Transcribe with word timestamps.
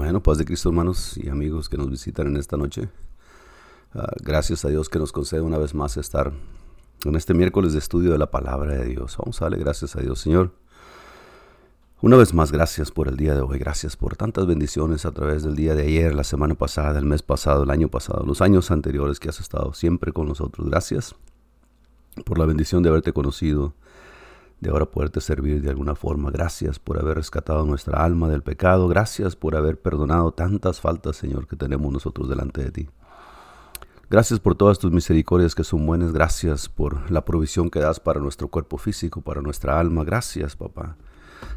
Bueno, 0.00 0.22
paz 0.22 0.38
de 0.38 0.46
Cristo, 0.46 0.70
hermanos 0.70 1.18
y 1.18 1.28
amigos 1.28 1.68
que 1.68 1.76
nos 1.76 1.90
visitan 1.90 2.26
en 2.26 2.38
esta 2.38 2.56
noche. 2.56 2.88
Ah, 3.92 4.10
gracias 4.22 4.64
a 4.64 4.68
Dios 4.70 4.88
que 4.88 4.98
nos 4.98 5.12
concede 5.12 5.42
una 5.42 5.58
vez 5.58 5.74
más 5.74 5.98
estar 5.98 6.32
en 7.04 7.16
este 7.16 7.34
miércoles 7.34 7.74
de 7.74 7.80
estudio 7.80 8.10
de 8.10 8.16
la 8.16 8.30
palabra 8.30 8.76
de 8.76 8.86
Dios. 8.86 9.18
Vamos 9.18 9.42
a 9.42 9.44
darle 9.44 9.58
gracias 9.58 9.96
a 9.96 10.00
Dios, 10.00 10.18
Señor. 10.18 10.54
Una 12.00 12.16
vez 12.16 12.32
más, 12.32 12.50
gracias 12.50 12.90
por 12.90 13.08
el 13.08 13.18
día 13.18 13.34
de 13.34 13.42
hoy. 13.42 13.58
Gracias 13.58 13.94
por 13.98 14.16
tantas 14.16 14.46
bendiciones 14.46 15.04
a 15.04 15.10
través 15.10 15.42
del 15.42 15.54
día 15.54 15.74
de 15.74 15.82
ayer, 15.82 16.14
la 16.14 16.24
semana 16.24 16.54
pasada, 16.54 16.98
el 16.98 17.04
mes 17.04 17.20
pasado, 17.20 17.64
el 17.64 17.70
año 17.70 17.88
pasado, 17.88 18.24
los 18.24 18.40
años 18.40 18.70
anteriores 18.70 19.20
que 19.20 19.28
has 19.28 19.38
estado 19.38 19.74
siempre 19.74 20.14
con 20.14 20.26
nosotros. 20.26 20.66
Gracias 20.66 21.14
por 22.24 22.38
la 22.38 22.46
bendición 22.46 22.82
de 22.82 22.88
haberte 22.88 23.12
conocido 23.12 23.74
de 24.60 24.70
ahora 24.70 24.86
poderte 24.86 25.20
servir 25.20 25.62
de 25.62 25.70
alguna 25.70 25.94
forma. 25.94 26.30
Gracias 26.30 26.78
por 26.78 26.98
haber 26.98 27.16
rescatado 27.16 27.64
nuestra 27.64 28.04
alma 28.04 28.28
del 28.28 28.42
pecado. 28.42 28.88
Gracias 28.88 29.34
por 29.34 29.56
haber 29.56 29.80
perdonado 29.80 30.32
tantas 30.32 30.80
faltas, 30.80 31.16
Señor, 31.16 31.46
que 31.46 31.56
tenemos 31.56 31.90
nosotros 31.92 32.28
delante 32.28 32.62
de 32.62 32.70
ti. 32.70 32.88
Gracias 34.10 34.40
por 34.40 34.56
todas 34.56 34.78
tus 34.78 34.90
misericordias 34.90 35.54
que 35.54 35.64
son 35.64 35.86
buenas. 35.86 36.12
Gracias 36.12 36.68
por 36.68 37.10
la 37.10 37.24
provisión 37.24 37.70
que 37.70 37.78
das 37.78 38.00
para 38.00 38.20
nuestro 38.20 38.48
cuerpo 38.48 38.76
físico, 38.76 39.22
para 39.22 39.40
nuestra 39.40 39.80
alma. 39.80 40.04
Gracias, 40.04 40.56
papá. 40.56 40.96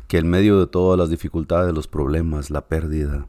Que 0.07 0.19
en 0.19 0.29
medio 0.29 0.59
de 0.59 0.67
todas 0.67 0.97
las 0.97 1.09
dificultades, 1.09 1.73
los 1.73 1.87
problemas, 1.87 2.51
la 2.51 2.67
pérdida, 2.67 3.27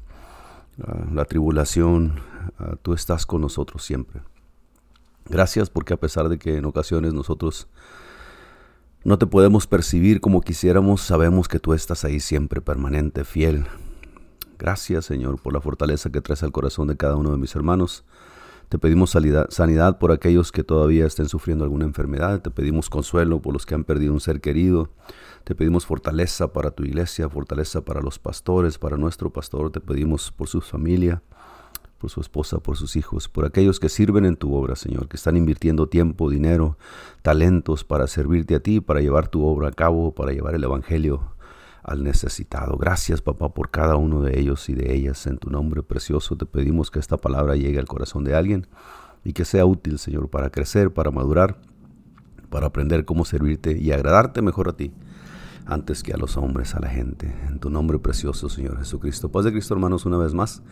ah, 0.86 1.06
la 1.12 1.24
tribulación, 1.24 2.20
ah, 2.58 2.76
tú 2.80 2.92
estás 2.92 3.26
con 3.26 3.40
nosotros 3.40 3.82
siempre. 3.82 4.20
Gracias 5.26 5.70
porque 5.70 5.94
a 5.94 5.96
pesar 5.96 6.28
de 6.28 6.38
que 6.38 6.58
en 6.58 6.66
ocasiones 6.66 7.14
nosotros 7.14 7.66
no 9.04 9.18
te 9.18 9.26
podemos 9.26 9.66
percibir 9.66 10.22
como 10.22 10.40
quisiéramos, 10.40 11.02
sabemos 11.02 11.46
que 11.46 11.60
tú 11.60 11.74
estás 11.74 12.04
ahí 12.06 12.20
siempre, 12.20 12.62
permanente, 12.62 13.24
fiel. 13.24 13.66
Gracias, 14.58 15.04
Señor, 15.04 15.38
por 15.40 15.52
la 15.52 15.60
fortaleza 15.60 16.10
que 16.10 16.22
traes 16.22 16.42
al 16.42 16.52
corazón 16.52 16.88
de 16.88 16.96
cada 16.96 17.16
uno 17.16 17.30
de 17.30 17.36
mis 17.36 17.54
hermanos. 17.54 18.04
Te 18.70 18.78
pedimos 18.78 19.14
sanidad 19.50 19.98
por 19.98 20.10
aquellos 20.10 20.50
que 20.50 20.64
todavía 20.64 21.04
estén 21.04 21.28
sufriendo 21.28 21.64
alguna 21.64 21.84
enfermedad. 21.84 22.40
Te 22.40 22.50
pedimos 22.50 22.88
consuelo 22.88 23.42
por 23.42 23.52
los 23.52 23.66
que 23.66 23.74
han 23.74 23.84
perdido 23.84 24.14
un 24.14 24.20
ser 24.20 24.40
querido. 24.40 24.88
Te 25.44 25.54
pedimos 25.54 25.84
fortaleza 25.84 26.54
para 26.54 26.70
tu 26.70 26.82
iglesia, 26.84 27.28
fortaleza 27.28 27.82
para 27.82 28.00
los 28.00 28.18
pastores, 28.18 28.78
para 28.78 28.96
nuestro 28.96 29.30
pastor. 29.30 29.70
Te 29.70 29.80
pedimos 29.80 30.32
por 30.32 30.48
su 30.48 30.62
familia 30.62 31.22
por 31.98 32.10
su 32.10 32.20
esposa, 32.20 32.58
por 32.58 32.76
sus 32.76 32.96
hijos, 32.96 33.28
por 33.28 33.44
aquellos 33.44 33.80
que 33.80 33.88
sirven 33.88 34.24
en 34.24 34.36
tu 34.36 34.54
obra, 34.54 34.76
Señor, 34.76 35.08
que 35.08 35.16
están 35.16 35.36
invirtiendo 35.36 35.88
tiempo, 35.88 36.30
dinero, 36.30 36.76
talentos 37.22 37.84
para 37.84 38.06
servirte 38.06 38.54
a 38.54 38.60
ti, 38.60 38.80
para 38.80 39.00
llevar 39.00 39.28
tu 39.28 39.44
obra 39.44 39.68
a 39.68 39.72
cabo, 39.72 40.14
para 40.14 40.32
llevar 40.32 40.54
el 40.54 40.64
Evangelio 40.64 41.34
al 41.82 42.02
necesitado. 42.02 42.76
Gracias, 42.76 43.20
papá, 43.22 43.50
por 43.50 43.70
cada 43.70 43.96
uno 43.96 44.22
de 44.22 44.38
ellos 44.38 44.68
y 44.68 44.74
de 44.74 44.94
ellas. 44.94 45.26
En 45.26 45.38
tu 45.38 45.50
nombre 45.50 45.82
precioso 45.82 46.36
te 46.36 46.46
pedimos 46.46 46.90
que 46.90 46.98
esta 46.98 47.16
palabra 47.16 47.56
llegue 47.56 47.78
al 47.78 47.86
corazón 47.86 48.24
de 48.24 48.34
alguien 48.34 48.66
y 49.22 49.32
que 49.32 49.44
sea 49.44 49.64
útil, 49.66 49.98
Señor, 49.98 50.28
para 50.28 50.50
crecer, 50.50 50.92
para 50.92 51.10
madurar, 51.10 51.58
para 52.50 52.66
aprender 52.66 53.04
cómo 53.04 53.24
servirte 53.24 53.76
y 53.78 53.92
agradarte 53.92 54.42
mejor 54.42 54.68
a 54.68 54.76
ti 54.76 54.92
antes 55.66 56.02
que 56.02 56.12
a 56.12 56.16
los 56.16 56.36
hombres, 56.36 56.74
a 56.74 56.80
la 56.80 56.88
gente. 56.88 57.34
En 57.48 57.58
tu 57.58 57.70
nombre 57.70 57.98
precioso, 57.98 58.48
Señor 58.48 58.78
Jesucristo. 58.78 59.30
Paz 59.30 59.44
de 59.44 59.52
Cristo, 59.52 59.74
hermanos, 59.74 60.04
una 60.04 60.18
vez 60.18 60.34
más. 60.34 60.62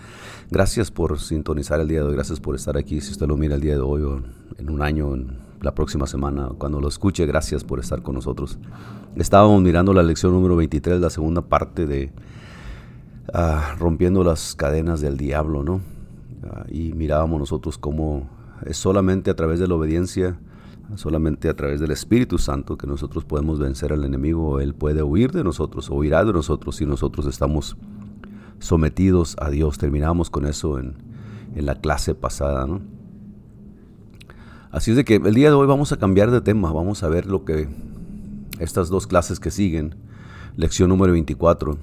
Gracias 0.50 0.90
por 0.90 1.18
sintonizar 1.18 1.80
el 1.80 1.88
día 1.88 2.00
de 2.00 2.08
hoy. 2.08 2.14
Gracias 2.14 2.40
por 2.40 2.54
estar 2.54 2.76
aquí. 2.76 3.00
Si 3.00 3.12
usted 3.12 3.26
lo 3.26 3.36
mira 3.36 3.54
el 3.54 3.60
día 3.60 3.74
de 3.74 3.80
hoy 3.80 4.02
o 4.02 4.22
en 4.58 4.70
un 4.70 4.82
año, 4.82 5.14
en 5.14 5.38
la 5.60 5.74
próxima 5.74 6.06
semana, 6.06 6.50
cuando 6.58 6.80
lo 6.80 6.88
escuche, 6.88 7.24
gracias 7.24 7.64
por 7.64 7.80
estar 7.80 8.02
con 8.02 8.16
nosotros. 8.16 8.58
Estábamos 9.16 9.62
mirando 9.62 9.94
la 9.94 10.02
lección 10.02 10.32
número 10.32 10.56
23, 10.56 11.00
la 11.00 11.10
segunda 11.10 11.42
parte 11.42 11.86
de 11.86 12.12
ah, 13.32 13.74
Rompiendo 13.78 14.24
las 14.24 14.54
cadenas 14.54 15.00
del 15.00 15.16
diablo, 15.16 15.62
¿no? 15.62 15.80
Ah, 16.44 16.64
y 16.68 16.92
mirábamos 16.92 17.38
nosotros 17.38 17.78
cómo 17.78 18.28
es 18.66 18.76
solamente 18.76 19.30
a 19.30 19.36
través 19.36 19.58
de 19.58 19.68
la 19.68 19.74
obediencia 19.74 20.38
Solamente 20.96 21.48
a 21.48 21.54
través 21.54 21.80
del 21.80 21.90
Espíritu 21.90 22.38
Santo 22.38 22.76
que 22.76 22.86
nosotros 22.86 23.24
podemos 23.24 23.58
vencer 23.58 23.92
al 23.92 24.04
enemigo. 24.04 24.60
Él 24.60 24.74
puede 24.74 25.02
huir 25.02 25.32
de 25.32 25.42
nosotros 25.42 25.90
o 25.90 25.94
huirá 25.94 26.24
de 26.24 26.32
nosotros 26.32 26.76
si 26.76 26.84
nosotros 26.86 27.26
estamos 27.26 27.76
sometidos 28.58 29.36
a 29.40 29.48
Dios. 29.48 29.78
Terminamos 29.78 30.28
con 30.28 30.46
eso 30.46 30.78
en, 30.78 30.96
la 31.54 31.76
clase 31.76 32.14
pasada. 32.14 32.66
Así 34.70 34.90
es 34.90 34.96
de 34.96 35.04
que 35.04 35.16
el 35.16 35.34
día 35.34 35.48
de 35.48 35.54
hoy 35.54 35.66
vamos 35.66 35.92
a 35.92 35.98
cambiar 35.98 36.30
de 36.30 36.40
tema. 36.40 36.72
Vamos 36.72 37.02
a 37.02 37.08
ver 37.08 37.26
lo 37.26 37.44
que 37.44 37.68
estas 38.58 38.88
dos 38.88 39.06
clases 39.06 39.40
que 39.40 39.50
siguen. 39.50 39.94
Lección 40.56 40.88
número 40.88 41.12
24. 41.12 41.78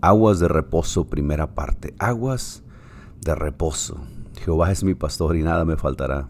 Aguas 0.00 0.38
de 0.40 0.48
reposo, 0.48 1.06
primera 1.08 1.54
parte. 1.54 1.94
Aguas 1.98 2.62
de 3.20 3.34
reposo. 3.34 3.98
Jehová 4.44 4.70
es 4.70 4.84
mi 4.84 4.94
pastor 4.94 5.36
y 5.36 5.42
nada 5.42 5.64
me 5.64 5.76
faltará. 5.76 6.28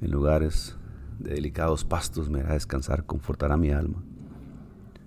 En 0.00 0.10
lugares 0.10 0.75
de 1.18 1.34
delicados 1.34 1.84
pastos 1.84 2.28
me 2.28 2.40
hará 2.40 2.54
descansar, 2.54 3.04
confortará 3.04 3.56
mi 3.56 3.70
alma. 3.70 4.02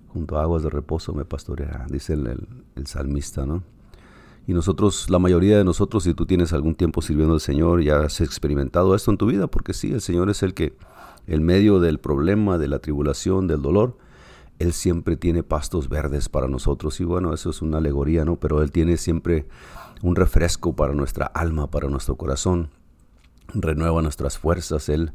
Junto 0.08 0.38
a 0.38 0.42
aguas 0.42 0.62
de 0.62 0.70
reposo 0.70 1.12
me 1.12 1.24
pastoreará, 1.24 1.86
dice 1.88 2.14
el, 2.14 2.86
salmista, 2.86 3.46
¿no? 3.46 3.62
Y 4.46 4.54
nosotros, 4.54 5.08
la 5.10 5.18
mayoría 5.18 5.58
de 5.58 5.64
nosotros, 5.64 6.02
si 6.02 6.14
tú 6.14 6.26
tienes 6.26 6.52
algún 6.52 6.74
tiempo 6.74 7.02
sirviendo 7.02 7.34
al 7.34 7.40
Señor, 7.40 7.82
ya 7.82 8.00
has 8.00 8.20
experimentado 8.20 8.94
esto 8.96 9.10
en 9.10 9.18
tu 9.18 9.26
vida, 9.26 9.46
porque 9.46 9.74
sí, 9.74 9.92
el 9.92 10.00
Señor 10.00 10.28
es 10.30 10.42
el 10.42 10.54
que, 10.54 10.74
en 11.28 11.44
medio 11.44 11.78
del 11.78 12.00
problema, 12.00 12.58
de 12.58 12.66
la 12.66 12.80
tribulación, 12.80 13.46
del 13.46 13.62
dolor, 13.62 13.96
Él 14.58 14.72
siempre 14.72 15.16
tiene 15.16 15.44
pastos 15.44 15.88
verdes 15.88 16.28
para 16.28 16.48
nosotros. 16.48 16.98
Y 17.00 17.04
bueno, 17.04 17.32
eso 17.32 17.50
es 17.50 17.62
una 17.62 17.78
alegoría, 17.78 18.24
¿no? 18.24 18.36
Pero 18.36 18.62
Él 18.62 18.72
tiene 18.72 18.96
siempre 18.96 19.46
un 20.02 20.16
refresco 20.16 20.74
para 20.74 20.94
nuestra 20.94 21.26
alma, 21.26 21.70
para 21.70 21.88
nuestro 21.88 22.16
corazón. 22.16 22.70
Renueva 23.54 24.02
nuestras 24.02 24.38
fuerzas. 24.38 24.88
Él 24.88 25.12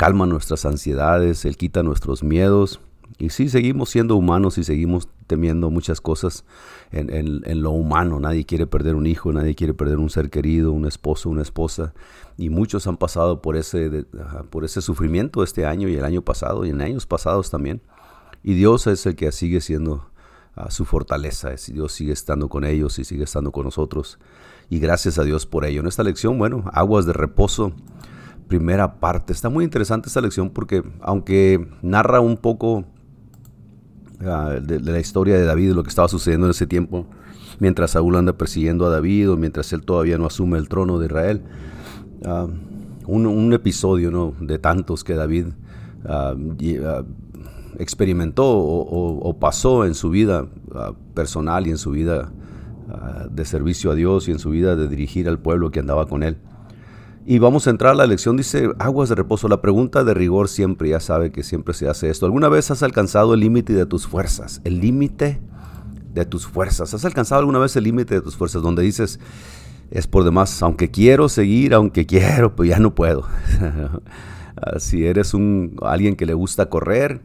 calma 0.00 0.24
nuestras 0.24 0.64
ansiedades, 0.64 1.44
Él 1.44 1.58
quita 1.58 1.82
nuestros 1.82 2.24
miedos. 2.24 2.80
Y 3.18 3.28
sí, 3.28 3.50
seguimos 3.50 3.90
siendo 3.90 4.16
humanos 4.16 4.56
y 4.56 4.64
seguimos 4.64 5.08
temiendo 5.26 5.68
muchas 5.68 6.00
cosas 6.00 6.46
en, 6.90 7.60
lo 7.62 7.72
humano. 7.72 8.18
Nadie 8.18 8.46
quiere 8.46 8.66
perder 8.66 8.94
un 8.94 9.04
hijo, 9.04 9.30
nadie 9.30 9.54
quiere 9.54 9.74
perder 9.74 9.98
un 9.98 10.08
ser 10.08 10.30
querido, 10.30 10.72
un 10.72 10.86
esposo, 10.86 11.28
una 11.28 11.42
esposa. 11.42 11.92
Y 12.38 12.48
muchos 12.48 12.86
han 12.86 12.96
pasado 12.96 13.42
por 13.42 13.58
ese, 13.58 14.06
por 14.48 14.64
ese 14.64 14.80
sufrimiento 14.80 15.42
este 15.42 15.66
año 15.66 15.86
y 15.86 15.96
el 15.96 16.04
año 16.06 16.22
pasado 16.22 16.64
y 16.64 16.70
en 16.70 16.80
años 16.80 17.04
pasados 17.04 17.50
también. 17.50 17.82
Y 18.42 18.54
Dios 18.54 18.86
es 18.86 19.04
el 19.04 19.16
que 19.16 19.30
sigue 19.32 19.60
siendo 19.60 20.08
ah, 20.56 20.70
su 20.70 20.86
fortaleza. 20.86 21.50
Dios 21.70 21.92
sigue 21.92 22.14
estando 22.14 22.48
con 22.48 22.64
ellos 22.64 22.98
y 22.98 23.04
sigue 23.04 23.24
estando 23.24 23.52
con 23.52 23.64
nosotros. 23.66 24.18
Y 24.70 24.78
gracias 24.78 25.18
a 25.18 25.24
Dios 25.24 25.44
por 25.44 25.66
ello. 25.66 25.80
En 25.80 25.88
esta 25.88 26.04
lección, 26.04 26.38
bueno, 26.38 26.64
aguas 26.72 27.04
de 27.04 27.12
reposo 27.12 27.74
primera 28.50 28.98
parte. 28.98 29.32
Está 29.32 29.48
muy 29.48 29.64
interesante 29.64 30.08
esta 30.08 30.20
lección 30.20 30.50
porque 30.50 30.82
aunque 31.00 31.68
narra 31.82 32.18
un 32.18 32.36
poco 32.36 32.84
ah, 34.26 34.56
de, 34.60 34.80
la 34.80 34.98
historia 34.98 35.38
de 35.38 35.44
David, 35.44 35.70
lo 35.70 35.84
que 35.84 35.88
estaba 35.88 36.08
sucediendo 36.08 36.48
en 36.48 36.50
ese 36.50 36.66
tiempo, 36.66 37.06
mientras 37.60 37.92
Saúl 37.92 38.16
anda 38.16 38.32
persiguiendo 38.32 38.86
a 38.86 38.90
David 38.90 39.30
o 39.30 39.36
mientras 39.36 39.72
él 39.72 39.82
todavía 39.82 40.18
no 40.18 40.26
asume 40.26 40.58
el 40.58 40.68
trono 40.68 40.98
de 40.98 41.06
Israel, 41.06 41.42
ah, 42.26 42.48
un, 43.06 43.52
episodio 43.52 44.10
¿no? 44.10 44.34
de 44.40 44.58
tantos 44.58 45.04
que 45.04 45.14
David 45.14 45.46
ah, 46.06 46.34
experimentó 47.78 48.46
o, 48.46 49.36
pasó 49.38 49.84
en 49.84 49.94
su 49.94 50.10
vida 50.10 50.48
personal 51.14 51.68
y 51.68 51.70
en 51.70 51.78
su 51.78 51.92
vida 51.92 52.32
de 53.30 53.44
servicio 53.44 53.92
a 53.92 53.94
Dios 53.94 54.28
y 54.28 54.32
en 54.32 54.40
su 54.40 54.50
vida 54.50 54.74
de 54.74 54.88
dirigir 54.88 55.28
al 55.28 55.38
pueblo 55.38 55.70
que 55.70 55.78
andaba 55.78 56.06
con 56.06 56.24
él. 56.24 56.36
Y 57.30 57.38
vamos 57.38 57.68
a 57.68 57.70
entrar 57.70 57.92
a 57.92 57.94
la 57.94 58.08
lección, 58.08 58.36
dice 58.36 58.72
aguas 58.80 59.08
de 59.08 59.14
reposo. 59.14 59.46
La 59.46 59.62
pregunta 59.62 60.02
de 60.02 60.14
rigor 60.14 60.48
siempre, 60.48 60.88
ya 60.88 60.98
sabe 60.98 61.30
que 61.30 61.44
siempre 61.44 61.74
se 61.74 61.88
hace 61.88 62.10
esto. 62.10 62.26
¿Alguna 62.26 62.48
vez 62.48 62.72
has 62.72 62.82
alcanzado 62.82 63.34
el 63.34 63.38
límite 63.38 63.72
de 63.72 63.86
tus 63.86 64.08
fuerzas? 64.08 64.60
El 64.64 64.80
límite 64.80 65.40
de 66.12 66.24
tus 66.24 66.48
fuerzas. 66.48 66.92
¿Has 66.92 67.04
alcanzado 67.04 67.38
alguna 67.38 67.60
vez 67.60 67.76
el 67.76 67.84
límite 67.84 68.16
de 68.16 68.20
tus 68.20 68.34
fuerzas? 68.34 68.62
Donde 68.62 68.82
dices, 68.82 69.20
es 69.92 70.08
por 70.08 70.24
demás, 70.24 70.60
aunque 70.64 70.90
quiero 70.90 71.28
seguir, 71.28 71.72
aunque 71.72 72.04
quiero, 72.04 72.56
pues 72.56 72.68
ya 72.68 72.80
no 72.80 72.96
puedo. 72.96 73.24
si 74.78 75.06
eres 75.06 75.32
un, 75.32 75.76
alguien 75.82 76.16
que 76.16 76.26
le 76.26 76.34
gusta 76.34 76.68
correr, 76.68 77.20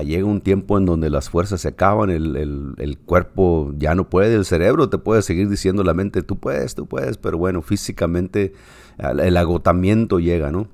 llega 0.00 0.24
un 0.24 0.40
tiempo 0.40 0.78
en 0.78 0.86
donde 0.86 1.10
las 1.10 1.28
fuerzas 1.28 1.60
se 1.60 1.68
acaban, 1.68 2.08
el, 2.08 2.74
el, 2.78 2.98
cuerpo 2.98 3.72
ya 3.76 3.94
no 3.94 4.08
puede, 4.08 4.34
el 4.34 4.46
cerebro 4.46 4.88
te 4.88 4.96
puede 4.96 5.20
seguir 5.20 5.50
diciendo 5.50 5.84
la 5.84 5.92
mente, 5.92 6.22
tú 6.22 6.38
puedes, 6.38 6.74
tú 6.74 6.86
puedes, 6.86 7.18
pero 7.18 7.36
bueno, 7.36 7.60
físicamente 7.60 8.54
el 8.96 9.36
agotamiento 9.36 10.18
llega, 10.18 10.50
¿no? 10.50 10.68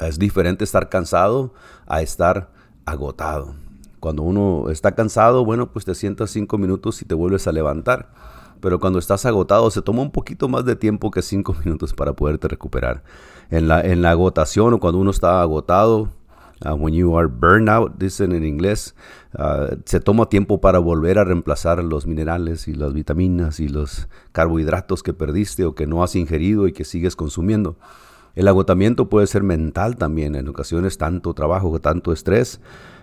Es 0.00 0.18
diferente 0.18 0.64
estar 0.64 0.88
cansado 0.88 1.52
a 1.86 2.00
estar 2.00 2.50
agotado. 2.86 3.54
Cuando 4.00 4.22
uno 4.22 4.70
está 4.70 4.94
cansado, 4.94 5.44
bueno, 5.44 5.72
pues 5.72 5.84
te 5.84 5.94
sientas 5.94 6.30
cinco 6.30 6.58
minutos 6.58 7.02
y 7.02 7.04
te 7.04 7.14
vuelves 7.14 7.46
a 7.46 7.52
levantar. 7.52 8.10
Pero 8.60 8.80
cuando 8.80 8.98
estás 8.98 9.26
agotado 9.26 9.70
se 9.70 9.82
toma 9.82 10.02
un 10.02 10.10
poquito 10.10 10.48
más 10.48 10.64
de 10.64 10.76
tiempo 10.76 11.10
que 11.10 11.22
cinco 11.22 11.54
minutos 11.64 11.92
para 11.92 12.14
poderte 12.14 12.48
recuperar. 12.48 13.02
En 13.50 13.68
la, 13.68 13.80
en 13.80 14.02
la 14.02 14.10
agotación 14.10 14.74
o 14.74 14.80
cuando 14.80 14.98
uno 14.98 15.10
está 15.10 15.40
agotado, 15.40 16.10
Uh, 16.64 16.74
when 16.74 16.94
you 16.94 17.16
are 17.18 17.28
burned 17.28 17.68
out, 17.68 17.98
dicen 17.98 18.32
en 18.32 18.44
inglés, 18.44 18.94
uh, 19.38 19.76
se 19.84 20.00
toma 20.00 20.30
tiempo 20.30 20.58
para 20.58 20.78
volver 20.78 21.18
a 21.18 21.24
reemplazar 21.24 21.84
los 21.84 22.06
minerales 22.06 22.66
y 22.66 22.72
las 22.72 22.94
vitaminas 22.94 23.60
y 23.60 23.68
los 23.68 24.08
carbohidratos 24.32 25.02
que 25.02 25.12
perdiste 25.12 25.66
o 25.66 25.74
que 25.74 25.86
no 25.86 26.02
has 26.02 26.16
ingerido 26.16 26.66
y 26.66 26.72
que 26.72 26.84
sigues 26.84 27.14
consumiendo. 27.14 27.76
El 28.34 28.48
agotamiento 28.48 29.08
puede 29.08 29.26
ser 29.26 29.42
mental 29.42 29.96
también. 29.96 30.34
En 30.34 30.48
ocasiones 30.48 30.96
tanto 30.96 31.34
trabajo, 31.34 31.78
tanto 31.80 32.12
estrés 32.12 32.60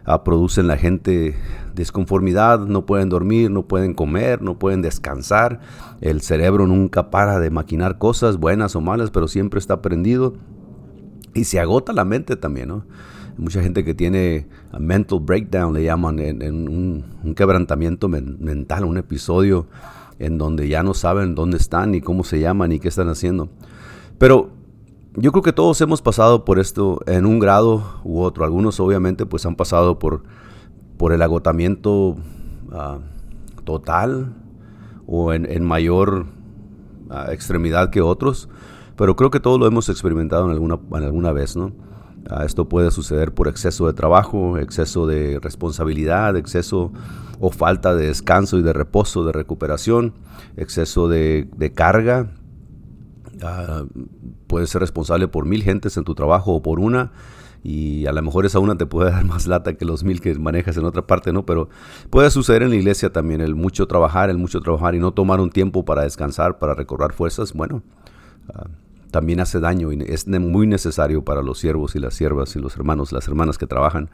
uh, 0.07 0.23
producen 0.23 0.67
la 0.67 0.77
gente 0.77 1.35
disconformidad, 1.75 2.59
no 2.59 2.87
pueden 2.87 3.09
dormir, 3.09 3.51
no 3.51 3.67
pueden 3.67 3.93
comer, 3.93 4.41
no 4.41 4.57
pueden 4.57 4.81
descansar. 4.81 5.59
El 6.01 6.21
cerebro 6.21 6.65
nunca 6.65 7.11
para 7.11 7.39
de 7.39 7.51
maquinar 7.51 7.99
cosas 7.99 8.37
buenas 8.37 8.75
o 8.75 8.81
malas, 8.81 9.11
pero 9.11 9.27
siempre 9.27 9.59
está 9.59 9.81
prendido. 9.81 10.33
Y 11.35 11.45
se 11.45 11.59
agota 11.59 11.93
la 11.93 12.05
mente 12.05 12.35
también, 12.35 12.69
¿no? 12.69 12.85
Mucha 13.37 13.61
gente 13.61 13.83
que 13.83 13.93
tiene 13.93 14.47
mental 14.79 15.19
breakdown, 15.19 15.73
le 15.73 15.83
llaman, 15.83 16.19
un, 16.19 17.33
quebrantamiento 17.35 18.07
mental, 18.07 18.85
un 18.85 18.97
episodio 18.97 19.67
en 20.19 20.37
donde 20.37 20.67
ya 20.67 20.83
no 20.83 20.93
saben 20.93 21.35
dónde 21.35 21.57
están, 21.57 21.91
ni 21.91 22.01
cómo 22.01 22.23
se 22.23 22.39
llaman, 22.39 22.69
ni 22.69 22.79
qué 22.79 22.87
están 22.87 23.09
haciendo. 23.09 23.49
Pero 24.17 24.51
yo 25.15 25.31
creo 25.31 25.43
que 25.43 25.53
todos 25.53 25.79
hemos 25.81 26.01
pasado 26.01 26.45
por 26.45 26.59
esto 26.59 26.99
en 27.05 27.25
un 27.25 27.39
grado 27.39 27.83
u 28.03 28.21
otro. 28.21 28.45
Algunos 28.45 28.79
obviamente 28.79 29.25
pues 29.25 29.45
han 29.45 29.55
pasado 29.55 29.99
por, 29.99 30.23
por 30.97 31.13
el 31.13 31.21
agotamiento 31.21 32.17
ah, 32.71 32.99
total 33.63 34.33
o 35.05 35.33
en, 35.33 35.63
mayor 35.63 36.27
ah, 37.09 37.27
extremidad 37.31 37.89
que 37.89 38.01
otros. 38.01 38.49
Pero 38.95 39.15
creo 39.15 39.31
que 39.31 39.39
todos 39.39 39.59
lo 39.59 39.67
hemos 39.67 39.89
experimentado 39.89 40.45
en 40.45 40.51
alguna, 40.51 40.79
en 40.91 41.03
alguna 41.03 41.31
vez, 41.31 41.55
¿no? 41.55 41.71
Ah, 42.29 42.45
esto 42.45 42.69
puede 42.69 42.91
suceder 42.91 43.33
por 43.33 43.47
exceso 43.47 43.85
de 43.87 43.93
trabajo, 43.93 44.57
exceso 44.57 45.05
de 45.05 45.39
responsabilidad, 45.41 46.37
exceso 46.37 46.93
o 47.39 47.49
falta 47.49 47.93
de 47.95 48.07
descanso 48.07 48.57
y 48.57 48.61
de 48.61 48.71
reposo, 48.71 49.25
de 49.25 49.33
recuperación, 49.33 50.13
exceso 50.55 51.09
de, 51.09 51.49
carga. 51.75 52.31
Uh, 53.35 53.87
puedes 54.47 54.69
ser 54.69 54.79
responsable 54.79 55.27
por 55.27 55.45
mil 55.45 55.63
gentes 55.63 55.97
en 55.97 56.05
tu 56.05 56.15
trabajo 56.15 56.53
o 56.53 56.61
por 56.61 56.79
una 56.79 57.11
y 57.63 58.05
a 58.05 58.11
lo 58.11 58.21
mejor 58.21 58.45
esa 58.45 58.59
una 58.59 58.77
te 58.77 58.85
puede 58.85 59.11
dar 59.11 59.25
más 59.25 59.47
lata 59.47 59.73
que 59.73 59.83
los 59.83 60.03
mil 60.03 60.21
que 60.21 60.33
manejas 60.35 60.77
en 60.77 60.85
otra 60.85 61.05
parte, 61.05 61.33
¿no? 61.33 61.45
Pero 61.45 61.67
puede 62.09 62.29
suceder 62.29 62.63
en 62.63 62.69
la 62.69 62.75
iglesia 62.75 63.11
también 63.11 63.41
el 63.41 63.55
mucho 63.55 63.87
trabajar, 63.87 64.29
el 64.29 64.37
mucho 64.37 64.61
trabajar 64.61 64.95
y 64.95 64.99
no 64.99 65.11
tomar 65.11 65.41
un 65.41 65.49
tiempo 65.49 65.83
para 65.83 66.03
descansar, 66.03 66.59
para 66.59 66.73
recobrar 66.73 67.11
fuerzas. 67.11 67.53
Bueno, 67.53 67.81
uh, 68.49 68.67
también 69.13 69.39
hace 69.39 69.59
daño 69.59 69.93
y 69.93 70.03
es 70.07 70.27
muy 70.27 70.65
necesario 70.65 71.23
para 71.23 71.43
los 71.43 71.59
siervos 71.59 71.95
y 71.95 71.99
las 71.99 72.15
siervas 72.15 72.55
y 72.55 72.59
los 72.59 72.75
hermanos, 72.75 73.11
las 73.11 73.27
hermanas 73.27 73.59
que 73.59 73.67
trabajan 73.67 74.09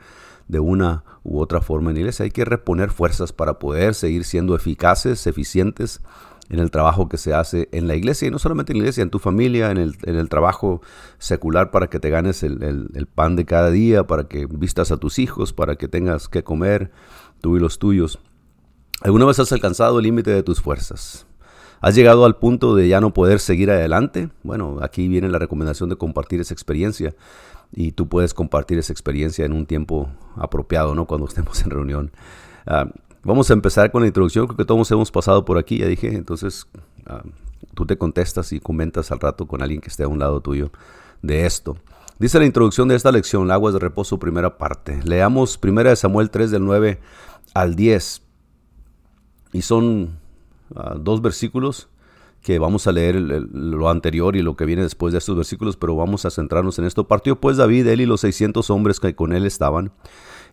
de 0.50 0.60
una 0.60 1.06
u 1.24 1.40
otra 1.40 1.62
forma 1.62 1.90
en 1.90 1.96
la 1.96 2.00
iglesia. 2.02 2.26
Hay 2.26 2.32
que 2.32 2.44
reponer 2.44 2.92
fuerzas 2.92 3.32
para 3.32 3.60
poder 3.60 3.96
seguir 3.96 4.26
siendo 4.26 4.58
eficaces, 4.58 5.26
eficientes 5.26 6.02
en 6.50 6.60
el 6.60 6.70
trabajo 6.70 7.08
que 7.08 7.18
se 7.18 7.34
hace 7.34 7.70
en 7.72 7.88
la 7.88 7.96
iglesia 7.96 8.28
y 8.28 8.32
no 8.32 8.40
solamente 8.40 8.74
en 8.74 8.80
la 8.80 8.84
iglesia, 8.84 9.02
en 9.02 9.10
tu 9.10 9.20
familia, 9.20 9.72
en 9.72 9.78
el, 9.78 10.30
trabajo 10.30 10.82
secular 11.18 11.72
para 11.72 11.88
que 11.88 12.02
te 12.02 12.10
ganes 12.10 12.44
el, 12.44 12.62
el, 12.62 13.06
pan 13.06 13.38
de 13.38 13.46
cada 13.46 13.72
día, 13.72 14.06
para 14.06 14.26
que 14.26 14.48
vistas 14.48 14.92
a 14.92 14.98
tus 14.98 15.18
hijos, 15.18 15.54
para 15.54 15.78
que 15.78 15.88
tengas 15.88 16.28
que 16.28 16.44
comer 16.44 16.92
tú 17.40 17.56
y 17.56 17.62
los 17.62 17.80
tuyos. 17.80 18.20
¿Alguna 19.00 19.26
vez 19.26 19.40
has 19.40 19.54
alcanzado 19.54 20.00
el 20.00 20.04
límite 20.04 20.32
de 20.32 20.44
tus 20.44 20.60
fuerzas? 20.60 21.26
¿Has 21.82 21.96
llegado 21.96 22.26
al 22.26 22.36
punto 22.38 22.76
de 22.76 22.88
ya 22.88 23.00
no 23.00 23.14
poder 23.14 23.40
seguir 23.40 23.72
adelante? 23.72 24.30
Bueno, 24.44 24.80
aquí 24.82 25.08
viene 25.08 25.30
la 25.30 25.40
recomendación 25.40 25.90
de 25.90 25.96
compartir 25.96 26.42
esa 26.42 26.54
experiencia 26.54 27.16
y 27.72 27.92
tú 27.94 28.08
puedes 28.10 28.34
compartir 28.34 28.78
esa 28.78 28.92
experiencia 28.92 29.46
en 29.46 29.54
un 29.54 29.66
tiempo 29.66 30.10
apropiado, 30.36 30.96
¿no? 30.96 31.06
Cuando 31.06 31.28
estemos 31.30 31.62
en 31.64 31.70
reunión. 31.70 32.12
Ah, 32.66 32.90
vamos 33.24 33.50
a 33.50 33.54
empezar 33.54 33.92
con 33.92 34.02
la 34.02 34.08
introducción, 34.08 34.48
creo 34.48 34.58
que 34.58 34.66
todos 34.66 34.92
hemos 34.92 35.12
pasado 35.12 35.46
por 35.46 35.58
aquí, 35.58 35.78
ya 35.78 35.88
dije, 35.88 36.14
entonces 36.16 36.68
ah, 37.06 37.24
tú 37.76 37.86
te 37.86 37.98
contestas 37.98 38.52
y 38.52 38.60
comentas 38.60 39.12
al 39.12 39.20
rato 39.20 39.48
con 39.48 39.62
alguien 39.62 39.82
que 39.82 39.90
esté 39.90 40.04
a 40.04 40.08
un 40.08 40.20
lado 40.20 40.42
tuyo 40.42 40.72
de 41.22 41.46
esto. 41.46 41.78
Dice 42.20 42.38
la 42.38 42.46
introducción 42.46 42.90
de 42.90 42.96
esta 42.96 43.14
lección, 43.14 43.50
Aguas 43.50 43.74
de 43.74 43.80
Reposo, 43.80 44.20
primera 44.20 44.58
parte. 44.58 45.00
Leamos 45.06 45.58
1 45.64 45.96
Samuel 45.96 46.30
3 46.30 46.52
del 46.52 46.66
9 46.66 47.00
al 47.54 47.76
10. 47.78 48.22
Y 49.54 49.62
son 49.62 50.19
dos 50.98 51.22
versículos 51.22 51.90
que 52.42 52.60
vamos 52.60 52.88
a 52.88 52.92
leer 52.92 53.16
lo 53.16 53.90
anterior 53.90 54.36
y 54.36 54.42
lo 54.42 54.56
que 54.56 54.66
viene 54.66 54.82
después 54.82 55.12
de 55.12 55.20
estos 55.20 55.36
versículos, 55.36 55.76
pero 55.78 55.96
vamos 55.96 56.26
a 56.26 56.32
centrarnos 56.32 56.80
en 56.80 56.86
esto. 56.86 57.08
Partió 57.08 57.40
pues 57.40 57.58
David, 57.58 57.88
él 57.88 58.02
y 58.02 58.06
los 58.06 58.22
600 58.22 58.70
hombres 58.70 59.00
que 59.00 59.16
con 59.16 59.34
él 59.34 59.46
estaban, 59.46 59.92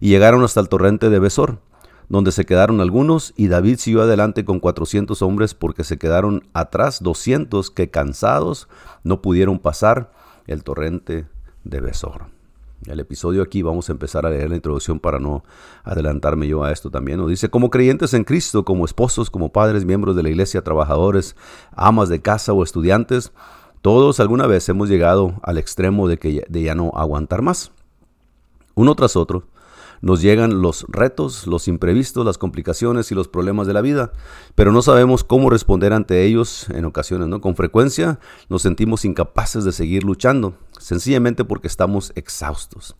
y 0.00 0.08
llegaron 0.08 0.42
hasta 0.42 0.60
el 0.60 0.68
torrente 0.68 1.10
de 1.10 1.18
Besor, 1.18 1.60
donde 2.08 2.32
se 2.32 2.44
quedaron 2.44 2.80
algunos, 2.80 3.34
y 3.36 3.48
David 3.48 3.78
siguió 3.78 4.02
adelante 4.02 4.44
con 4.44 4.60
400 4.60 5.22
hombres 5.22 5.54
porque 5.54 5.84
se 5.84 5.98
quedaron 5.98 6.48
atrás 6.54 7.02
200 7.02 7.70
que 7.70 7.90
cansados 7.90 8.68
no 9.04 9.22
pudieron 9.22 9.58
pasar 9.58 10.12
el 10.46 10.64
torrente 10.64 11.26
de 11.64 11.80
Besor 11.80 12.35
el 12.84 13.00
episodio 13.00 13.42
aquí 13.42 13.62
vamos 13.62 13.88
a 13.88 13.92
empezar 13.92 14.26
a 14.26 14.30
leer 14.30 14.50
la 14.50 14.56
introducción 14.56 15.00
para 15.00 15.18
no 15.18 15.44
adelantarme 15.84 16.46
yo 16.46 16.62
a 16.62 16.72
esto 16.72 16.90
también. 16.90 17.18
Nos 17.18 17.30
dice, 17.30 17.48
como 17.48 17.70
creyentes 17.70 18.14
en 18.14 18.24
Cristo, 18.24 18.64
como 18.64 18.84
esposos, 18.84 19.30
como 19.30 19.50
padres, 19.50 19.84
miembros 19.84 20.14
de 20.14 20.22
la 20.22 20.28
iglesia, 20.28 20.62
trabajadores, 20.62 21.36
amas 21.72 22.08
de 22.08 22.20
casa 22.20 22.52
o 22.52 22.62
estudiantes, 22.62 23.32
todos 23.82 24.20
alguna 24.20 24.46
vez 24.46 24.68
hemos 24.68 24.88
llegado 24.88 25.34
al 25.42 25.58
extremo 25.58 26.08
de, 26.08 26.18
que, 26.18 26.44
de 26.48 26.62
ya 26.62 26.74
no 26.74 26.92
aguantar 26.94 27.42
más. 27.42 27.72
Uno 28.74 28.94
tras 28.94 29.16
otro, 29.16 29.44
nos 30.00 30.20
llegan 30.20 30.60
los 30.60 30.86
retos, 30.88 31.46
los 31.46 31.68
imprevistos, 31.68 32.24
las 32.24 32.38
complicaciones 32.38 33.10
y 33.10 33.14
los 33.14 33.28
problemas 33.28 33.66
de 33.66 33.72
la 33.72 33.80
vida, 33.80 34.12
pero 34.54 34.72
no 34.72 34.82
sabemos 34.82 35.24
cómo 35.24 35.50
responder 35.50 35.92
ante 35.92 36.24
ellos 36.24 36.68
en 36.70 36.84
ocasiones, 36.84 37.28
¿no? 37.28 37.40
Con 37.40 37.56
frecuencia 37.56 38.18
nos 38.48 38.62
sentimos 38.62 39.04
incapaces 39.04 39.64
de 39.64 39.72
seguir 39.72 40.04
luchando, 40.04 40.54
sencillamente 40.78 41.44
porque 41.44 41.68
estamos 41.68 42.12
exhaustos. 42.14 42.96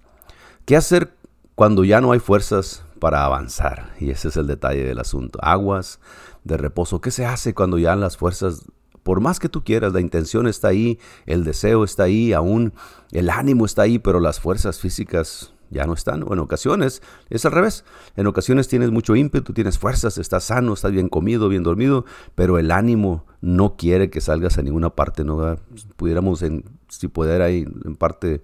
¿Qué 0.65 0.77
hacer 0.77 1.15
cuando 1.55 1.85
ya 1.85 2.01
no 2.01 2.13
hay 2.13 2.19
fuerzas 2.19 2.85
para 2.99 3.25
avanzar? 3.25 3.95
Y 4.01 4.11
ese 4.11 4.29
es 4.29 4.37
el 4.37 4.47
detalle 4.47 4.85
del 4.85 4.99
asunto. 4.99 5.39
Aguas 5.43 6.01
de 6.45 6.57
reposo. 6.57 7.01
¿Qué 7.01 7.11
se 7.11 7.27
hace 7.27 7.55
cuando 7.55 7.79
ya 7.79 7.97
las 7.97 8.17
fuerzas 8.17 8.65
por 9.07 9.21
más 9.21 9.39
que 9.39 9.49
tú 9.49 9.63
quieras, 9.63 9.93
la 9.93 10.01
intención 10.01 10.49
está 10.49 10.67
ahí, 10.67 10.99
el 11.27 11.45
deseo 11.45 11.85
está 11.85 12.03
ahí, 12.03 12.33
aún 12.33 12.73
el 13.13 13.31
ánimo 13.31 13.65
está 13.65 13.83
ahí, 13.83 14.01
pero 14.01 14.19
las 14.19 14.41
fuerzas 14.41 14.81
físicas 14.81 15.53
ya 15.71 15.87
no 15.87 15.95
están. 15.95 16.23
O 16.23 16.33
en 16.33 16.39
ocasiones 16.39 17.03
es 17.31 17.45
al 17.45 17.53
revés. 17.53 17.85
En 18.17 18.27
ocasiones 18.27 18.69
tienes 18.69 18.91
mucho 18.91 19.17
ímpetu, 19.17 19.53
tienes 19.53 19.79
fuerzas, 19.79 20.19
estás 20.19 20.45
sano, 20.45 20.75
estás 20.75 20.93
bien 20.93 21.09
comido, 21.09 21.49
bien 21.49 21.63
dormido, 21.63 22.05
pero 22.35 22.59
el 22.59 22.71
ánimo 22.71 23.25
no 23.41 23.77
quiere 23.77 24.11
que 24.11 24.21
salgas 24.21 24.59
a 24.59 24.63
ninguna 24.63 24.91
parte. 24.91 25.25
No 25.25 25.57
pudiéramos, 25.97 26.43
en, 26.43 26.65
si 26.89 27.09
pudiera 27.09 27.47
ahí 27.47 27.67
en 27.85 27.97
parte 27.97 28.43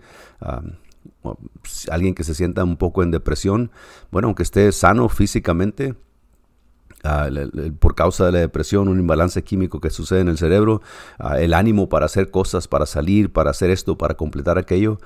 alguien 1.90 2.14
que 2.14 2.24
se 2.24 2.34
sienta 2.34 2.64
un 2.64 2.76
poco 2.76 3.02
en 3.02 3.10
depresión, 3.10 3.70
bueno, 4.10 4.28
aunque 4.28 4.42
esté 4.42 4.70
sano 4.72 5.08
físicamente, 5.08 5.94
Ah, 7.04 7.28
por 7.80 7.96
causa 7.96 8.26
de 8.26 8.32
la 8.32 8.38
depresión, 8.38 8.86
un 8.86 9.00
imbalance 9.00 9.42
químico 9.42 9.80
que 9.80 9.90
sucede 9.90 10.20
en 10.20 10.28
el 10.28 10.38
cerebro, 10.38 10.82
ah, 11.18 11.40
el 11.40 11.52
ánimo 11.52 11.88
para 11.88 12.06
hacer 12.06 12.30
cosas, 12.30 12.68
para 12.68 12.86
salir, 12.86 13.32
para 13.32 13.50
hacer 13.50 13.70
esto, 13.70 13.98
para 13.98 14.14
completar 14.14 14.56
aquello, 14.56 14.98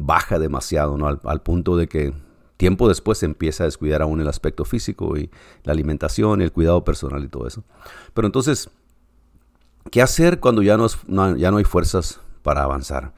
baja 0.00 0.38
demasiado, 0.38 0.96
¿no? 0.96 1.08
Al, 1.08 1.42
punto 1.42 1.76
de 1.76 1.88
que 1.88 2.14
tiempo 2.56 2.88
después 2.88 3.18
se 3.18 3.26
empieza 3.26 3.64
a 3.64 3.66
descuidar 3.66 4.00
aún 4.00 4.22
el 4.22 4.28
aspecto 4.28 4.64
físico 4.64 5.18
y 5.18 5.30
la 5.64 5.74
alimentación, 5.74 6.40
y 6.40 6.44
el 6.44 6.52
cuidado 6.52 6.84
personal 6.84 7.22
y 7.22 7.28
todo 7.28 7.46
eso. 7.46 7.64
Pero 8.14 8.26
entonces, 8.26 8.70
¿qué 9.90 10.00
hacer 10.00 10.40
cuando 10.40 10.62
ya 10.62 10.78
ya 11.36 11.50
no 11.50 11.56
hay 11.58 11.64
fuerzas 11.64 12.21
para 12.42 12.62
avanzar? 12.62 13.12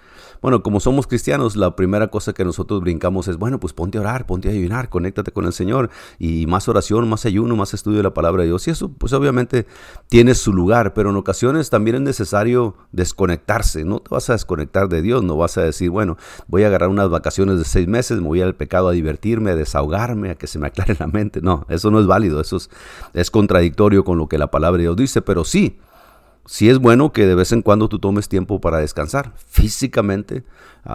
Bueno, 0.45 0.63
como 0.63 0.79
somos 0.79 1.07
cristianos, 1.07 1.57
la 1.57 1.75
primera 1.75 2.09
cosa 2.09 2.35
que 2.35 2.45
nosotros 2.45 2.83
brincamos 2.83 3.29
es, 3.29 3.39
bueno, 3.39 3.59
pues 3.59 3.73
ponte 3.73 3.97
a 3.97 4.03
orar, 4.03 4.27
ponte 4.27 4.49
a 4.51 4.53
ayunar, 4.53 4.91
conéctate 4.91 5.33
con 5.33 5.47
el 5.47 5.55
Señor 5.55 5.89
y 6.19 6.47
más 6.47 6.69
oración, 6.69 7.09
más 7.09 7.25
ayuno, 7.25 7.57
más 7.57 7.73
estudio 7.73 7.97
de 7.97 8.03
la 8.03 8.13
palabra 8.13 8.43
de 8.43 8.49
Dios. 8.49 8.69
Y 8.69 8.71
eso, 8.71 8.93
pues 8.93 9.15
obviamente 9.15 9.67
tiene 10.09 10.35
su 10.35 10.53
lugar, 10.53 10.93
pero 10.93 11.09
en 11.09 11.17
ocasiones 11.17 11.71
también 11.71 11.97
es 11.97 12.03
necesario 12.03 12.77
desconectarse. 12.93 13.87
No 13.87 14.01
te 14.01 14.11
vas 14.11 14.29
a 14.29 14.35
desconectar 14.35 14.91
de 14.91 15.01
Dios, 15.01 15.23
no 15.23 15.39
vas 15.39 15.57
a 15.57 15.63
decir, 15.63 15.89
bueno, 15.89 16.19
voy 16.47 16.65
a 16.65 16.67
agarrar 16.67 16.91
unas 16.91 17.09
vacaciones 17.09 17.57
de 17.57 17.65
seis 17.65 17.89
meses, 17.89 18.21
me 18.21 18.29
voy 18.29 18.43
al 18.43 18.55
pecado 18.55 18.89
a 18.89 18.93
divertirme, 18.93 19.53
a 19.53 19.57
desahogarme, 19.57 20.31
a 20.31 20.35
que 20.35 20.47
se 20.47 20.59
me 20.59 20.67
aclare 20.67 20.95
la 21.01 21.07
mente. 21.07 21.41
No, 21.41 21.65
eso 21.71 21.91
no 21.91 22.01
es 22.01 22.07
válido, 22.07 22.43
eso 22.43 22.59
es, 22.59 22.69
es 23.15 23.31
contradictorio 23.31 24.05
con 24.05 24.19
lo 24.19 24.29
que 24.29 24.37
la 24.37 24.51
palabra 24.51 24.77
de 24.77 24.83
Dios 24.83 24.97
dice, 24.97 25.23
pero 25.23 25.45
sí 25.45 25.79
sí 26.47 26.69
es 26.69 26.79
bueno 26.79 27.13
que 27.13 27.27
de 27.27 27.35
vez 27.35 27.53
en 27.53 27.63
cuando 27.63 27.89
tú 27.89 27.99
tomes 27.99 28.29
tiempo 28.29 28.61
para 28.61 28.79
descansar 28.79 29.33
físicamente, 29.37 30.45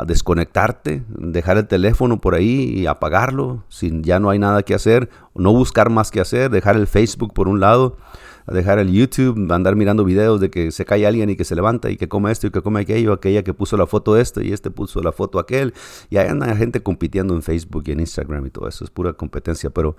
desconectarte, 0.05 1.03
dejar 1.07 1.57
el 1.57 1.67
teléfono 1.67 2.21
por 2.21 2.35
ahí 2.35 2.73
y 2.75 2.85
apagarlo 2.85 3.63
si 3.69 4.01
ya 4.01 4.19
no 4.19 4.29
hay 4.29 4.39
nada 4.39 4.63
que 4.63 4.75
hacer, 4.75 5.09
no 5.33 5.51
buscar 5.51 5.89
más 5.89 6.11
que 6.11 6.21
hacer, 6.21 6.51
dejar 6.51 6.75
el 6.75 6.87
Facebook 6.87 7.33
por 7.33 7.47
un 7.47 7.59
lado, 7.59 7.97
dejar 8.47 8.79
el 8.79 8.91
YouTube, 8.91 9.51
andar 9.51 9.75
mirando 9.75 10.03
videos 10.03 10.39
de 10.39 10.49
que 10.49 10.71
se 10.71 10.85
cae 10.85 11.05
alguien 11.05 11.29
y 11.29 11.35
que 11.35 11.43
se 11.43 11.55
levanta 11.55 11.89
y 11.89 11.97
que 11.97 12.07
come 12.07 12.31
esto 12.31 12.47
y 12.47 12.51
que 12.51 12.61
come 12.61 12.81
aquello, 12.81 13.13
aquella 13.13 13.43
que 13.43 13.53
puso 13.53 13.77
la 13.77 13.87
foto 13.87 14.17
esto 14.17 14.41
y 14.41 14.53
este 14.53 14.71
puso 14.71 15.01
la 15.01 15.11
foto 15.11 15.39
aquel, 15.39 15.73
y 16.09 16.17
hay 16.17 16.27
anda 16.27 16.55
gente 16.55 16.81
compitiendo 16.81 17.33
en 17.33 17.41
Facebook 17.41 17.83
y 17.87 17.91
en 17.91 17.99
Instagram 17.99 18.45
y 18.45 18.49
todo 18.49 18.67
eso, 18.67 18.83
es 18.83 18.89
pura 18.89 19.13
competencia, 19.13 19.69
pero 19.69 19.95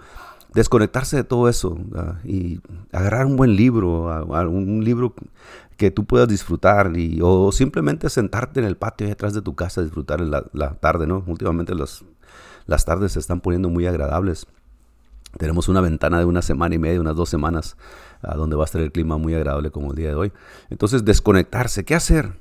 desconectarse 0.54 1.16
de 1.16 1.24
todo 1.24 1.48
eso 1.48 1.78
y 2.24 2.60
agarrar 2.92 3.26
un 3.26 3.36
buen 3.36 3.56
libro, 3.56 4.06
un 4.48 4.84
libro 4.84 5.14
que 5.76 5.90
tú 5.90 6.04
puedas 6.04 6.28
disfrutar 6.28 6.96
y, 6.96 7.20
o 7.22 7.52
simplemente 7.52 8.10
sentarte 8.10 8.60
en 8.60 8.66
el 8.66 8.76
patio 8.76 9.06
detrás 9.06 9.32
de 9.32 9.42
tu 9.42 9.54
casa 9.54 9.80
a 9.80 9.84
disfrutar 9.84 10.20
la, 10.20 10.44
la 10.52 10.74
tarde, 10.74 11.06
¿no? 11.06 11.24
Últimamente 11.26 11.74
las, 11.74 12.04
las 12.66 12.84
tardes 12.84 13.12
se 13.12 13.18
están 13.18 13.40
poniendo 13.40 13.70
muy 13.70 13.86
agradables. 13.86 14.46
Tenemos 15.38 15.68
una 15.68 15.80
ventana 15.80 16.18
de 16.18 16.24
una 16.24 16.42
semana 16.42 16.74
y 16.74 16.78
media, 16.78 17.00
unas 17.00 17.16
dos 17.16 17.28
semanas, 17.28 17.76
donde 18.36 18.56
va 18.56 18.64
a 18.64 18.66
estar 18.66 18.80
el 18.82 18.92
clima 18.92 19.16
muy 19.16 19.34
agradable 19.34 19.70
como 19.70 19.92
el 19.92 19.96
día 19.96 20.08
de 20.08 20.16
hoy. 20.16 20.32
Entonces, 20.68 21.04
desconectarse, 21.04 21.84
¿qué 21.84 21.94
hacer? 21.94 22.34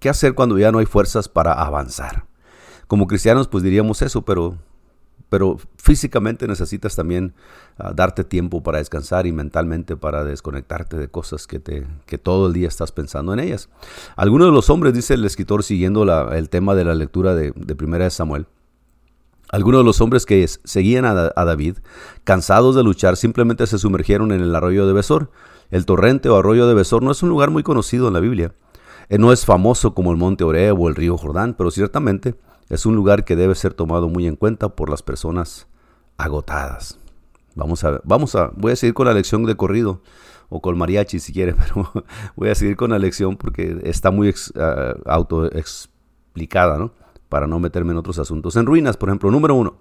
¿Qué 0.00 0.08
hacer 0.08 0.34
cuando 0.34 0.58
ya 0.58 0.70
no 0.70 0.78
hay 0.78 0.86
fuerzas 0.86 1.28
para 1.28 1.52
avanzar? 1.52 2.26
Como 2.86 3.06
cristianos, 3.06 3.48
pues 3.48 3.64
diríamos 3.64 4.02
eso, 4.02 4.22
pero 4.22 4.56
pero 5.28 5.58
físicamente 5.76 6.46
necesitas 6.46 6.96
también 6.96 7.34
ah, 7.78 7.92
darte 7.94 8.24
tiempo 8.24 8.62
para 8.62 8.78
descansar 8.78 9.26
y 9.26 9.32
mentalmente 9.32 9.96
para 9.96 10.24
desconectarte 10.24 10.96
de 10.96 11.08
cosas 11.08 11.46
que, 11.46 11.58
te, 11.58 11.86
que 12.06 12.18
todo 12.18 12.46
el 12.46 12.52
día 12.52 12.68
estás 12.68 12.92
pensando 12.92 13.32
en 13.32 13.40
ellas. 13.40 13.68
Algunos 14.16 14.48
de 14.48 14.52
los 14.52 14.70
hombres, 14.70 14.94
dice 14.94 15.14
el 15.14 15.24
escritor 15.24 15.62
siguiendo 15.62 16.04
el 16.32 16.48
tema 16.48 16.74
de 16.74 16.84
la 16.84 16.94
lectura 16.94 17.34
de, 17.34 17.52
Primera 17.52 18.04
de 18.04 18.10
Samuel, 18.10 18.46
algunos 19.50 19.80
de 19.80 19.84
los 19.84 20.00
hombres 20.00 20.26
que 20.26 20.46
seguían 20.46 21.04
a, 21.04 21.32
a, 21.34 21.44
David, 21.44 21.78
cansados 22.24 22.74
de 22.74 22.82
luchar, 22.82 23.16
simplemente 23.16 23.66
se 23.66 23.78
sumergieron 23.78 24.32
en 24.32 24.40
el 24.40 24.54
arroyo 24.54 24.86
de 24.86 24.92
Besor. 24.92 25.30
El 25.70 25.86
torrente 25.86 26.28
o 26.28 26.36
arroyo 26.36 26.66
de 26.66 26.74
Besor 26.74 27.02
no 27.02 27.10
es 27.10 27.22
un 27.22 27.28
lugar 27.28 27.50
muy 27.50 27.62
conocido 27.62 28.08
en 28.08 28.14
la 28.14 28.20
Biblia. 28.20 28.52
Eh, 29.08 29.18
no 29.18 29.32
es 29.32 29.46
famoso 29.46 29.94
como 29.94 30.10
el 30.10 30.18
monte 30.18 30.44
Oreb 30.44 30.78
o 30.78 30.88
el 30.88 30.94
río 30.94 31.16
Jordán, 31.16 31.54
pero 31.56 31.70
ciertamente 31.70 32.34
es 32.68 32.86
un 32.86 32.94
lugar 32.94 33.24
que 33.24 33.36
debe 33.36 33.54
ser 33.54 33.74
tomado 33.74 34.08
muy 34.08 34.26
en 34.26 34.36
cuenta 34.36 34.68
por 34.70 34.90
las 34.90 35.02
personas 35.02 35.66
agotadas. 36.16 36.98
Vamos 37.54 37.82
a, 37.84 38.00
vamos 38.04 38.34
a, 38.34 38.52
voy 38.54 38.72
a 38.72 38.76
seguir 38.76 38.94
con 38.94 39.06
la 39.06 39.14
lección 39.14 39.44
de 39.44 39.56
corrido 39.56 40.02
o 40.48 40.60
con 40.60 40.76
mariachi 40.78 41.18
si 41.18 41.32
quiere, 41.32 41.54
pero 41.58 41.90
voy 42.36 42.50
a 42.50 42.54
seguir 42.54 42.76
con 42.76 42.90
la 42.90 42.98
lección 42.98 43.36
porque 43.36 43.80
está 43.84 44.10
muy 44.10 44.28
uh, 44.28 44.32
autoexplicada, 45.06 46.78
¿no? 46.78 46.92
Para 47.28 47.46
no 47.46 47.58
meterme 47.58 47.92
en 47.92 47.98
otros 47.98 48.18
asuntos. 48.18 48.56
En 48.56 48.66
ruinas, 48.66 48.96
por 48.96 49.08
ejemplo, 49.08 49.30
número 49.30 49.54
uno. 49.54 49.76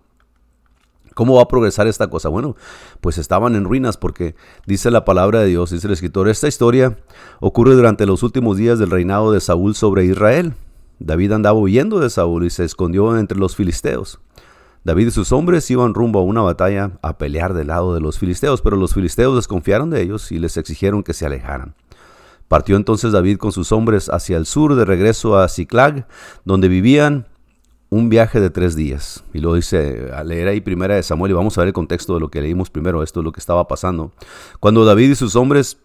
¿Cómo 1.14 1.36
va 1.36 1.44
a 1.44 1.48
progresar 1.48 1.88
esta 1.88 2.10
cosa? 2.10 2.30
Bueno, 2.30 2.56
pues 3.02 3.18
estaban 3.18 3.56
en 3.56 3.64
ruinas 3.64 3.98
porque 3.98 4.36
dice 4.68 4.92
la 4.92 5.04
palabra 5.04 5.40
de 5.40 5.48
Dios, 5.48 5.72
dice 5.72 5.88
el 5.88 5.94
escritor, 5.94 6.30
esta 6.30 6.48
historia 6.48 6.98
ocurre 7.40 7.74
durante 7.74 8.06
los 8.06 8.22
últimos 8.22 8.58
días 8.58 8.78
del 8.78 8.92
reinado 8.92 9.32
de 9.32 9.40
Saúl 9.40 9.74
sobre 9.74 10.06
Israel. 10.06 10.54
David 11.00 11.32
andaba 11.34 11.60
huyendo 11.60 12.00
de 12.00 12.10
Saúl 12.10 12.46
y 12.46 12.50
se 12.50 12.64
escondió 12.64 13.18
entre 13.18 13.38
los 13.38 13.56
filisteos. 13.56 14.20
David 14.84 15.08
y 15.08 15.12
sus 15.12 15.32
hombres 15.32 15.70
iban 15.70 15.94
rumbo 15.94 16.20
a 16.20 16.24
una 16.24 16.42
batalla 16.42 16.92
a 17.02 17.18
pelear 17.18 17.54
del 17.54 17.68
lado 17.68 17.94
de 17.94 18.00
los 18.00 18.18
filisteos, 18.18 18.62
pero 18.62 18.78
los 18.78 18.94
filisteos 18.94 19.36
desconfiaron 19.36 19.90
de 19.90 20.02
ellos 20.02 20.32
y 20.32 20.40
les 20.40 20.56
exigieron 20.56 21.04
que 21.04 21.14
se 21.14 21.26
alejaran. 21.26 21.76
Partió 22.48 22.78
entonces 22.78 23.12
David 23.12 23.38
con 23.38 23.52
sus 23.52 23.72
hombres 23.74 24.10
hacia 24.10 24.38
el 24.38 24.46
sur 24.46 24.76
de 24.76 24.86
regreso 24.86 25.38
a 25.38 25.50
Ciclag, 25.50 26.08
donde 26.46 26.70
vivían 26.70 27.28
un 27.90 28.10
viaje 28.10 28.40
de 28.40 28.50
tres 28.50 28.76
días. 28.76 29.24
Y 29.34 29.40
lo 29.40 29.54
dice 29.54 30.12
a 30.14 30.24
leer 30.24 30.48
ahí 30.48 30.62
primera 30.62 30.96
de 30.96 31.04
Samuel 31.04 31.32
y 31.32 31.36
vamos 31.36 31.58
a 31.58 31.62
ver 31.62 31.70
el 31.70 31.74
contexto 31.74 32.14
de 32.14 32.22
lo 32.22 32.30
que 32.30 32.42
leímos 32.42 32.70
primero, 32.70 33.04
esto 33.04 33.20
es 33.20 33.24
lo 33.26 33.32
que 33.32 33.40
estaba 33.40 33.68
pasando. 33.68 34.14
Cuando 34.60 34.86
David 34.86 35.12
y 35.12 35.16
sus 35.16 35.36
hombres 35.36 35.78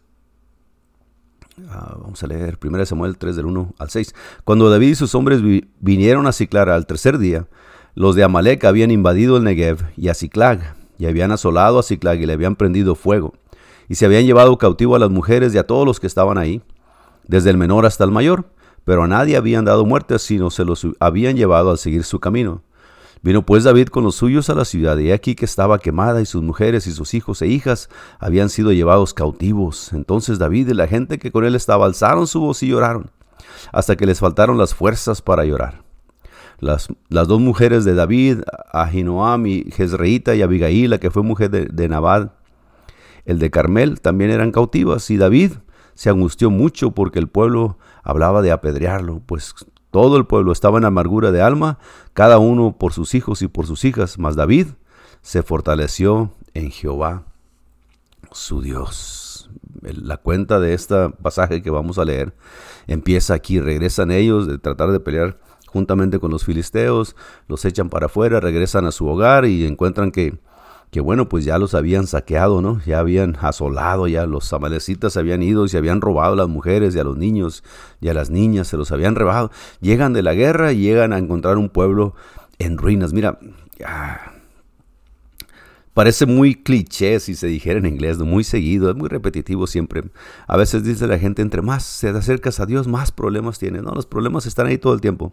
Ah, 1.74 1.96
vamos 1.98 2.22
a 2.22 2.26
leer 2.26 2.58
1 2.62 2.84
Samuel 2.84 3.16
3 3.16 3.34
del 3.34 3.46
1 3.46 3.74
al 3.78 3.88
6. 3.88 4.14
Cuando 4.44 4.68
David 4.68 4.88
y 4.88 4.94
sus 4.94 5.14
hombres 5.14 5.40
vinieron 5.80 6.26
a 6.26 6.32
Ciclar 6.32 6.68
al 6.68 6.86
tercer 6.86 7.16
día, 7.16 7.46
los 7.94 8.14
de 8.14 8.24
Amalek 8.24 8.64
habían 8.64 8.90
invadido 8.90 9.38
el 9.38 9.44
Negev 9.44 9.78
y 9.96 10.08
a 10.08 10.14
Ciclag, 10.14 10.76
y 10.98 11.06
habían 11.06 11.32
asolado 11.32 11.78
a 11.78 11.82
Ciclag 11.82 12.20
y 12.20 12.26
le 12.26 12.34
habían 12.34 12.56
prendido 12.56 12.94
fuego, 12.94 13.32
y 13.88 13.94
se 13.94 14.04
habían 14.04 14.26
llevado 14.26 14.58
cautivo 14.58 14.96
a 14.96 14.98
las 14.98 15.08
mujeres 15.08 15.54
y 15.54 15.58
a 15.58 15.66
todos 15.66 15.86
los 15.86 15.98
que 15.98 16.06
estaban 16.06 16.36
ahí, 16.36 16.60
desde 17.26 17.48
el 17.48 17.56
menor 17.56 17.86
hasta 17.86 18.04
el 18.04 18.10
mayor, 18.10 18.44
pero 18.84 19.04
a 19.04 19.08
nadie 19.08 19.36
habían 19.38 19.64
dado 19.64 19.86
muerte, 19.86 20.18
sino 20.18 20.50
se 20.50 20.66
los 20.66 20.86
habían 21.00 21.36
llevado 21.36 21.70
al 21.70 21.78
seguir 21.78 22.04
su 22.04 22.20
camino. 22.20 22.62
Vino 23.22 23.46
pues 23.46 23.62
David 23.62 23.86
con 23.86 24.02
los 24.02 24.16
suyos 24.16 24.50
a 24.50 24.54
la 24.54 24.64
ciudad, 24.64 24.98
y 24.98 25.12
aquí 25.12 25.36
que 25.36 25.44
estaba 25.44 25.78
quemada, 25.78 26.20
y 26.20 26.26
sus 26.26 26.42
mujeres 26.42 26.88
y 26.88 26.92
sus 26.92 27.14
hijos 27.14 27.40
e 27.40 27.46
hijas 27.46 27.88
habían 28.18 28.48
sido 28.48 28.72
llevados 28.72 29.14
cautivos. 29.14 29.92
Entonces 29.92 30.40
David 30.40 30.68
y 30.68 30.74
la 30.74 30.88
gente 30.88 31.20
que 31.20 31.30
con 31.30 31.44
él 31.44 31.54
estaba 31.54 31.86
alzaron 31.86 32.26
su 32.26 32.40
voz 32.40 32.62
y 32.64 32.68
lloraron, 32.68 33.12
hasta 33.72 33.94
que 33.94 34.06
les 34.06 34.18
faltaron 34.18 34.58
las 34.58 34.74
fuerzas 34.74 35.22
para 35.22 35.44
llorar. 35.44 35.84
Las, 36.58 36.88
las 37.08 37.28
dos 37.28 37.40
mujeres 37.40 37.84
de 37.84 37.94
David, 37.94 38.40
Ahinoam 38.72 39.46
y 39.46 39.70
Jezreita 39.70 40.34
y 40.34 40.42
Abigail, 40.42 40.90
la 40.90 40.98
que 40.98 41.10
fue 41.12 41.22
mujer 41.22 41.50
de, 41.50 41.66
de 41.66 42.28
el 43.24 43.38
de 43.38 43.50
Carmel, 43.50 44.00
también 44.00 44.32
eran 44.32 44.50
cautivas, 44.50 45.08
y 45.10 45.16
David 45.16 45.52
se 45.94 46.10
angustió 46.10 46.50
mucho 46.50 46.90
porque 46.90 47.20
el 47.20 47.28
pueblo 47.28 47.78
hablaba 48.02 48.42
de 48.42 48.50
apedrearlo, 48.50 49.22
pues 49.26 49.54
todo 49.92 50.16
el 50.16 50.24
pueblo 50.24 50.52
estaba 50.52 50.78
en 50.78 50.86
amargura 50.86 51.30
de 51.30 51.42
alma, 51.42 51.78
cada 52.14 52.38
uno 52.38 52.74
por 52.76 52.94
sus 52.94 53.14
hijos 53.14 53.42
y 53.42 53.46
por 53.46 53.66
sus 53.66 53.84
hijas, 53.84 54.18
mas 54.18 54.34
David 54.34 54.68
se 55.20 55.42
fortaleció 55.42 56.32
en 56.54 56.70
Jehová, 56.70 57.24
su 58.32 58.62
Dios. 58.62 59.50
La 59.82 60.16
cuenta 60.16 60.60
de 60.60 60.72
este 60.72 61.10
pasaje 61.10 61.62
que 61.62 61.70
vamos 61.70 61.98
a 61.98 62.06
leer 62.06 62.32
empieza 62.86 63.34
aquí, 63.34 63.60
regresan 63.60 64.10
ellos 64.10 64.46
de 64.46 64.58
tratar 64.58 64.92
de 64.92 65.00
pelear 65.00 65.38
juntamente 65.66 66.18
con 66.18 66.30
los 66.30 66.44
filisteos, 66.44 67.14
los 67.46 67.64
echan 67.66 67.90
para 67.90 68.06
afuera, 68.06 68.40
regresan 68.40 68.86
a 68.86 68.92
su 68.92 69.06
hogar 69.06 69.44
y 69.44 69.66
encuentran 69.66 70.10
que 70.10 70.38
que 70.92 71.00
bueno, 71.00 71.26
pues 71.26 71.46
ya 71.46 71.56
los 71.56 71.74
habían 71.74 72.06
saqueado, 72.06 72.60
¿no? 72.60 72.78
Ya 72.84 72.98
habían 72.98 73.38
asolado, 73.40 74.08
ya 74.08 74.26
los 74.26 74.52
amalecitas 74.52 75.16
habían 75.16 75.42
ido 75.42 75.64
y 75.64 75.70
se 75.70 75.78
habían 75.78 76.02
robado 76.02 76.34
a 76.34 76.36
las 76.36 76.48
mujeres 76.48 76.94
y 76.94 76.98
a 76.98 77.04
los 77.04 77.16
niños 77.16 77.64
y 78.02 78.08
a 78.08 78.14
las 78.14 78.28
niñas, 78.28 78.68
se 78.68 78.76
los 78.76 78.92
habían 78.92 79.14
robado. 79.14 79.50
Llegan 79.80 80.12
de 80.12 80.20
la 80.20 80.34
guerra 80.34 80.74
y 80.74 80.80
llegan 80.80 81.14
a 81.14 81.18
encontrar 81.18 81.56
un 81.56 81.70
pueblo 81.70 82.14
en 82.58 82.76
ruinas. 82.76 83.14
Mira, 83.14 83.38
parece 85.94 86.26
muy 86.26 86.56
cliché 86.56 87.20
si 87.20 87.36
se 87.36 87.46
dijera 87.46 87.78
en 87.78 87.86
inglés, 87.86 88.18
muy 88.18 88.44
seguido, 88.44 88.90
es 88.90 88.94
muy 88.94 89.08
repetitivo 89.08 89.66
siempre. 89.66 90.02
A 90.46 90.58
veces 90.58 90.84
dice 90.84 91.06
la 91.06 91.18
gente, 91.18 91.40
entre 91.40 91.62
más 91.62 91.84
se 91.84 92.10
acercas 92.10 92.60
a 92.60 92.66
Dios, 92.66 92.86
más 92.86 93.12
problemas 93.12 93.58
tienes. 93.58 93.82
No, 93.82 93.92
los 93.92 94.04
problemas 94.04 94.44
están 94.44 94.66
ahí 94.66 94.76
todo 94.76 94.92
el 94.92 95.00
tiempo. 95.00 95.32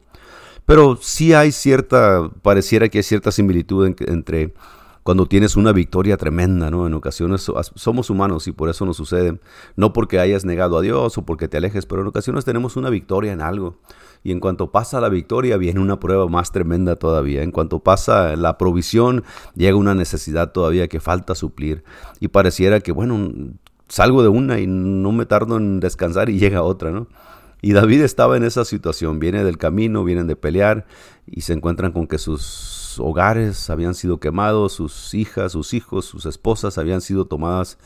Pero 0.65 0.97
sí 1.01 1.33
hay 1.33 1.51
cierta, 1.51 2.31
pareciera 2.43 2.87
que 2.87 2.99
hay 2.99 3.03
cierta 3.03 3.33
similitud 3.33 3.93
entre 4.07 4.53
cuando 5.03 5.25
tienes 5.25 5.55
una 5.55 5.71
victoria 5.71 6.17
tremenda, 6.17 6.69
¿no? 6.69 6.85
En 6.85 6.93
ocasiones 6.93 7.49
somos 7.75 8.09
humanos 8.09 8.47
y 8.47 8.51
por 8.51 8.69
eso 8.69 8.85
nos 8.85 8.97
sucede. 8.97 9.39
No 9.75 9.93
porque 9.93 10.19
hayas 10.19 10.45
negado 10.45 10.77
a 10.77 10.81
Dios 10.81 11.17
o 11.17 11.25
porque 11.25 11.47
te 11.47 11.57
alejes, 11.57 11.85
pero 11.85 12.01
en 12.01 12.07
ocasiones 12.07 12.45
tenemos 12.45 12.75
una 12.75 12.89
victoria 12.89 13.31
en 13.31 13.41
algo. 13.41 13.77
Y 14.23 14.31
en 14.31 14.39
cuanto 14.39 14.71
pasa 14.71 14.99
la 14.99 15.09
victoria, 15.09 15.57
viene 15.57 15.79
una 15.79 15.99
prueba 15.99 16.27
más 16.27 16.51
tremenda 16.51 16.97
todavía. 16.97 17.41
En 17.41 17.51
cuanto 17.51 17.79
pasa 17.79 18.35
la 18.35 18.57
provisión, 18.57 19.23
llega 19.55 19.77
una 19.77 19.95
necesidad 19.95 20.51
todavía 20.51 20.87
que 20.87 20.99
falta 20.99 21.35
suplir. 21.35 21.83
Y 22.19 22.27
pareciera 22.27 22.81
que, 22.81 22.91
bueno, 22.91 23.31
salgo 23.87 24.21
de 24.21 24.29
una 24.29 24.59
y 24.59 24.67
no 24.67 25.11
me 25.11 25.25
tardo 25.25 25.57
en 25.57 25.79
descansar 25.79 26.29
y 26.29 26.39
llega 26.39 26.61
otra, 26.63 26.91
¿no? 26.91 27.07
Y 27.61 27.73
David 27.73 28.01
estaba 28.01 28.37
en 28.37 28.43
esa 28.43 28.63
situación, 28.63 29.19
viene 29.19 29.43
del 29.43 29.57
camino, 29.57 30.05
vienen 30.05 30.27
de 30.27 30.37
pelear 30.37 30.85
y 31.25 31.41
se 31.41 31.51
encuentran 31.51 31.91
con 31.91 32.07
que 32.07 32.17
sus 32.17 32.78
hogares 32.97 33.69
habían 33.69 33.93
sido 33.93 34.19
quemados, 34.19 34.73
sus 34.73 35.13
hijas, 35.13 35.51
sus 35.51 35.73
hijos, 35.73 36.05
sus 36.05 36.25
esposas 36.25 36.77
habían 36.77 37.01
sido 37.01 37.25
tomadas 37.25 37.77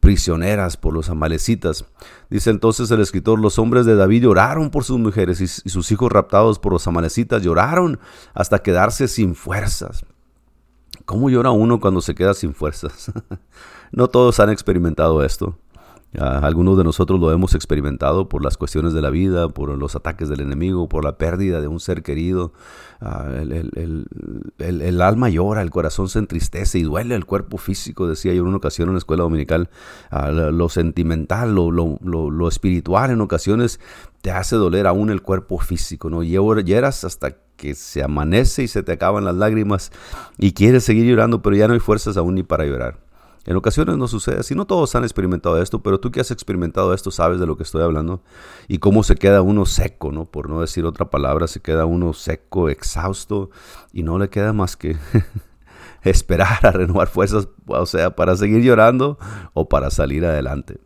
prisioneras 0.00 0.76
por 0.76 0.94
los 0.94 1.08
amalecitas. 1.08 1.84
Dice 2.30 2.50
entonces 2.50 2.90
el 2.90 3.00
escritor, 3.00 3.40
los 3.40 3.58
hombres 3.58 3.86
de 3.86 3.96
David 3.96 4.22
lloraron 4.22 4.70
por 4.70 4.84
sus 4.84 4.98
mujeres 4.98 5.40
y, 5.40 5.48
sus 5.48 5.90
hijos 5.90 6.12
raptados 6.12 6.58
por 6.58 6.72
los 6.72 6.86
amalecitas, 6.86 7.42
lloraron 7.42 7.98
hasta 8.34 8.60
quedarse 8.60 9.08
sin 9.08 9.34
fuerzas. 9.34 10.04
¿Cómo 11.04 11.30
llora 11.30 11.50
uno 11.50 11.80
cuando 11.80 12.00
se 12.00 12.14
queda 12.14 12.34
sin 12.34 12.54
fuerzas? 12.54 13.12
no 13.92 14.08
todos 14.08 14.38
han 14.40 14.50
experimentado 14.50 15.24
esto. 15.24 15.58
Algunos 16.18 16.78
de 16.78 16.84
nosotros 16.84 17.20
lo 17.20 17.30
hemos 17.30 17.54
experimentado 17.54 18.28
por 18.28 18.42
las 18.42 18.56
cuestiones 18.56 18.94
de 18.94 19.02
la 19.02 19.10
vida, 19.10 19.48
por 19.48 19.76
los 19.76 19.96
ataques 19.96 20.28
del 20.28 20.40
enemigo, 20.40 20.88
por 20.88 21.04
la 21.04 21.18
pérdida 21.18 21.60
de 21.60 21.68
un 21.68 21.80
ser 21.80 22.02
querido. 22.02 22.52
el, 24.58 25.00
alma 25.02 25.28
llora, 25.28 25.62
el 25.62 25.70
corazón 25.70 26.08
se 26.08 26.18
entristece 26.18 26.78
y 26.78 26.82
duele 26.82 27.14
el 27.14 27.26
cuerpo 27.26 27.58
físico, 27.58 28.08
decía 28.08 28.32
yo 28.32 28.42
en 28.42 28.48
una 28.48 28.56
ocasión 28.56 28.88
en 28.88 28.94
la 28.94 28.98
escuela 28.98 29.24
dominical. 29.24 29.68
lo 30.10 30.68
sentimental, 30.68 31.54
lo, 31.54 31.70
lo, 31.70 32.48
espiritual 32.48 33.10
en 33.10 33.20
ocasiones 33.20 33.80
te 34.22 34.30
hace 34.30 34.56
doler 34.56 34.86
aún 34.86 35.10
el 35.10 35.22
cuerpo 35.22 35.58
físico. 35.58 36.08
¿no? 36.08 36.22
Lloras 36.22 37.04
hasta 37.04 37.36
que 37.56 37.74
se 37.74 38.02
amanece 38.02 38.62
y 38.62 38.68
se 38.68 38.82
te 38.82 38.92
acaban 38.92 39.24
las 39.24 39.34
lágrimas 39.34 39.90
y 40.38 40.52
quieres 40.52 40.84
seguir 40.84 41.06
llorando, 41.06 41.42
pero 41.42 41.56
ya 41.56 41.68
no 41.68 41.74
hay 41.74 41.80
fuerzas 41.80 42.16
aún 42.16 42.36
ni 42.36 42.42
para 42.42 42.64
llorar. 42.64 43.05
En 43.46 43.56
ocasiones 43.56 43.96
no 43.96 44.08
sucede 44.08 44.40
así, 44.40 44.54
no 44.54 44.66
todos 44.66 44.94
han 44.96 45.04
experimentado 45.04 45.62
esto, 45.62 45.80
pero 45.82 46.00
tú 46.00 46.10
que 46.10 46.20
has 46.20 46.30
experimentado 46.30 46.92
esto 46.92 47.10
sabes 47.10 47.38
de 47.38 47.46
lo 47.46 47.56
que 47.56 47.62
estoy 47.62 47.82
hablando 47.82 48.22
y 48.66 48.78
cómo 48.78 49.04
se 49.04 49.14
queda 49.14 49.40
uno 49.40 49.66
seco, 49.66 50.10
¿no? 50.10 50.24
Por 50.24 50.50
no 50.50 50.60
decir 50.60 50.84
otra 50.84 51.10
palabra, 51.10 51.46
se 51.46 51.60
queda 51.60 51.86
uno 51.86 52.12
seco, 52.12 52.68
exhausto 52.68 53.50
y 53.92 54.02
no 54.02 54.18
le 54.18 54.28
queda 54.28 54.52
más 54.52 54.76
que 54.76 54.96
esperar 56.02 56.66
a 56.66 56.72
renovar 56.72 57.08
fuerzas, 57.08 57.48
o 57.66 57.86
sea, 57.86 58.16
para 58.16 58.36
seguir 58.36 58.62
llorando 58.62 59.18
o 59.54 59.68
para 59.68 59.90
salir 59.90 60.26
adelante. 60.26 60.80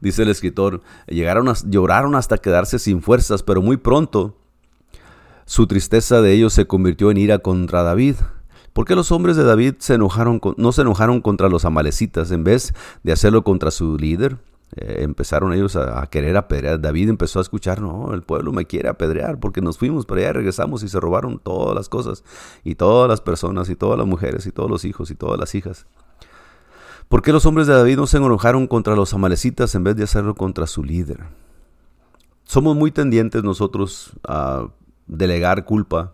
Dice 0.00 0.22
el 0.22 0.28
escritor, 0.28 0.82
llegaron 1.08 1.52
lloraron 1.66 2.14
hasta 2.14 2.38
quedarse 2.38 2.78
sin 2.78 3.02
fuerzas, 3.02 3.42
pero 3.42 3.62
muy 3.62 3.76
pronto 3.76 4.36
su 5.46 5.66
tristeza 5.66 6.22
de 6.22 6.32
ellos 6.32 6.54
se 6.54 6.66
convirtió 6.66 7.10
en 7.10 7.18
ira 7.18 7.38
contra 7.38 7.82
David. 7.82 8.16
¿Por 8.74 8.86
qué 8.86 8.96
los 8.96 9.12
hombres 9.12 9.36
de 9.36 9.44
David 9.44 9.76
se 9.78 9.94
enojaron, 9.94 10.40
no 10.56 10.72
se 10.72 10.82
enojaron 10.82 11.20
contra 11.20 11.48
los 11.48 11.64
amalecitas 11.64 12.32
en 12.32 12.42
vez 12.42 12.74
de 13.04 13.12
hacerlo 13.12 13.44
contra 13.44 13.70
su 13.70 13.96
líder? 13.96 14.38
Eh, 14.74 15.04
empezaron 15.04 15.52
ellos 15.52 15.76
a, 15.76 16.04
querer 16.08 16.36
apedrear. 16.36 16.80
David 16.80 17.08
empezó 17.08 17.38
a 17.38 17.42
escuchar, 17.42 17.80
no, 17.80 18.12
el 18.12 18.22
pueblo 18.22 18.50
me 18.50 18.66
quiere 18.66 18.88
apedrear 18.88 19.38
porque 19.38 19.60
nos 19.60 19.78
fuimos, 19.78 20.06
pero 20.06 20.20
ya 20.20 20.32
regresamos 20.32 20.82
y 20.82 20.88
se 20.88 20.98
robaron 20.98 21.38
todas 21.38 21.76
las 21.76 21.88
cosas 21.88 22.24
y 22.64 22.74
todas 22.74 23.08
las 23.08 23.20
personas 23.20 23.70
y 23.70 23.76
todas 23.76 23.96
las 23.96 24.08
mujeres 24.08 24.44
y 24.44 24.50
todos 24.50 24.68
los 24.68 24.84
hijos 24.84 25.12
y 25.12 25.14
todas 25.14 25.38
las 25.38 25.54
hijas. 25.54 25.86
¿Por 27.08 27.22
qué 27.22 27.32
los 27.32 27.46
hombres 27.46 27.68
de 27.68 27.74
David 27.74 27.96
no 27.96 28.08
se 28.08 28.16
enojaron 28.16 28.66
contra 28.66 28.96
los 28.96 29.14
amalecitas 29.14 29.72
en 29.76 29.84
vez 29.84 29.94
de 29.94 30.02
hacerlo 30.02 30.34
contra 30.34 30.66
su 30.66 30.82
líder? 30.82 31.20
Somos 32.42 32.74
muy 32.74 32.90
tendientes 32.90 33.44
nosotros 33.44 34.14
a 34.26 34.66
delegar 35.06 35.64
culpa 35.64 36.13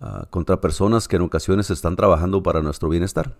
Ah, 0.00 0.26
contra 0.30 0.60
personas 0.60 1.08
que 1.08 1.16
en 1.16 1.22
ocasiones 1.22 1.70
están 1.70 1.96
trabajando 1.96 2.42
para 2.42 2.62
nuestro 2.62 2.88
bienestar. 2.88 3.34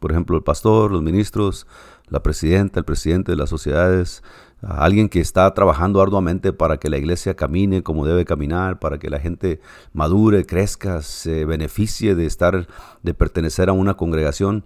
Por 0.00 0.12
ejemplo, 0.12 0.36
el 0.36 0.42
pastor, 0.42 0.92
los 0.92 1.02
ministros, 1.02 1.66
la 2.08 2.22
presidenta, 2.22 2.78
el 2.78 2.84
presidente 2.84 3.32
de 3.32 3.36
las 3.36 3.50
sociedades, 3.50 4.22
alguien 4.62 5.08
que 5.08 5.20
está 5.20 5.52
trabajando 5.54 6.00
arduamente 6.00 6.52
para 6.52 6.78
que 6.78 6.88
la 6.88 6.98
iglesia 6.98 7.34
camine 7.34 7.82
como 7.82 8.06
debe 8.06 8.24
caminar, 8.24 8.78
para 8.78 8.98
que 8.98 9.10
la 9.10 9.18
gente 9.18 9.60
madure, 9.92 10.46
crezca, 10.46 11.02
se 11.02 11.44
beneficie 11.44 12.14
de 12.14 12.26
estar, 12.26 12.68
de 13.02 13.14
pertenecer 13.14 13.68
a 13.68 13.72
una 13.72 13.94
congregación. 13.94 14.64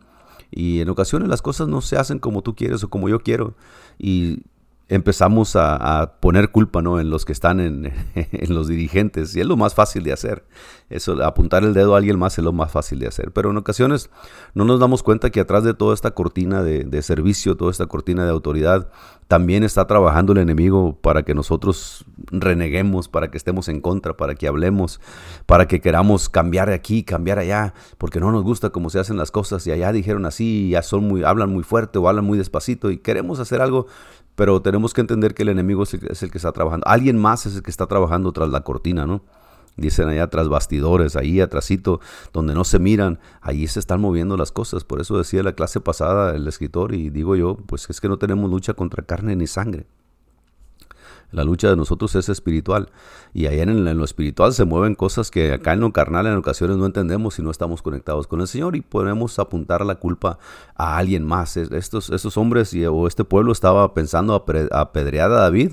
Y 0.50 0.80
en 0.80 0.90
ocasiones 0.90 1.28
las 1.28 1.40
cosas 1.40 1.66
no 1.66 1.80
se 1.80 1.96
hacen 1.96 2.18
como 2.18 2.42
tú 2.42 2.54
quieres 2.54 2.84
o 2.84 2.90
como 2.90 3.08
yo 3.08 3.20
quiero. 3.20 3.54
Y 3.98 4.42
empezamos 4.92 5.56
a, 5.56 6.16
poner 6.20 6.50
culpa 6.50 6.82
¿no? 6.82 7.00
en 7.00 7.08
los 7.08 7.24
que 7.24 7.32
están 7.32 7.60
en, 7.60 7.92
los 8.48 8.68
dirigentes 8.68 9.34
y 9.34 9.40
es 9.40 9.46
lo 9.46 9.56
más 9.56 9.74
fácil 9.74 10.04
de 10.04 10.12
hacer. 10.12 10.44
Eso, 10.90 11.24
apuntar 11.24 11.64
el 11.64 11.72
dedo 11.72 11.94
a 11.94 11.98
alguien 11.98 12.18
más 12.18 12.36
es 12.36 12.44
lo 12.44 12.52
más 12.52 12.70
fácil 12.70 12.98
de 12.98 13.06
hacer. 13.06 13.32
Pero 13.32 13.50
en 13.50 13.56
ocasiones 13.56 14.10
no 14.54 14.64
nos 14.64 14.78
damos 14.78 15.02
cuenta 15.02 15.30
que 15.30 15.40
atrás 15.40 15.64
de 15.64 15.72
toda 15.72 15.94
esta 15.94 16.10
cortina 16.10 16.62
de, 16.62 17.02
servicio, 17.02 17.56
toda 17.56 17.70
esta 17.70 17.86
cortina 17.86 18.24
de 18.24 18.30
autoridad, 18.30 18.90
también 19.28 19.64
está 19.64 19.86
trabajando 19.86 20.32
el 20.32 20.38
enemigo 20.38 20.98
para 21.00 21.22
que 21.22 21.34
nosotros 21.34 22.04
reneguemos, 22.30 23.08
para 23.08 23.30
que 23.30 23.38
estemos 23.38 23.68
en 23.68 23.80
contra, 23.80 24.14
para 24.14 24.34
que 24.34 24.46
hablemos, 24.46 25.00
para 25.46 25.66
que 25.66 25.80
queramos 25.80 26.28
cambiar 26.28 26.68
aquí, 26.68 27.02
cambiar 27.02 27.38
allá, 27.38 27.72
porque 27.96 28.20
no 28.20 28.30
nos 28.30 28.42
gusta 28.42 28.68
cómo 28.68 28.90
se 28.90 28.98
hacen 28.98 29.16
las 29.16 29.30
cosas 29.30 29.66
y 29.66 29.72
allá 29.72 29.90
dijeron 29.92 30.26
así, 30.26 30.68
ya 30.70 30.82
son 30.82 31.08
muy, 31.08 31.24
hablan 31.24 31.48
muy 31.48 31.62
fuerte 31.62 31.98
o 31.98 32.08
hablan 32.10 32.26
muy 32.26 32.36
despacito 32.36 32.90
y 32.90 32.98
queremos 32.98 33.40
hacer 33.40 33.62
algo, 33.62 33.86
pero 34.34 34.62
tenemos 34.62 34.94
que 34.94 35.00
entender 35.00 35.34
que 35.34 35.42
el 35.42 35.50
enemigo 35.50 35.82
es 35.82 35.94
el, 35.94 36.30
que 36.30 36.38
está 36.38 36.52
trabajando. 36.52 36.86
Alguien 36.86 37.18
más 37.18 37.46
es 37.46 37.56
el 37.56 37.62
que 37.62 37.70
está 37.70 37.86
trabajando 37.86 38.32
tras 38.32 38.48
la 38.48 38.62
cortina, 38.62 39.06
¿no? 39.06 39.22
Dicen 39.76 40.08
allá 40.08 40.28
tras 40.28 40.48
bastidores, 40.48 41.16
ahí 41.16 41.40
atrásito, 41.40 42.00
donde 42.32 42.54
no 42.54 42.64
se 42.64 42.78
miran, 42.78 43.18
ahí 43.40 43.66
se 43.66 43.80
están 43.80 44.00
moviendo 44.00 44.36
las 44.36 44.52
cosas. 44.52 44.84
Por 44.84 45.00
eso 45.00 45.16
decía 45.16 45.42
la 45.42 45.54
clase 45.54 45.80
pasada 45.80 46.34
el 46.34 46.46
escritor 46.46 46.94
y 46.94 47.10
digo 47.10 47.36
yo, 47.36 47.56
pues 47.56 47.88
es 47.88 48.00
que 48.00 48.08
no 48.08 48.18
tenemos 48.18 48.50
lucha 48.50 48.74
contra 48.74 49.02
carne 49.02 49.34
ni 49.34 49.46
sangre. 49.46 49.86
La 51.32 51.44
lucha 51.44 51.68
de 51.68 51.76
nosotros 51.76 52.14
es 52.14 52.28
espiritual. 52.28 52.90
Y 53.34 53.46
ahí 53.46 53.60
en, 53.60 53.84
lo 53.96 54.04
espiritual 54.04 54.52
se 54.52 54.64
mueven 54.64 54.94
cosas 54.94 55.30
que 55.30 55.52
acá 55.52 55.72
en 55.72 55.80
lo 55.80 55.92
carnal 55.92 56.26
en 56.26 56.36
ocasiones 56.36 56.76
no 56.76 56.86
entendemos 56.86 57.34
si 57.34 57.42
no 57.42 57.50
estamos 57.50 57.82
conectados 57.82 58.26
con 58.26 58.40
el 58.40 58.46
Señor 58.46 58.76
y 58.76 58.82
podemos 58.82 59.38
apuntar 59.38 59.84
la 59.84 59.96
culpa 59.96 60.38
a 60.76 60.98
alguien 60.98 61.26
más. 61.26 61.56
Estos, 61.56 62.10
estos 62.10 62.36
hombres 62.36 62.74
y, 62.74 62.84
o 62.86 63.06
este 63.06 63.24
pueblo 63.24 63.52
estaba 63.52 63.94
pensando 63.94 64.34
apedrear 64.34 65.32
a 65.32 65.40
David 65.40 65.72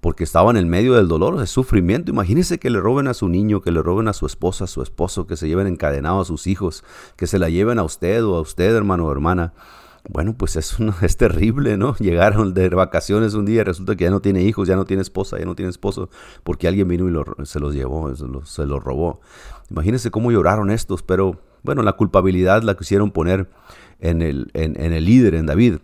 porque 0.00 0.24
estaba 0.24 0.50
en 0.50 0.56
el 0.56 0.66
medio 0.66 0.94
del 0.94 1.08
dolor, 1.08 1.38
del 1.38 1.48
sufrimiento. 1.48 2.10
Imagínense 2.10 2.58
que 2.58 2.70
le 2.70 2.80
roben 2.80 3.08
a 3.08 3.14
su 3.14 3.28
niño, 3.28 3.62
que 3.62 3.72
le 3.72 3.82
roben 3.82 4.08
a 4.08 4.12
su 4.12 4.26
esposa, 4.26 4.64
a 4.64 4.68
su 4.68 4.82
esposo, 4.82 5.26
que 5.26 5.36
se 5.36 5.48
lleven 5.48 5.66
encadenado 5.66 6.20
a 6.20 6.24
sus 6.24 6.46
hijos, 6.46 6.84
que 7.16 7.26
se 7.26 7.38
la 7.38 7.48
lleven 7.48 7.78
a 7.78 7.82
usted 7.82 8.24
o 8.24 8.36
a 8.36 8.40
usted, 8.40 8.74
hermano 8.74 9.06
o 9.06 9.12
hermana. 9.12 9.54
Bueno, 10.08 10.34
pues 10.36 10.56
es, 10.56 10.76
es 11.02 11.16
terrible, 11.16 11.76
¿no? 11.76 11.94
Llegaron 11.96 12.54
de 12.54 12.68
vacaciones 12.70 13.34
un 13.34 13.44
día 13.44 13.62
resulta 13.62 13.94
que 13.94 14.04
ya 14.04 14.10
no 14.10 14.20
tiene 14.20 14.42
hijos, 14.42 14.66
ya 14.66 14.76
no 14.76 14.84
tiene 14.84 15.02
esposa, 15.02 15.38
ya 15.38 15.44
no 15.44 15.54
tiene 15.54 15.70
esposo, 15.70 16.08
porque 16.42 16.66
alguien 16.66 16.88
vino 16.88 17.08
y 17.08 17.46
se 17.46 17.60
los 17.60 17.74
llevó, 17.74 18.14
se 18.44 18.66
los, 18.66 18.82
robó. 18.82 19.20
Imagínense 19.70 20.10
cómo 20.10 20.32
lloraron 20.32 20.70
estos, 20.70 21.02
pero 21.02 21.40
bueno, 21.62 21.82
la 21.82 21.92
culpabilidad 21.92 22.62
la 22.62 22.74
quisieron 22.74 23.10
poner 23.10 23.50
en 24.00 24.22
el, 24.22 24.50
en, 24.54 24.76
el 24.76 25.04
líder, 25.04 25.34
en 25.34 25.46
David. 25.46 25.76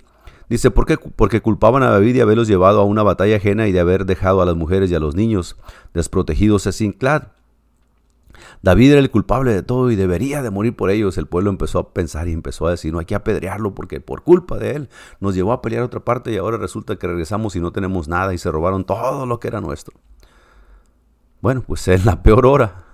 Dice, 0.48 0.70
¿por 0.70 0.86
qué? 0.86 0.96
Porque 0.96 1.40
culpaban 1.40 1.82
a 1.82 1.90
David 1.90 2.14
de 2.14 2.22
haberlos 2.22 2.48
llevado 2.48 2.80
a 2.80 2.84
una 2.84 3.02
batalla 3.02 3.36
ajena 3.36 3.66
y 3.66 3.72
de 3.72 3.80
haber 3.80 4.04
dejado 4.04 4.40
a 4.40 4.46
las 4.46 4.56
mujeres 4.56 4.90
y 4.90 4.94
a 4.94 5.00
los 5.00 5.14
niños 5.14 5.56
desprotegidos 5.92 6.62
sin 6.62 6.92
clad. 6.92 7.28
David 8.62 8.92
era 8.92 9.00
el 9.00 9.10
culpable 9.10 9.52
de 9.52 9.62
todo 9.62 9.90
y 9.90 9.96
debería 9.96 10.42
de 10.42 10.50
morir 10.50 10.74
por 10.76 10.90
ellos. 10.90 11.18
El 11.18 11.26
pueblo 11.26 11.50
empezó 11.50 11.78
a 11.78 11.94
pensar 11.94 12.28
y 12.28 12.32
empezó 12.32 12.66
a 12.66 12.70
decir, 12.70 12.92
no 12.92 12.98
hay 12.98 13.06
que 13.06 13.14
apedrearlo 13.14 13.74
porque 13.74 14.00
por 14.00 14.22
culpa 14.22 14.58
de 14.58 14.72
él 14.72 14.88
nos 15.20 15.34
llevó 15.34 15.52
a 15.52 15.62
pelear 15.62 15.82
a 15.82 15.86
otra 15.86 16.00
parte 16.00 16.32
y 16.32 16.36
ahora 16.36 16.56
resulta 16.56 16.96
que 16.96 17.06
regresamos 17.06 17.56
y 17.56 17.60
no 17.60 17.72
tenemos 17.72 18.08
nada 18.08 18.34
y 18.34 18.38
se 18.38 18.50
robaron 18.50 18.84
todo 18.84 19.26
lo 19.26 19.40
que 19.40 19.48
era 19.48 19.60
nuestro. 19.60 19.94
Bueno, 21.40 21.62
pues 21.66 21.86
en 21.88 22.04
la 22.06 22.22
peor 22.22 22.46
hora, 22.46 22.84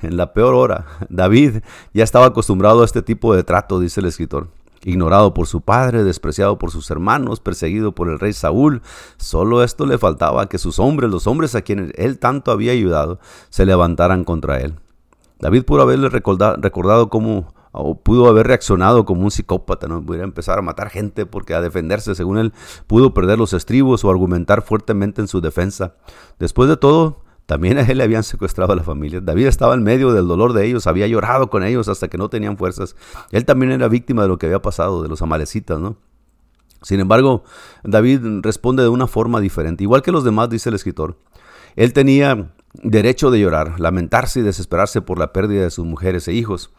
en 0.00 0.16
la 0.16 0.32
peor 0.32 0.54
hora, 0.54 0.86
David 1.08 1.62
ya 1.92 2.04
estaba 2.04 2.26
acostumbrado 2.26 2.82
a 2.82 2.84
este 2.84 3.02
tipo 3.02 3.34
de 3.34 3.44
trato, 3.44 3.80
dice 3.80 4.00
el 4.00 4.06
escritor 4.06 4.48
ignorado 4.84 5.34
por 5.34 5.46
su 5.46 5.60
padre, 5.60 6.04
despreciado 6.04 6.58
por 6.58 6.70
sus 6.70 6.90
hermanos, 6.90 7.40
perseguido 7.40 7.92
por 7.92 8.08
el 8.08 8.18
rey 8.18 8.32
Saúl. 8.32 8.82
Solo 9.16 9.62
esto 9.62 9.86
le 9.86 9.98
faltaba 9.98 10.48
que 10.48 10.58
sus 10.58 10.78
hombres, 10.78 11.10
los 11.10 11.26
hombres 11.26 11.54
a 11.54 11.62
quienes 11.62 11.92
él 11.96 12.18
tanto 12.18 12.50
había 12.50 12.72
ayudado, 12.72 13.18
se 13.50 13.66
levantaran 13.66 14.24
contra 14.24 14.60
él. 14.60 14.74
David 15.38 15.64
pudo 15.64 15.82
haberle 15.82 16.08
recordado 16.08 17.08
cómo 17.08 17.52
o 17.72 17.98
pudo 17.98 18.28
haber 18.28 18.46
reaccionado 18.46 19.04
como 19.04 19.22
un 19.22 19.30
psicópata, 19.30 19.88
no 19.88 20.04
pudiera 20.04 20.24
empezar 20.24 20.58
a 20.58 20.62
matar 20.62 20.90
gente 20.90 21.24
porque 21.26 21.54
a 21.54 21.60
defenderse, 21.60 22.14
según 22.14 22.38
él, 22.38 22.52
pudo 22.86 23.14
perder 23.14 23.38
los 23.38 23.54
estribos 23.54 24.04
o 24.04 24.10
argumentar 24.10 24.62
fuertemente 24.62 25.22
en 25.22 25.28
su 25.28 25.40
defensa. 25.40 25.94
Después 26.38 26.68
de 26.68 26.76
todo, 26.76 27.21
también 27.46 27.78
a 27.78 27.82
él 27.82 27.98
le 27.98 28.04
habían 28.04 28.22
secuestrado 28.22 28.72
a 28.72 28.76
la 28.76 28.82
familia. 28.82 29.20
David 29.20 29.46
estaba 29.46 29.74
en 29.74 29.82
medio 29.82 30.12
del 30.12 30.26
dolor 30.26 30.52
de 30.52 30.66
ellos, 30.66 30.86
había 30.86 31.06
llorado 31.06 31.50
con 31.50 31.64
ellos 31.64 31.88
hasta 31.88 32.08
que 32.08 32.18
no 32.18 32.28
tenían 32.28 32.56
fuerzas. 32.56 32.96
Él 33.30 33.44
también 33.44 33.72
era 33.72 33.88
víctima 33.88 34.22
de 34.22 34.28
lo 34.28 34.38
que 34.38 34.46
había 34.46 34.62
pasado, 34.62 35.02
de 35.02 35.08
los 35.08 35.22
amalecitas, 35.22 35.78
¿no? 35.78 35.96
Sin 36.82 36.98
embargo, 37.00 37.44
David 37.84 38.20
responde 38.42 38.82
de 38.82 38.88
una 38.88 39.06
forma 39.06 39.40
diferente, 39.40 39.84
igual 39.84 40.02
que 40.02 40.12
los 40.12 40.24
demás, 40.24 40.50
dice 40.50 40.68
el 40.68 40.74
escritor. 40.74 41.16
Él 41.76 41.92
tenía 41.92 42.52
derecho 42.74 43.30
de 43.30 43.40
llorar, 43.40 43.78
lamentarse 43.78 44.40
y 44.40 44.42
desesperarse 44.42 45.00
por 45.00 45.18
la 45.18 45.32
pérdida 45.32 45.62
de 45.62 45.70
sus 45.70 45.84
mujeres 45.84 46.26
e 46.28 46.32
hijos. 46.32 46.72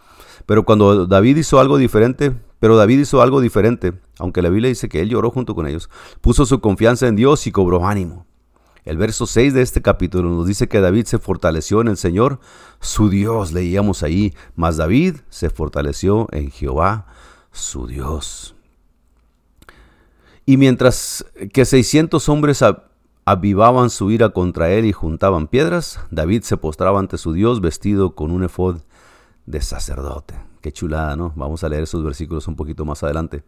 Pero 0.45 0.63
cuando 0.65 1.05
David 1.05 1.37
hizo 1.37 1.59
algo 1.59 1.77
diferente, 1.77 2.35
pero 2.59 2.75
David 2.75 2.99
hizo 2.99 3.21
algo 3.21 3.39
diferente, 3.41 3.93
aunque 4.19 4.41
la 4.41 4.49
Biblia 4.49 4.69
dice 4.69 4.89
que 4.89 5.01
él 5.01 5.09
lloró 5.09 5.31
junto 5.31 5.55
con 5.55 5.67
ellos, 5.67 5.89
puso 6.21 6.45
su 6.45 6.59
confianza 6.59 7.07
en 7.07 7.15
Dios 7.15 7.47
y 7.47 7.51
cobró 7.51 7.85
ánimo. 7.85 8.25
El 8.85 8.97
verso 8.97 9.25
6 9.25 9.53
de 9.53 9.61
este 9.61 9.81
capítulo 9.81 10.29
nos 10.29 10.45
dice 10.45 10.67
que 10.67 10.81
David 10.81 11.05
se 11.05 11.17
fortaleció 11.17 11.79
en 11.79 11.87
el 11.87 11.97
Señor, 11.97 12.39
su 12.81 13.09
Dios, 13.09 13.53
leíamos 13.53 14.03
ahí, 14.03 14.33
mas 14.55 14.75
David 14.75 15.17
se 15.29 15.49
fortaleció 15.49 16.27
en 16.31 16.51
Jehová, 16.51 17.07
su 17.51 17.87
Dios. 17.87 18.55
Y 20.45 20.57
mientras 20.57 21.25
que 21.53 21.63
600 21.63 22.27
hombres 22.27 22.61
avivaban 23.23 23.89
su 23.89 24.11
ira 24.11 24.29
contra 24.29 24.69
él 24.71 24.83
y 24.83 24.91
juntaban 24.91 25.47
piedras, 25.47 26.01
David 26.11 26.43
se 26.43 26.57
postraba 26.57 26.99
ante 26.99 27.17
su 27.17 27.31
Dios 27.31 27.61
vestido 27.61 28.15
con 28.15 28.31
un 28.31 28.43
efod 28.43 28.81
de 29.45 29.61
sacerdote. 29.61 30.35
Qué 30.59 30.73
chulada, 30.73 31.15
¿no? 31.15 31.31
Vamos 31.37 31.63
a 31.63 31.69
leer 31.69 31.83
esos 31.83 32.03
versículos 32.03 32.47
un 32.49 32.57
poquito 32.57 32.83
más 32.83 33.01
adelante. 33.03 33.43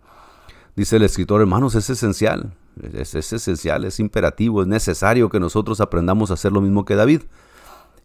Dice 0.78 0.96
el 0.96 1.04
escritor, 1.04 1.42
hermanos, 1.42 1.76
es 1.76 1.90
esencial, 1.90 2.54
es, 2.82 3.16
es, 3.16 3.34
esencial, 3.34 3.86
es 3.86 4.00
imperativo, 4.00 4.62
es 4.62 4.68
necesario 4.68 5.30
que 5.30 5.40
nosotros 5.40 5.82
aprendamos 5.82 6.32
a 6.32 6.36
hacer 6.36 6.52
lo 6.52 6.62
mismo 6.62 6.86
que 6.86 6.96
David. 6.96 7.22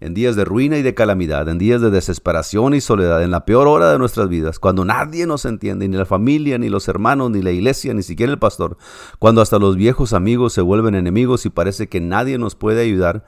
En 0.01 0.15
días 0.15 0.35
de 0.35 0.47
ruina 0.47 0.79
y 0.79 0.83
de 0.83 0.95
calamidad, 0.95 1.47
en 1.51 1.59
días 1.59 1.83
de 1.83 1.91
desesperación 1.91 2.73
y 2.73 2.81
soledad, 2.81 3.23
en 3.23 3.31
la 3.31 3.45
peor 3.45 3.69
hora 3.69 3.93
de 3.93 3.99
nuestras 3.99 4.31
vidas, 4.31 4.59
cuando 4.59 4.83
nadie 4.83 5.27
nos 5.27 5.45
entiende, 5.45 5.87
ni 5.89 5.97
la 5.99 6.07
familia, 6.07 6.57
ni 6.57 6.71
los 6.71 6.89
hermanos, 6.89 7.31
ni 7.31 7.43
la 7.43 7.51
iglesia, 7.51 7.93
ni 7.93 8.03
siquiera 8.03 8.33
el 8.33 8.39
pastor, 8.39 8.79
cuando 9.19 9.43
hasta 9.43 9.59
los 9.59 9.77
viejos 9.77 10.15
amigos 10.15 10.55
se 10.55 10.63
vuelven 10.63 10.95
enemigos 10.95 11.45
y 11.45 11.51
parece 11.51 11.91
que 11.91 12.01
nadie 12.01 12.39
nos 12.39 12.55
puede 12.55 12.81
ayudar, 12.81 13.27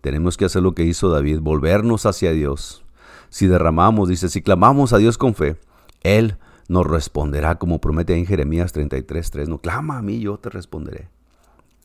tenemos 0.00 0.36
que 0.36 0.46
hacer 0.46 0.62
lo 0.62 0.74
que 0.74 0.82
hizo 0.82 1.08
David, 1.08 1.38
volvernos 1.38 2.04
hacia 2.04 2.32
Dios. 2.32 2.82
Si 3.28 3.46
derramamos, 3.46 4.08
dice, 4.08 4.28
si 4.28 4.42
clamamos 4.42 4.92
a 4.92 4.98
Dios 4.98 5.18
con 5.18 5.36
fe, 5.36 5.56
Él 6.02 6.36
nos 6.68 6.86
responderá 6.86 7.58
como 7.58 7.80
promete 7.80 8.14
en 8.14 8.26
Jeremías 8.26 8.74
33.3. 8.74 9.48
No, 9.48 9.58
clama 9.58 9.98
a 9.98 10.02
mí, 10.02 10.20
yo 10.20 10.38
te 10.38 10.50
responderé. 10.50 11.08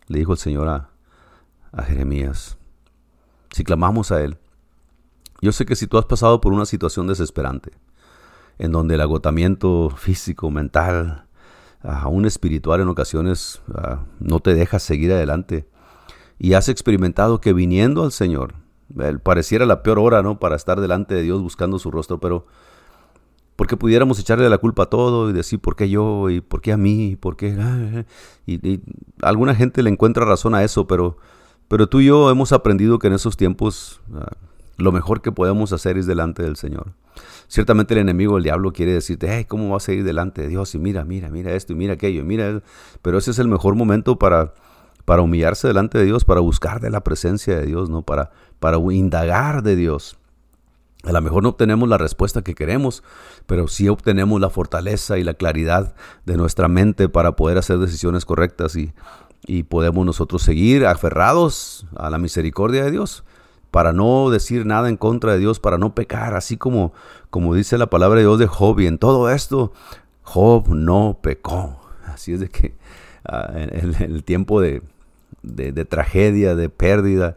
Le 0.08 0.20
dijo 0.20 0.34
el 0.34 0.38
Señor 0.38 0.68
a, 0.68 0.90
a 1.72 1.84
Jeremías. 1.84 2.58
Si 3.52 3.64
clamamos 3.64 4.12
a 4.12 4.22
Él. 4.22 4.38
Yo 5.42 5.52
sé 5.52 5.66
que 5.66 5.76
si 5.76 5.88
tú 5.88 5.98
has 5.98 6.06
pasado 6.06 6.42
por 6.42 6.54
una 6.54 6.66
situación 6.66 7.08
desesperante, 7.08 7.72
en 8.60 8.72
donde 8.72 8.96
el 8.96 9.02
agotamiento 9.02 9.90
físico, 9.90 10.52
mental, 10.52 11.26
aún 11.82 12.26
espiritual 12.26 12.82
en 12.82 12.88
ocasiones 12.88 13.62
ah, 13.74 14.06
no 14.20 14.40
te 14.40 14.54
deja 14.54 14.80
seguir 14.80 15.12
adelante, 15.12 15.68
y 16.40 16.54
has 16.54 16.70
experimentado 16.70 17.42
que 17.42 17.54
viniendo 17.54 18.04
al 18.04 18.12
Señor, 18.12 18.56
pareciera 19.24 19.66
la 19.66 19.84
peor 19.84 20.00
hora, 20.00 20.22
¿no? 20.24 20.40
Para 20.40 20.56
estar 20.56 20.80
delante 20.82 21.16
de 21.16 21.22
Dios 21.22 21.42
buscando 21.42 21.80
su 21.80 21.92
rostro, 21.92 22.20
pero 22.20 22.48
porque 23.64 23.78
pudiéramos 23.78 24.20
echarle 24.20 24.50
la 24.50 24.58
culpa 24.58 24.84
a 24.84 24.86
todo 24.88 25.30
y 25.30 25.32
decir 25.32 25.58
por 25.58 25.78
qué 25.78 25.90
yo 25.90 26.30
y 26.30 26.42
por 26.42 26.60
qué 26.60 26.74
a 26.74 26.78
mí, 26.78 27.16
por 27.16 27.38
qué... 27.38 27.56
Ah, 27.58 28.04
y, 28.46 28.82
alguna 29.22 29.56
gente 29.56 29.82
le 29.84 29.90
encuentra 29.90 30.26
razón 30.26 30.54
a 30.54 30.66
eso, 30.66 30.86
pero, 30.86 31.16
pero 31.70 31.88
tú 31.88 32.02
y 32.02 32.08
yo 32.08 32.30
hemos 32.30 32.52
aprendido 32.52 33.00
que 33.00 33.08
en 33.08 33.14
esos 33.14 33.38
tiempos 33.38 34.02
ah, 34.16 34.34
lo 34.76 34.92
mejor 34.92 35.22
que 35.22 35.32
podemos 35.32 35.72
hacer 35.72 35.98
es 35.98 36.06
delante 36.06 36.44
del 36.44 36.58
Señor. 36.58 36.92
Ciertamente 37.48 37.94
el 37.94 38.02
enemigo, 38.02 38.36
el 38.36 38.44
diablo, 38.44 38.74
quiere 38.74 38.92
decirte, 38.92 39.28
hey, 39.30 39.46
¿cómo 39.46 39.70
vas 39.70 39.88
a 39.88 39.94
ir 39.94 40.04
delante 40.04 40.42
de 40.42 40.50
Dios? 40.50 40.76
Y 40.76 40.80
mira, 40.80 41.06
mira, 41.06 41.30
mira 41.30 41.54
esto, 41.54 41.72
y 41.72 41.78
mira 41.78 41.94
aquello, 41.94 42.20
y 42.20 42.26
mira... 42.26 42.62
Pero 43.02 43.18
ese 43.18 43.32
es 43.32 43.40
el 43.40 43.48
mejor 43.48 43.76
momento 43.76 44.20
para, 44.20 44.56
para 45.06 45.22
humillarse 45.22 45.70
delante 45.70 45.98
de 46.00 46.04
Dios, 46.04 46.26
para 46.26 46.42
buscar 46.42 46.82
de 46.82 46.90
la 46.90 47.02
presencia 47.06 47.56
de 47.56 47.66
Dios, 47.66 47.90
¿no? 47.90 48.02
Para, 48.02 48.32
para 48.60 48.78
indagar 48.92 49.64
de 49.64 49.78
Dios. 49.78 50.18
A 51.04 51.12
lo 51.12 51.22
mejor 51.22 51.44
no 51.44 51.50
obtenemos 51.50 51.90
la 51.90 51.98
respuesta 51.98 52.42
que 52.42 52.56
queremos, 52.56 53.04
pero 53.46 53.68
sí 53.68 53.90
obtenemos 53.90 54.40
la 54.40 54.50
fortaleza 54.50 55.18
y 55.18 55.24
la 55.24 55.34
claridad 55.34 55.96
de 56.26 56.38
nuestra 56.38 56.68
mente 56.68 57.10
para 57.10 57.36
poder 57.36 57.58
hacer 57.58 57.78
decisiones 57.78 58.24
correctas 58.24 58.76
y, 58.76 58.94
y 59.46 59.64
podemos 59.64 60.06
nosotros 60.06 60.44
seguir 60.44 60.86
aferrados 60.86 61.86
a 61.98 62.10
la 62.10 62.18
misericordia 62.18 62.86
de 62.86 62.92
Dios 62.92 63.24
para 63.74 63.92
no 63.92 64.30
decir 64.30 64.68
nada 64.68 64.88
en 64.88 64.98
contra 64.98 65.34
de 65.34 65.40
Dios, 65.40 65.60
para 65.60 65.80
no 65.80 65.96
pecar, 65.96 66.36
así 66.36 66.58
como, 66.58 66.94
como 67.32 67.56
dice 67.56 67.80
la 67.80 67.88
palabra 67.88 68.18
de 68.18 68.26
Dios 68.26 68.38
de 68.38 68.46
Job. 68.46 68.80
Y 68.80 68.86
en 68.86 69.00
todo 69.00 69.32
esto, 69.32 69.74
Job 70.22 70.70
no 70.70 71.18
pecó. 71.24 71.82
Así 72.06 72.34
es 72.34 72.40
de 72.40 72.50
que 72.50 72.76
ah, 73.26 73.52
en, 73.56 73.96
el 74.00 74.24
tiempo 74.24 74.62
de, 74.62 74.84
de, 75.44 75.86
tragedia, 75.86 76.56
de 76.56 76.70
pérdida, 76.70 77.36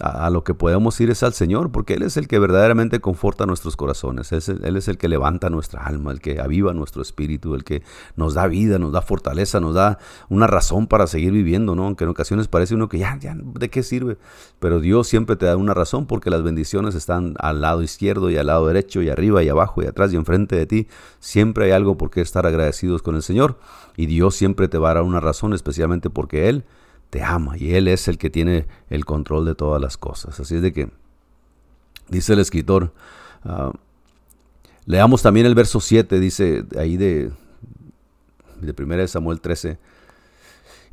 a, 0.00 0.30
lo 0.30 0.44
que 0.44 0.54
podemos 0.54 1.00
ir 1.00 1.10
es 1.10 1.22
al 1.22 1.34
Señor, 1.34 1.72
porque 1.72 1.94
Él 1.94 2.02
es 2.02 2.16
el 2.16 2.28
que 2.28 2.38
verdaderamente 2.38 3.00
conforta 3.00 3.46
nuestros 3.46 3.76
corazones, 3.76 4.30
Él 4.30 4.76
es, 4.76 4.88
el 4.88 4.96
que 4.96 5.08
levanta 5.08 5.50
nuestra 5.50 5.84
alma, 5.84 6.12
el 6.12 6.20
que 6.20 6.40
aviva 6.40 6.72
nuestro 6.72 7.02
espíritu, 7.02 7.54
el 7.54 7.64
que 7.64 7.82
nos 8.14 8.34
da 8.34 8.46
vida, 8.46 8.78
nos 8.78 8.92
da 8.92 9.02
fortaleza, 9.02 9.58
nos 9.58 9.74
da 9.74 9.98
una 10.28 10.46
razón 10.46 10.86
para 10.86 11.06
seguir 11.08 11.32
viviendo, 11.32 11.74
¿no? 11.74 11.86
Aunque 11.86 12.04
en 12.04 12.10
ocasiones 12.10 12.46
parece 12.46 12.76
uno 12.76 12.88
que 12.88 12.98
ya, 12.98 13.18
ya, 13.18 13.36
¿de 13.36 13.70
qué 13.70 13.82
sirve? 13.82 14.18
Pero 14.60 14.78
Dios 14.78 15.08
siempre 15.08 15.34
te 15.34 15.46
da 15.46 15.56
una 15.56 15.74
razón 15.74 16.06
porque 16.06 16.30
las 16.30 16.42
bendiciones 16.44 16.94
están 16.94 17.34
al 17.40 17.60
lado 17.60 17.82
izquierdo 17.82 18.30
y 18.30 18.36
al 18.36 18.46
lado 18.46 18.68
derecho 18.68 19.02
y 19.02 19.08
arriba 19.08 19.42
y 19.42 19.48
abajo 19.48 19.82
y 19.82 19.86
atrás 19.86 20.12
y 20.12 20.16
enfrente 20.16 20.54
de 20.54 20.66
ti. 20.66 20.88
Siempre 21.18 21.66
hay 21.66 21.70
algo 21.72 21.98
por 21.98 22.10
qué 22.10 22.20
estar 22.20 22.46
agradecidos 22.46 23.02
con 23.02 23.16
el 23.16 23.22
Señor 23.22 23.58
y 23.96 24.06
Dios 24.06 24.36
siempre 24.36 24.68
te 24.68 24.78
va 24.78 24.92
a 24.92 24.94
dar 24.94 25.02
una 25.02 25.18
razón, 25.18 25.52
especialmente 25.54 26.08
porque 26.08 26.48
Él 26.48 26.64
te 27.10 27.22
ama 27.22 27.56
y 27.56 27.74
Él 27.74 27.88
es 27.88 28.08
el 28.08 28.18
que 28.18 28.30
tiene 28.30 28.66
el 28.90 29.04
control 29.04 29.44
de 29.44 29.54
todas 29.54 29.80
las 29.80 29.96
cosas. 29.96 30.38
Así 30.40 30.56
es 30.56 30.62
de 30.62 30.72
que, 30.72 30.90
dice 32.08 32.34
el 32.34 32.38
escritor, 32.38 32.92
uh, 33.44 33.72
leamos 34.86 35.22
también 35.22 35.46
el 35.46 35.54
verso 35.54 35.80
7, 35.80 36.20
dice 36.20 36.64
ahí 36.78 36.96
de, 36.96 37.30
de 38.60 38.82
1 38.82 39.08
Samuel 39.08 39.40
13, 39.40 39.78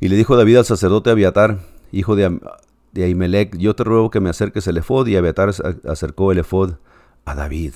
y 0.00 0.08
le 0.08 0.16
dijo 0.16 0.36
David 0.36 0.56
al 0.58 0.64
sacerdote 0.64 1.10
Abiatar, 1.10 1.60
hijo 1.92 2.16
de, 2.16 2.38
de 2.92 3.04
Ahimelech, 3.04 3.56
yo 3.56 3.74
te 3.74 3.84
ruego 3.84 4.10
que 4.10 4.20
me 4.20 4.30
acerques 4.30 4.66
el 4.66 4.78
efod, 4.78 5.06
y 5.06 5.16
Abiatar 5.16 5.52
acercó 5.88 6.32
el 6.32 6.38
efod 6.38 6.74
a 7.24 7.34
David. 7.34 7.72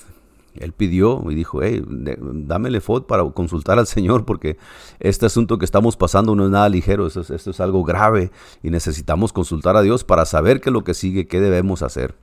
Él 0.55 0.73
pidió 0.73 1.23
y 1.29 1.35
dijo, 1.35 1.61
hey, 1.63 1.83
dame 1.87 2.69
el 2.69 2.81
para 3.07 3.23
consultar 3.31 3.79
al 3.79 3.87
Señor 3.87 4.25
porque 4.25 4.57
este 4.99 5.25
asunto 5.25 5.57
que 5.57 5.65
estamos 5.65 5.95
pasando 5.95 6.35
no 6.35 6.45
es 6.45 6.51
nada 6.51 6.67
ligero, 6.67 7.07
esto 7.07 7.21
es, 7.21 7.59
algo 7.59 7.83
grave 7.83 8.31
y 8.61 8.69
necesitamos 8.69 9.31
consultar 9.31 9.77
a 9.77 9.81
Dios 9.81 10.03
para 10.03 10.25
saber 10.25 10.59
qué 10.59 10.71
lo 10.71 10.83
que 10.83 10.93
sigue, 10.93 11.27
qué 11.27 11.39
debemos 11.39 11.83
hacer. 11.83 12.15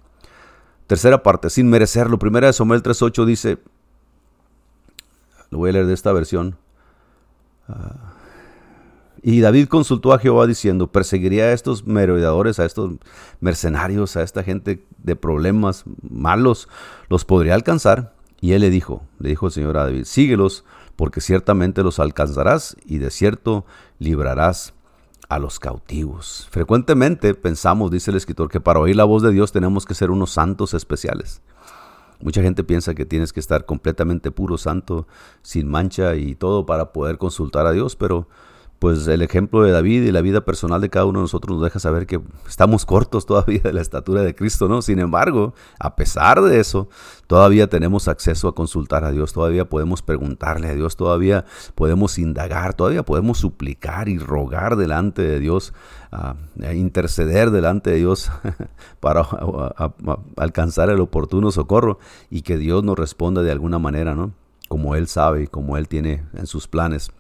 Tercera 0.86 1.22
parte, 1.22 1.50
sin 1.50 1.68
merecerlo. 1.68 2.18
Primera 2.18 2.46
de 2.46 2.52
Samuel 2.52 2.82
3.8 2.82 3.24
dice, 3.24 3.58
lo 5.50 5.58
voy 5.58 5.70
a 5.70 5.72
leer 5.74 5.86
de 5.86 5.94
esta 5.94 6.12
versión. 6.12 6.56
Ah, 7.68 8.14
y 9.22 9.40
David 9.40 9.68
consultó 9.68 10.12
a 10.12 10.18
Jehová 10.18 10.46
diciendo, 10.46 10.90
perseguiría 10.92 11.44
a 11.44 11.52
estos 11.52 11.86
merodeadores, 11.86 12.60
a 12.60 12.64
estos 12.64 12.92
mercenarios, 13.40 14.16
a 14.16 14.22
esta 14.22 14.42
gente 14.42 14.84
de 14.98 15.16
problemas 15.16 15.84
malos, 16.08 16.68
¿los 17.08 17.24
podría 17.24 17.54
alcanzar? 17.54 18.17
Y 18.40 18.52
él 18.52 18.60
le 18.60 18.70
dijo, 18.70 19.02
le 19.18 19.30
dijo 19.30 19.46
el 19.46 19.52
Señor 19.52 19.76
a 19.76 19.84
David, 19.84 20.04
síguelos, 20.04 20.64
porque 20.96 21.20
ciertamente 21.20 21.82
los 21.82 21.98
alcanzarás 21.98 22.76
y 22.86 22.98
de 22.98 23.10
cierto 23.10 23.64
librarás 23.98 24.74
a 25.28 25.38
los 25.38 25.58
cautivos. 25.58 26.48
Frecuentemente 26.50 27.34
pensamos, 27.34 27.90
dice 27.90 28.10
el 28.10 28.16
escritor, 28.16 28.48
que 28.48 28.60
para 28.60 28.80
oír 28.80 28.96
la 28.96 29.04
voz 29.04 29.22
de 29.22 29.32
Dios 29.32 29.52
tenemos 29.52 29.84
que 29.84 29.94
ser 29.94 30.10
unos 30.10 30.30
santos 30.30 30.74
especiales. 30.74 31.42
Mucha 32.20 32.42
gente 32.42 32.64
piensa 32.64 32.94
que 32.94 33.04
tienes 33.04 33.32
que 33.32 33.40
estar 33.40 33.64
completamente 33.64 34.30
puro, 34.30 34.58
santo, 34.58 35.06
sin 35.42 35.68
mancha 35.68 36.16
y 36.16 36.34
todo 36.34 36.66
para 36.66 36.92
poder 36.92 37.18
consultar 37.18 37.66
a 37.66 37.72
Dios, 37.72 37.94
pero 37.94 38.28
pues 38.78 39.08
el 39.08 39.22
ejemplo 39.22 39.62
de 39.62 39.72
David 39.72 40.04
y 40.04 40.12
la 40.12 40.20
vida 40.20 40.42
personal 40.42 40.80
de 40.80 40.88
cada 40.88 41.06
uno 41.06 41.18
de 41.18 41.24
nosotros 41.24 41.56
nos 41.56 41.64
deja 41.64 41.80
saber 41.80 42.06
que 42.06 42.20
estamos 42.46 42.86
cortos 42.86 43.26
todavía 43.26 43.60
de 43.62 43.72
la 43.72 43.80
estatura 43.80 44.22
de 44.22 44.34
Cristo, 44.36 44.68
¿no? 44.68 44.82
Sin 44.82 45.00
embargo, 45.00 45.54
a 45.80 45.96
pesar 45.96 46.40
de 46.42 46.60
eso, 46.60 46.88
todavía 47.26 47.68
tenemos 47.68 48.06
acceso 48.06 48.46
a 48.46 48.54
consultar 48.54 49.04
a 49.04 49.10
Dios, 49.10 49.32
todavía 49.32 49.68
podemos 49.68 50.02
preguntarle 50.02 50.68
a 50.68 50.74
Dios, 50.74 50.96
todavía 50.96 51.44
podemos 51.74 52.18
indagar, 52.18 52.74
todavía 52.74 53.02
podemos 53.02 53.38
suplicar 53.38 54.08
y 54.08 54.18
rogar 54.18 54.76
delante 54.76 55.22
de 55.22 55.40
Dios, 55.40 55.74
a 56.10 56.36
interceder 56.72 57.50
delante 57.50 57.90
de 57.90 57.96
Dios 57.96 58.30
para 59.00 59.26
alcanzar 60.36 60.88
el 60.88 61.00
oportuno 61.00 61.50
socorro 61.50 61.98
y 62.30 62.42
que 62.42 62.56
Dios 62.56 62.82
nos 62.84 62.98
responda 62.98 63.42
de 63.42 63.50
alguna 63.52 63.78
manera, 63.78 64.14
¿no? 64.14 64.32
Como 64.68 64.94
Él 64.94 65.08
sabe 65.08 65.42
y 65.42 65.46
como 65.48 65.76
Él 65.76 65.88
tiene 65.88 66.24
en 66.34 66.46
sus 66.46 66.68
planes. 66.68 67.10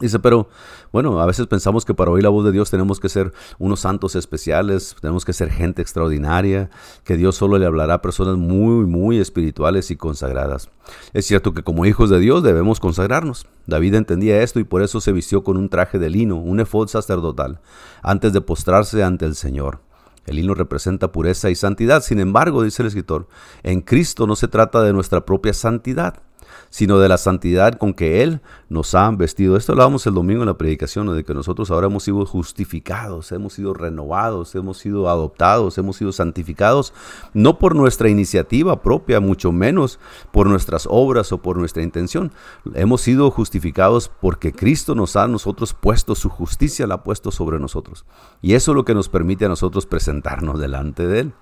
Dice, 0.00 0.18
pero 0.18 0.48
bueno, 0.92 1.20
a 1.20 1.26
veces 1.26 1.46
pensamos 1.46 1.84
que 1.84 1.94
para 1.94 2.10
oír 2.10 2.22
la 2.22 2.28
voz 2.28 2.44
de 2.44 2.52
Dios 2.52 2.70
tenemos 2.70 3.00
que 3.00 3.08
ser 3.08 3.32
unos 3.58 3.80
santos 3.80 4.14
especiales, 4.14 4.96
tenemos 5.00 5.24
que 5.24 5.32
ser 5.32 5.50
gente 5.50 5.82
extraordinaria, 5.82 6.70
que 7.04 7.16
Dios 7.16 7.36
solo 7.36 7.58
le 7.58 7.66
hablará 7.66 7.94
a 7.94 8.02
personas 8.02 8.36
muy, 8.36 8.86
muy 8.86 9.18
espirituales 9.18 9.90
y 9.90 9.96
consagradas. 9.96 10.70
Es 11.12 11.26
cierto 11.26 11.52
que 11.52 11.62
como 11.62 11.84
hijos 11.86 12.10
de 12.10 12.20
Dios 12.20 12.42
debemos 12.42 12.80
consagrarnos. 12.80 13.46
David 13.66 13.94
entendía 13.94 14.42
esto 14.42 14.60
y 14.60 14.64
por 14.64 14.82
eso 14.82 15.00
se 15.00 15.12
vistió 15.12 15.42
con 15.42 15.56
un 15.56 15.68
traje 15.68 15.98
de 15.98 16.10
lino, 16.10 16.36
un 16.36 16.60
efod 16.60 16.88
sacerdotal, 16.88 17.60
antes 18.02 18.32
de 18.32 18.40
postrarse 18.40 19.02
ante 19.02 19.24
el 19.24 19.34
Señor. 19.34 19.80
El 20.26 20.36
lino 20.36 20.54
representa 20.54 21.10
pureza 21.10 21.48
y 21.50 21.54
santidad. 21.54 22.02
Sin 22.02 22.20
embargo, 22.20 22.62
dice 22.62 22.82
el 22.82 22.88
escritor, 22.88 23.28
en 23.62 23.80
Cristo 23.80 24.26
no 24.26 24.36
se 24.36 24.46
trata 24.46 24.82
de 24.82 24.92
nuestra 24.92 25.24
propia 25.24 25.54
santidad 25.54 26.22
sino 26.70 26.98
de 26.98 27.08
la 27.08 27.18
santidad 27.18 27.74
con 27.74 27.94
que 27.94 28.22
Él 28.22 28.40
nos 28.68 28.94
ha 28.94 29.10
vestido. 29.10 29.56
Esto 29.56 29.72
hablábamos 29.72 30.06
el 30.06 30.14
domingo 30.14 30.42
en 30.42 30.48
la 30.48 30.58
predicación, 30.58 31.14
de 31.14 31.24
que 31.24 31.34
nosotros 31.34 31.70
ahora 31.70 31.86
hemos 31.86 32.02
sido 32.02 32.24
justificados, 32.26 33.32
hemos 33.32 33.54
sido 33.54 33.74
renovados, 33.74 34.54
hemos 34.54 34.78
sido 34.78 35.08
adoptados, 35.08 35.78
hemos 35.78 35.96
sido 35.96 36.12
santificados, 36.12 36.92
no 37.32 37.58
por 37.58 37.74
nuestra 37.74 38.08
iniciativa 38.08 38.82
propia, 38.82 39.20
mucho 39.20 39.52
menos 39.52 39.98
por 40.32 40.48
nuestras 40.48 40.86
obras 40.90 41.32
o 41.32 41.38
por 41.38 41.56
nuestra 41.56 41.82
intención. 41.82 42.32
Hemos 42.74 43.00
sido 43.00 43.30
justificados 43.30 44.10
porque 44.20 44.52
Cristo 44.52 44.94
nos 44.94 45.16
ha 45.16 45.28
nosotros 45.28 45.74
puesto 45.74 46.14
su 46.14 46.28
justicia, 46.28 46.86
la 46.86 46.96
ha 46.96 47.04
puesto 47.04 47.30
sobre 47.30 47.58
nosotros. 47.58 48.04
Y 48.42 48.54
eso 48.54 48.72
es 48.72 48.76
lo 48.76 48.84
que 48.84 48.94
nos 48.94 49.08
permite 49.08 49.44
a 49.44 49.48
nosotros 49.48 49.86
presentarnos 49.86 50.60
delante 50.60 51.06
de 51.06 51.20
Él. 51.20 51.32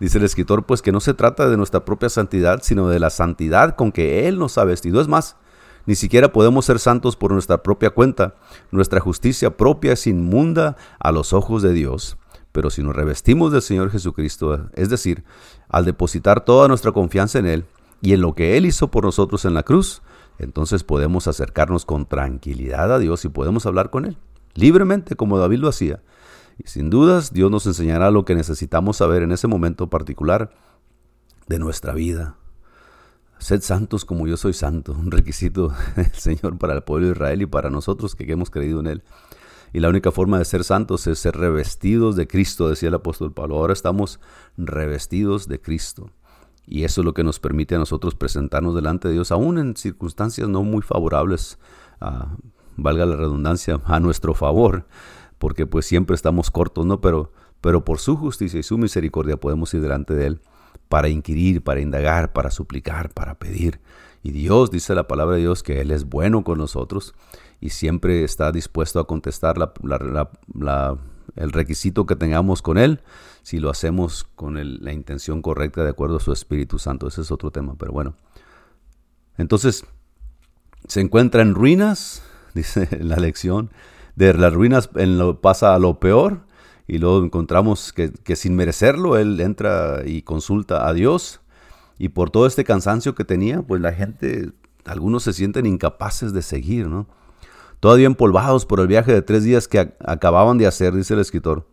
Dice 0.00 0.18
el 0.18 0.24
escritor, 0.24 0.64
pues 0.64 0.82
que 0.82 0.92
no 0.92 1.00
se 1.00 1.14
trata 1.14 1.48
de 1.48 1.56
nuestra 1.56 1.84
propia 1.84 2.08
santidad, 2.08 2.60
sino 2.62 2.88
de 2.88 3.00
la 3.00 3.10
santidad 3.10 3.74
con 3.74 3.92
que 3.92 4.28
Él 4.28 4.38
nos 4.38 4.58
ha 4.58 4.64
vestido. 4.68 5.00
Es 5.00 5.08
más, 5.08 5.36
Ni 5.86 5.94
siquiera 5.94 6.32
podemos 6.32 6.66
ser 6.66 6.78
santos 6.78 7.16
por 7.16 7.32
nuestra 7.32 7.62
propia 7.62 7.88
cuenta. 7.88 8.34
Nuestra 8.70 9.00
justicia 9.00 9.56
propia 9.56 9.94
es 9.94 10.06
inmunda 10.06 10.76
a 11.00 11.12
los 11.12 11.32
ojos 11.32 11.62
de 11.62 11.72
Dios. 11.72 12.18
Pero 12.52 12.68
si 12.68 12.82
nos 12.82 12.94
revestimos 12.94 13.52
del 13.52 13.62
Señor 13.62 13.90
Jesucristo, 13.90 14.68
es 14.74 14.90
decir, 14.90 15.24
al 15.68 15.86
depositar 15.86 16.44
toda 16.44 16.68
nuestra 16.68 16.92
confianza 16.92 17.38
en 17.38 17.46
Él 17.46 17.64
y 18.02 18.12
en 18.12 18.20
lo 18.20 18.34
que 18.34 18.56
Él 18.58 18.66
hizo 18.66 18.90
por 18.90 19.04
nosotros 19.04 19.44
en 19.44 19.54
la 19.54 19.62
cruz, 19.62 20.02
entonces 20.38 20.84
podemos 20.84 21.26
acercarnos 21.26 21.84
con 21.84 22.06
tranquilidad 22.06 22.92
a 22.92 22.98
Dios 22.98 23.24
y 23.24 23.28
podemos 23.28 23.64
hablar 23.64 23.90
con 23.90 24.04
Él, 24.04 24.18
libremente 24.54 25.16
como 25.16 25.38
David 25.38 25.60
lo 25.60 25.68
hacía. 25.68 26.02
Y 26.58 26.68
sin 26.68 26.90
dudas 26.90 27.32
Dios 27.32 27.50
nos 27.50 27.66
enseñará 27.66 28.10
lo 28.10 28.24
que 28.24 28.34
necesitamos 28.34 28.98
saber 28.98 29.22
en 29.22 29.32
ese 29.32 29.46
momento 29.46 29.88
particular 29.88 30.50
de 31.46 31.58
nuestra 31.58 31.94
vida. 31.94 32.36
Sed 33.38 33.62
santos 33.62 34.04
como 34.04 34.26
yo 34.26 34.36
soy 34.36 34.52
santo, 34.52 34.92
un 34.92 35.10
requisito 35.10 35.72
del 35.96 36.12
Señor 36.12 36.58
para 36.58 36.74
el 36.74 36.82
pueblo 36.82 37.06
de 37.06 37.12
Israel 37.12 37.42
y 37.42 37.46
para 37.46 37.70
nosotros 37.70 38.14
que 38.14 38.30
hemos 38.30 38.50
creído 38.50 38.80
en 38.80 38.88
Él. 38.88 39.02
Y 39.72 39.80
la 39.80 39.88
única 39.88 40.10
forma 40.10 40.38
de 40.38 40.44
ser 40.44 40.64
santos 40.64 41.06
es 41.06 41.18
ser 41.18 41.36
revestidos 41.36 42.16
de 42.16 42.26
Cristo, 42.26 42.68
decía 42.68 42.88
el 42.88 42.94
apóstol 42.94 43.32
Pablo. 43.32 43.56
Ahora 43.58 43.74
estamos 43.74 44.18
revestidos 44.56 45.46
de 45.46 45.60
Cristo. 45.60 46.10
Y 46.66 46.84
eso 46.84 47.02
es 47.02 47.04
lo 47.04 47.14
que 47.14 47.24
nos 47.24 47.38
permite 47.38 47.74
a 47.74 47.78
nosotros 47.78 48.14
presentarnos 48.14 48.74
delante 48.74 49.08
de 49.08 49.14
Dios, 49.14 49.32
aún 49.32 49.58
en 49.58 49.76
circunstancias 49.76 50.48
no 50.48 50.62
muy 50.62 50.82
favorables, 50.82 51.58
valga 52.76 53.06
la 53.06 53.16
redundancia, 53.16 53.80
a 53.84 54.00
nuestro 54.00 54.34
favor, 54.34 54.86
porque 55.38 55.66
pues 55.66 55.86
siempre 55.86 56.14
estamos 56.14 56.50
cortos, 56.50 56.84
¿no? 56.84 57.00
Pero, 57.00 57.32
pero 57.62 57.84
por 57.84 57.98
su 58.00 58.16
justicia 58.16 58.60
y 58.60 58.62
su 58.62 58.76
misericordia 58.76 59.38
podemos 59.38 59.72
ir 59.72 59.80
delante 59.80 60.14
de 60.14 60.26
Él 60.26 60.40
para 60.88 61.08
inquirir, 61.08 61.62
para 61.62 61.80
indagar, 61.80 62.32
para 62.32 62.50
suplicar, 62.50 63.10
para 63.10 63.34
pedir. 63.34 63.80
Y 64.22 64.30
Dios, 64.32 64.70
dice 64.70 64.94
la 64.94 65.06
palabra 65.06 65.36
de 65.36 65.42
Dios, 65.42 65.62
que 65.62 65.80
Él 65.80 65.90
es 65.90 66.04
bueno 66.04 66.44
con 66.44 66.58
nosotros 66.58 67.14
y 67.60 67.70
siempre 67.70 68.24
está 68.24 68.52
dispuesto 68.52 69.00
a 69.00 69.06
contestar 69.06 69.56
el 71.36 71.52
requisito 71.52 72.06
que 72.06 72.16
tengamos 72.16 72.62
con 72.62 72.78
Él 72.78 73.02
si 73.42 73.58
lo 73.58 73.70
hacemos 73.70 74.24
con 74.34 74.82
la 74.84 74.92
intención 74.92 75.40
correcta 75.40 75.82
de 75.82 75.90
acuerdo 75.90 76.16
a 76.16 76.20
su 76.20 76.32
Espíritu 76.32 76.78
Santo. 76.78 77.08
Ese 77.08 77.22
es 77.22 77.30
otro 77.30 77.50
tema, 77.50 77.74
pero 77.78 77.92
bueno. 77.92 78.14
Entonces, 79.38 79.84
se 80.86 81.00
encuentra 81.00 81.42
en 81.42 81.54
ruinas, 81.54 82.22
dice 82.54 82.88
la 83.00 83.16
lección, 83.16 83.70
de 84.16 84.34
las 84.34 84.52
ruinas 84.52 84.90
en 84.96 85.16
lo, 85.16 85.40
pasa 85.40 85.74
a 85.74 85.78
lo 85.78 86.00
peor 86.00 86.47
y 86.88 86.98
luego 86.98 87.22
encontramos 87.22 87.92
que, 87.92 88.34
sin 88.34 88.56
merecerlo, 88.56 89.18
él 89.18 89.38
entra 89.40 90.02
y 90.06 90.22
consulta 90.22 90.88
a 90.88 90.94
Dios 90.94 91.40
y 91.98 92.08
por 92.08 92.30
todo 92.30 92.46
este 92.46 92.64
cansancio 92.64 93.14
que 93.14 93.24
tenía, 93.24 93.62
pues 93.62 93.80
la 93.82 93.92
gente, 93.92 94.52
algunos 94.86 95.22
se 95.22 95.34
sienten 95.34 95.66
incapaces 95.66 96.32
de 96.32 96.42
seguir, 96.42 96.88
¿no? 96.88 97.06
todavía 97.80 98.06
empolvados 98.06 98.66
por 98.66 98.80
el 98.80 98.88
viaje 98.88 99.12
de 99.12 99.22
tres 99.22 99.44
días 99.44 99.68
que 99.68 99.94
acababan 100.00 100.58
de 100.58 100.66
hacer, 100.66 100.94
dice 100.94 101.14
el 101.14 101.20
escritor. 101.20 101.66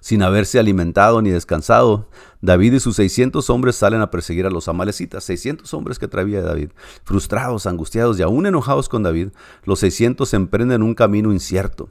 Sin 0.00 0.22
haberse 0.22 0.58
alimentado 0.58 1.22
ni 1.22 1.30
descansado, 1.30 2.08
David 2.40 2.74
y 2.74 2.80
sus 2.80 2.96
600 2.96 3.48
hombres 3.50 3.76
salen 3.76 4.00
a 4.00 4.10
perseguir 4.10 4.46
a 4.46 4.50
los 4.50 4.68
amalecitas. 4.68 5.24
600 5.24 5.72
hombres 5.74 5.98
que 5.98 6.08
traía 6.08 6.42
David. 6.42 6.70
Frustrados, 7.04 7.66
angustiados 7.66 8.18
y 8.18 8.22
aún 8.22 8.46
enojados 8.46 8.88
con 8.88 9.02
David, 9.02 9.28
los 9.64 9.80
600 9.80 10.34
emprenden 10.34 10.82
un 10.82 10.94
camino 10.94 11.32
incierto. 11.32 11.90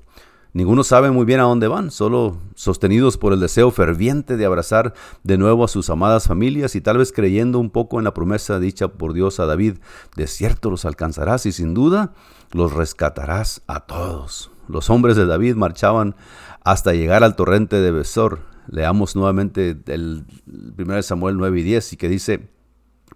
Ninguno 0.57 0.83
sabe 0.83 1.11
muy 1.11 1.23
bien 1.23 1.39
a 1.39 1.43
dónde 1.43 1.67
van, 1.67 1.91
solo 1.91 2.39
sostenidos 2.55 3.19
por 3.19 3.31
el 3.31 3.39
deseo 3.39 3.69
ferviente 3.69 4.37
de 4.37 4.45
abrazar 4.45 4.95
de 5.21 5.37
nuevo 5.37 5.63
a 5.63 5.67
sus 5.67 5.87
amadas 5.91 6.27
familias 6.27 6.75
y 6.75 6.81
tal 6.81 6.97
vez 6.97 7.11
creyendo 7.11 7.59
un 7.59 7.69
poco 7.69 7.99
en 7.99 8.05
la 8.05 8.15
promesa 8.15 8.57
dicha 8.57 8.87
por 8.87 9.13
Dios 9.13 9.39
a 9.39 9.45
David, 9.45 9.75
de 10.15 10.25
cierto 10.25 10.71
los 10.71 10.83
alcanzarás 10.85 11.45
y 11.45 11.51
sin 11.51 11.75
duda 11.75 12.13
los 12.53 12.73
rescatarás 12.73 13.61
a 13.67 13.81
todos. 13.81 14.49
Los 14.67 14.89
hombres 14.89 15.15
de 15.15 15.27
David 15.27 15.53
marchaban 15.53 16.15
hasta 16.63 16.93
llegar 16.93 17.23
al 17.23 17.35
torrente 17.35 17.75
de 17.75 17.91
Besor. 17.91 18.39
Leamos 18.67 19.15
nuevamente 19.15 19.77
el 19.85 20.25
1 20.75 21.03
Samuel 21.03 21.37
9 21.37 21.59
y 21.59 21.63
10 21.63 21.93
y 21.93 21.97
que 21.97 22.09
dice, 22.09 22.49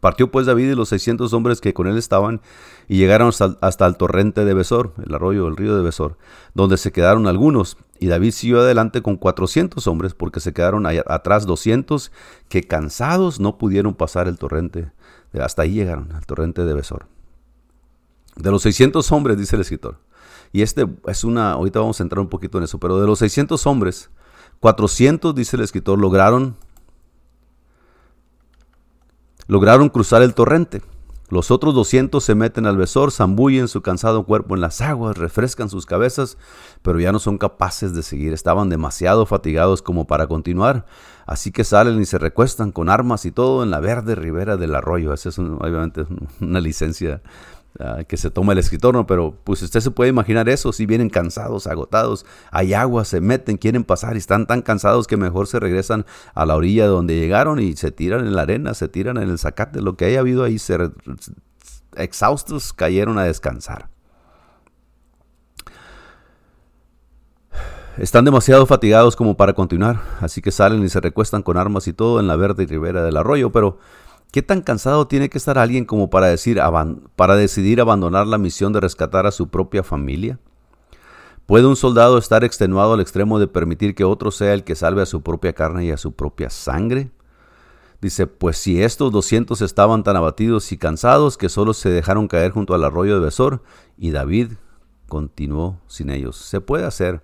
Partió 0.02 0.32
pues 0.32 0.48
David 0.48 0.72
y 0.72 0.76
los 0.76 0.90
600 0.90 1.32
hombres 1.32 1.62
que 1.62 1.76
con 1.76 1.88
él 1.88 1.96
estaban 1.96 2.42
y 2.88 2.98
llegaron 2.98 3.30
hasta, 3.30 3.86
el 3.86 3.98
torrente 3.98 4.44
de 4.44 4.54
Besor, 4.56 4.94
el 5.06 5.14
arroyo, 5.14 5.48
el 5.48 5.56
río 5.56 5.76
de 5.76 5.84
Besor, 5.84 6.18
donde 6.56 6.78
se 6.78 6.92
quedaron 6.92 7.28
algunos. 7.28 7.78
Y 8.00 8.08
David 8.08 8.32
siguió 8.32 8.62
adelante 8.62 9.04
con 9.04 9.16
400 9.16 9.86
hombres 9.86 10.16
porque 10.16 10.40
se 10.40 10.54
quedaron 10.54 10.88
atrás 10.88 11.46
200 11.46 12.12
que 12.50 12.64
cansados 12.64 13.40
no 13.40 13.60
pudieron 13.60 13.94
pasar 13.94 14.28
el 14.28 14.40
torrente. 14.40 14.92
Hasta 15.40 15.62
ahí 15.62 15.76
llegaron, 15.76 16.12
al 16.14 16.26
torrente 16.26 16.66
de 16.66 16.74
Besor. 16.74 17.06
De 18.36 18.50
los 18.50 18.64
600 18.64 19.10
hombres, 19.12 19.38
dice 19.38 19.56
el 19.56 19.62
escritor. 19.62 20.00
Y 20.52 20.64
este 20.64 20.88
es 21.06 21.24
una, 21.24 21.52
ahorita 21.52 21.80
vamos 21.80 22.00
a 22.00 22.04
entrar 22.04 22.22
un 22.22 22.30
poquito 22.30 22.58
en 22.58 22.64
eso, 22.64 22.80
pero 22.80 23.00
de 23.00 23.06
los 23.06 23.20
600 23.20 23.68
hombres, 23.68 24.10
400, 24.62 25.36
dice 25.36 25.58
el 25.58 25.62
escritor, 25.64 26.00
lograron 26.00 26.56
lograron 29.52 29.90
cruzar 29.90 30.22
el 30.22 30.34
torrente. 30.34 30.82
Los 31.28 31.52
otros 31.52 31.76
200 31.76 32.24
se 32.24 32.36
meten 32.36 32.66
al 32.66 32.78
besor, 32.78 33.12
zambullen 33.12 33.68
su 33.68 33.82
cansado 33.82 34.24
cuerpo 34.24 34.56
en 34.56 34.62
las 34.62 34.80
aguas, 34.80 35.18
refrescan 35.18 35.70
sus 35.70 35.86
cabezas, 35.86 36.38
pero 36.82 37.02
ya 37.02 37.12
no 37.12 37.20
son 37.20 37.38
capaces 37.38 37.94
de 37.94 38.02
seguir. 38.02 38.32
Estaban 38.32 38.70
demasiado 38.70 39.26
fatigados 39.26 39.82
como 39.82 40.08
para 40.08 40.28
continuar. 40.28 40.86
Así 41.26 41.52
que 41.52 41.66
salen 41.66 42.00
y 42.00 42.06
se 42.06 42.18
recuestan 42.18 42.72
con 42.72 42.90
armas 42.90 43.26
y 43.26 43.32
todo 43.34 43.62
en 43.64 43.72
la 43.72 43.82
verde 43.82 44.16
ribera 44.16 44.56
del 44.56 44.74
arroyo. 44.74 45.14
Esa 45.14 45.28
es 45.28 45.38
obviamente 45.38 46.06
una 46.40 46.62
licencia 46.62 47.22
Ah, 47.80 48.04
que 48.04 48.18
se 48.18 48.30
toma 48.30 48.52
el 48.52 48.60
escritor, 48.60 48.94
¿no? 48.94 49.08
Pero 49.08 49.38
pues 49.46 49.62
usted 49.62 49.80
se 49.80 49.92
puede 49.92 50.10
imaginar 50.10 50.50
eso, 50.50 50.74
si 50.74 50.86
vienen 50.86 51.10
cansados, 51.10 51.68
agotados, 51.68 52.26
hay 52.52 52.74
agua, 52.74 53.06
se 53.06 53.22
meten, 53.22 53.58
quieren 53.58 53.86
pasar 53.86 54.16
y 54.16 54.18
están 54.18 54.46
tan 54.46 54.62
cansados 54.62 55.08
que 55.08 55.16
mejor 55.16 55.48
se 55.48 55.58
regresan 55.60 56.06
a 56.34 56.46
la 56.46 56.56
orilla 56.58 56.88
donde 56.88 57.18
llegaron 57.18 57.60
y 57.60 57.78
se 57.78 57.92
tiran 57.92 58.28
en 58.28 58.36
la 58.36 58.42
arena, 58.42 58.74
se 58.74 58.90
tiran 58.90 59.18
en 59.18 59.30
el 59.30 59.40
zacate, 59.40 59.82
lo 59.82 59.96
que 59.96 60.06
haya 60.06 60.20
habido 60.20 60.44
ahí, 60.44 60.60
se, 60.60 60.92
exhaustos 61.96 62.74
cayeron 62.74 63.18
a 63.18 63.24
descansar. 63.24 63.90
Están 67.98 68.26
demasiado 68.26 68.66
fatigados 68.66 69.16
como 69.16 69.38
para 69.38 69.54
continuar, 69.54 70.02
así 70.20 70.42
que 70.42 70.52
salen 70.52 70.84
y 70.84 70.90
se 70.90 71.00
recuestan 71.00 71.42
con 71.42 71.56
armas 71.56 71.88
y 71.88 71.94
todo 71.94 72.20
en 72.20 72.28
la 72.28 72.36
verde 72.36 72.66
ribera 72.66 73.04
del 73.04 73.16
arroyo, 73.16 73.52
pero 73.52 73.80
¿Qué 74.32 74.42
tan 74.42 74.62
cansado 74.62 75.08
tiene 75.08 75.30
que 75.30 75.38
estar 75.38 75.58
alguien 75.58 75.84
como 75.84 76.10
para, 76.10 76.28
decir, 76.28 76.60
para 77.18 77.36
decidir 77.36 77.82
abandonar 77.82 78.28
la 78.28 78.38
misión 78.38 78.72
de 78.72 78.80
rescatar 78.80 79.26
a 79.28 79.32
su 79.32 79.50
propia 79.50 79.84
familia? 79.84 80.40
¿Puede 81.46 81.68
un 81.68 81.76
soldado 81.76 82.18
estar 82.18 82.46
extenuado 82.46 82.94
al 82.94 83.02
extremo 83.02 83.40
de 83.40 83.48
permitir 83.48 83.94
que 83.94 84.06
otro 84.06 84.32
sea 84.32 84.54
el 84.54 84.64
que 84.64 84.76
salve 84.76 85.02
a 85.02 85.06
su 85.06 85.22
propia 85.22 85.52
carne 85.52 85.84
y 85.84 85.92
a 85.92 85.98
su 85.98 86.14
propia 86.14 86.50
sangre? 86.50 87.12
Dice, 88.00 88.26
pues 88.26 88.58
si 88.58 88.82
estos 88.82 89.12
200 89.12 89.62
estaban 89.62 90.04
tan 90.04 90.16
abatidos 90.16 90.72
y 90.72 90.78
cansados 90.78 91.38
que 91.38 91.50
solo 91.50 91.74
se 91.74 91.90
dejaron 91.90 92.30
caer 92.30 92.52
junto 92.52 92.74
al 92.74 92.86
arroyo 92.86 93.16
de 93.16 93.26
Besor, 93.26 93.62
y 93.98 94.12
David 94.12 94.54
continuó 95.10 95.82
sin 95.88 96.10
ellos. 96.10 96.38
Se 96.38 96.62
puede 96.62 96.86
hacer. 96.86 97.22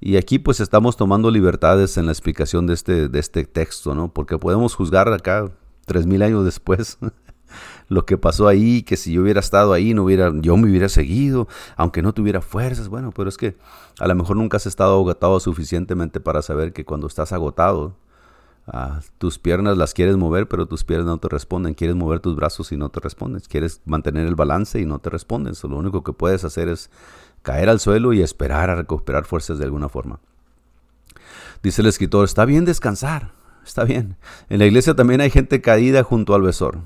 Y 0.00 0.16
aquí 0.16 0.40
pues 0.40 0.58
estamos 0.58 0.96
tomando 0.96 1.30
libertades 1.30 1.96
en 1.96 2.06
la 2.06 2.12
explicación 2.12 2.66
de 2.66 2.74
este, 2.74 3.08
de 3.08 3.18
este 3.20 3.44
texto, 3.44 3.94
¿no? 3.94 4.12
Porque 4.12 4.36
podemos 4.36 4.74
juzgar 4.74 5.12
acá 5.12 5.52
tres 5.90 6.06
mil 6.06 6.22
años 6.22 6.44
después, 6.44 6.98
lo 7.88 8.06
que 8.06 8.16
pasó 8.16 8.46
ahí, 8.46 8.84
que 8.84 8.96
si 8.96 9.14
yo 9.14 9.22
hubiera 9.22 9.40
estado 9.40 9.72
ahí, 9.72 9.92
no 9.92 10.04
hubiera, 10.04 10.30
yo 10.36 10.56
me 10.56 10.70
hubiera 10.70 10.88
seguido, 10.88 11.48
aunque 11.76 12.00
no 12.00 12.14
tuviera 12.14 12.40
fuerzas. 12.40 12.88
Bueno, 12.88 13.10
pero 13.10 13.28
es 13.28 13.36
que 13.36 13.56
a 13.98 14.06
lo 14.06 14.14
mejor 14.14 14.36
nunca 14.36 14.56
has 14.58 14.66
estado 14.66 14.94
agotado 14.94 15.40
suficientemente 15.40 16.20
para 16.20 16.42
saber 16.42 16.72
que 16.72 16.84
cuando 16.84 17.08
estás 17.08 17.32
agotado, 17.32 17.96
ah, 18.68 19.00
tus 19.18 19.40
piernas 19.40 19.76
las 19.76 19.94
quieres 19.94 20.16
mover, 20.16 20.46
pero 20.46 20.66
tus 20.66 20.84
piernas 20.84 21.08
no 21.08 21.18
te 21.18 21.28
responden. 21.28 21.74
Quieres 21.74 21.96
mover 21.96 22.20
tus 22.20 22.36
brazos 22.36 22.70
y 22.70 22.76
no 22.76 22.88
te 22.88 23.00
responden. 23.00 23.42
Quieres 23.48 23.80
mantener 23.84 24.28
el 24.28 24.36
balance 24.36 24.80
y 24.80 24.86
no 24.86 25.00
te 25.00 25.10
responden. 25.10 25.54
lo 25.64 25.76
único 25.76 26.04
que 26.04 26.12
puedes 26.12 26.44
hacer 26.44 26.68
es 26.68 26.88
caer 27.42 27.68
al 27.68 27.80
suelo 27.80 28.12
y 28.12 28.22
esperar 28.22 28.70
a 28.70 28.76
recuperar 28.76 29.24
fuerzas 29.24 29.58
de 29.58 29.64
alguna 29.64 29.88
forma. 29.88 30.20
Dice 31.64 31.82
el 31.82 31.88
escritor, 31.88 32.24
está 32.24 32.44
bien 32.44 32.64
descansar 32.64 33.39
está 33.64 33.84
bien. 33.84 34.16
En 34.48 34.58
la 34.58 34.66
iglesia 34.66 34.94
también 34.94 35.20
hay 35.20 35.30
gente 35.30 35.60
caída 35.60 36.02
junto 36.02 36.34
al 36.34 36.42
besor. 36.42 36.78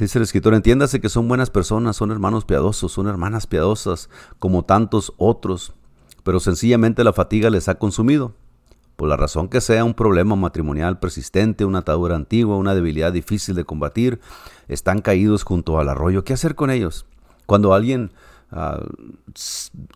Dice 0.00 0.18
el 0.18 0.22
escritor, 0.22 0.54
entiéndase 0.54 0.98
que 1.00 1.10
son 1.10 1.28
buenas 1.28 1.50
personas, 1.50 1.96
son 1.96 2.10
hermanos 2.10 2.46
piadosos, 2.46 2.90
son 2.90 3.06
hermanas 3.06 3.46
piadosas, 3.46 4.08
como 4.38 4.64
tantos 4.64 5.12
otros, 5.18 5.74
pero 6.22 6.40
sencillamente 6.40 7.04
la 7.04 7.12
fatiga 7.12 7.50
les 7.50 7.68
ha 7.68 7.74
consumido. 7.74 8.34
Por 8.96 9.10
la 9.10 9.16
razón 9.16 9.48
que 9.48 9.60
sea 9.60 9.84
un 9.84 9.92
problema 9.92 10.36
matrimonial 10.36 10.98
persistente, 10.98 11.66
una 11.66 11.80
atadura 11.80 12.16
antigua, 12.16 12.56
una 12.56 12.74
debilidad 12.74 13.12
difícil 13.12 13.54
de 13.54 13.64
combatir, 13.64 14.20
están 14.68 15.02
caídos 15.02 15.42
junto 15.42 15.78
al 15.78 15.90
arroyo. 15.90 16.24
¿Qué 16.24 16.32
hacer 16.32 16.54
con 16.54 16.70
ellos? 16.70 17.04
Cuando 17.44 17.74
alguien 17.74 18.10
ah, 18.52 18.80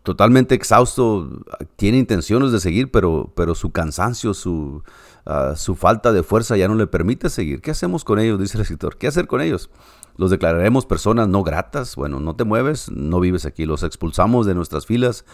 totalmente 0.03 0.55
exhausto, 0.55 1.29
tiene 1.77 1.99
intenciones 1.99 2.53
de 2.53 2.61
seguir, 2.61 2.91
pero, 2.91 3.33
pero 3.35 3.55
su 3.55 3.71
cansancio, 3.71 4.35
su, 4.35 4.83
ah, 5.27 5.55
su 5.57 5.75
falta 5.75 6.13
de 6.13 6.23
fuerza 6.23 6.57
ya 6.57 6.69
no 6.69 6.75
le 6.75 6.87
permite 6.87 7.31
seguir. 7.31 7.61
¿Qué 7.61 7.71
hacemos 7.71 8.05
con 8.05 8.19
ellos? 8.19 8.41
Dice 8.41 8.57
el 8.57 8.63
escritor. 8.63 8.97
¿Qué 8.97 9.07
hacer 9.07 9.27
con 9.27 9.41
ellos? 9.41 9.71
Los 10.17 10.31
declararemos 10.31 10.87
personas 10.87 11.29
no 11.29 11.43
gratas. 11.43 11.97
Bueno, 11.97 12.21
no 12.21 12.37
te 12.37 12.45
mueves, 12.45 12.91
no 12.91 13.21
vives 13.21 13.47
aquí. 13.47 13.67
Los 13.67 13.83
expulsamos 13.83 14.47
de 14.47 14.55
nuestras 14.55 14.87
filas 14.87 15.25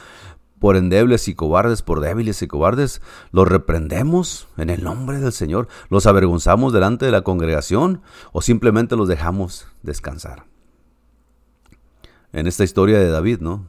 por 0.58 0.76
endebles 0.76 1.26
y 1.28 1.34
cobardes, 1.34 1.82
por 1.82 2.00
débiles 2.00 2.42
y 2.42 2.46
cobardes. 2.46 3.02
Los 3.32 3.48
reprendemos 3.48 4.48
en 4.56 4.70
el 4.70 4.84
nombre 4.84 5.18
del 5.18 5.32
Señor. 5.32 5.68
Los 5.88 6.06
avergonzamos 6.06 6.72
delante 6.72 7.06
de 7.06 7.12
la 7.12 7.22
congregación 7.22 8.02
o 8.32 8.42
simplemente 8.42 8.96
los 8.96 9.08
dejamos 9.08 9.66
descansar 9.82 10.49
en 12.32 12.46
esta 12.46 12.64
historia 12.64 12.98
de 12.98 13.08
David, 13.08 13.40
¿no? 13.40 13.66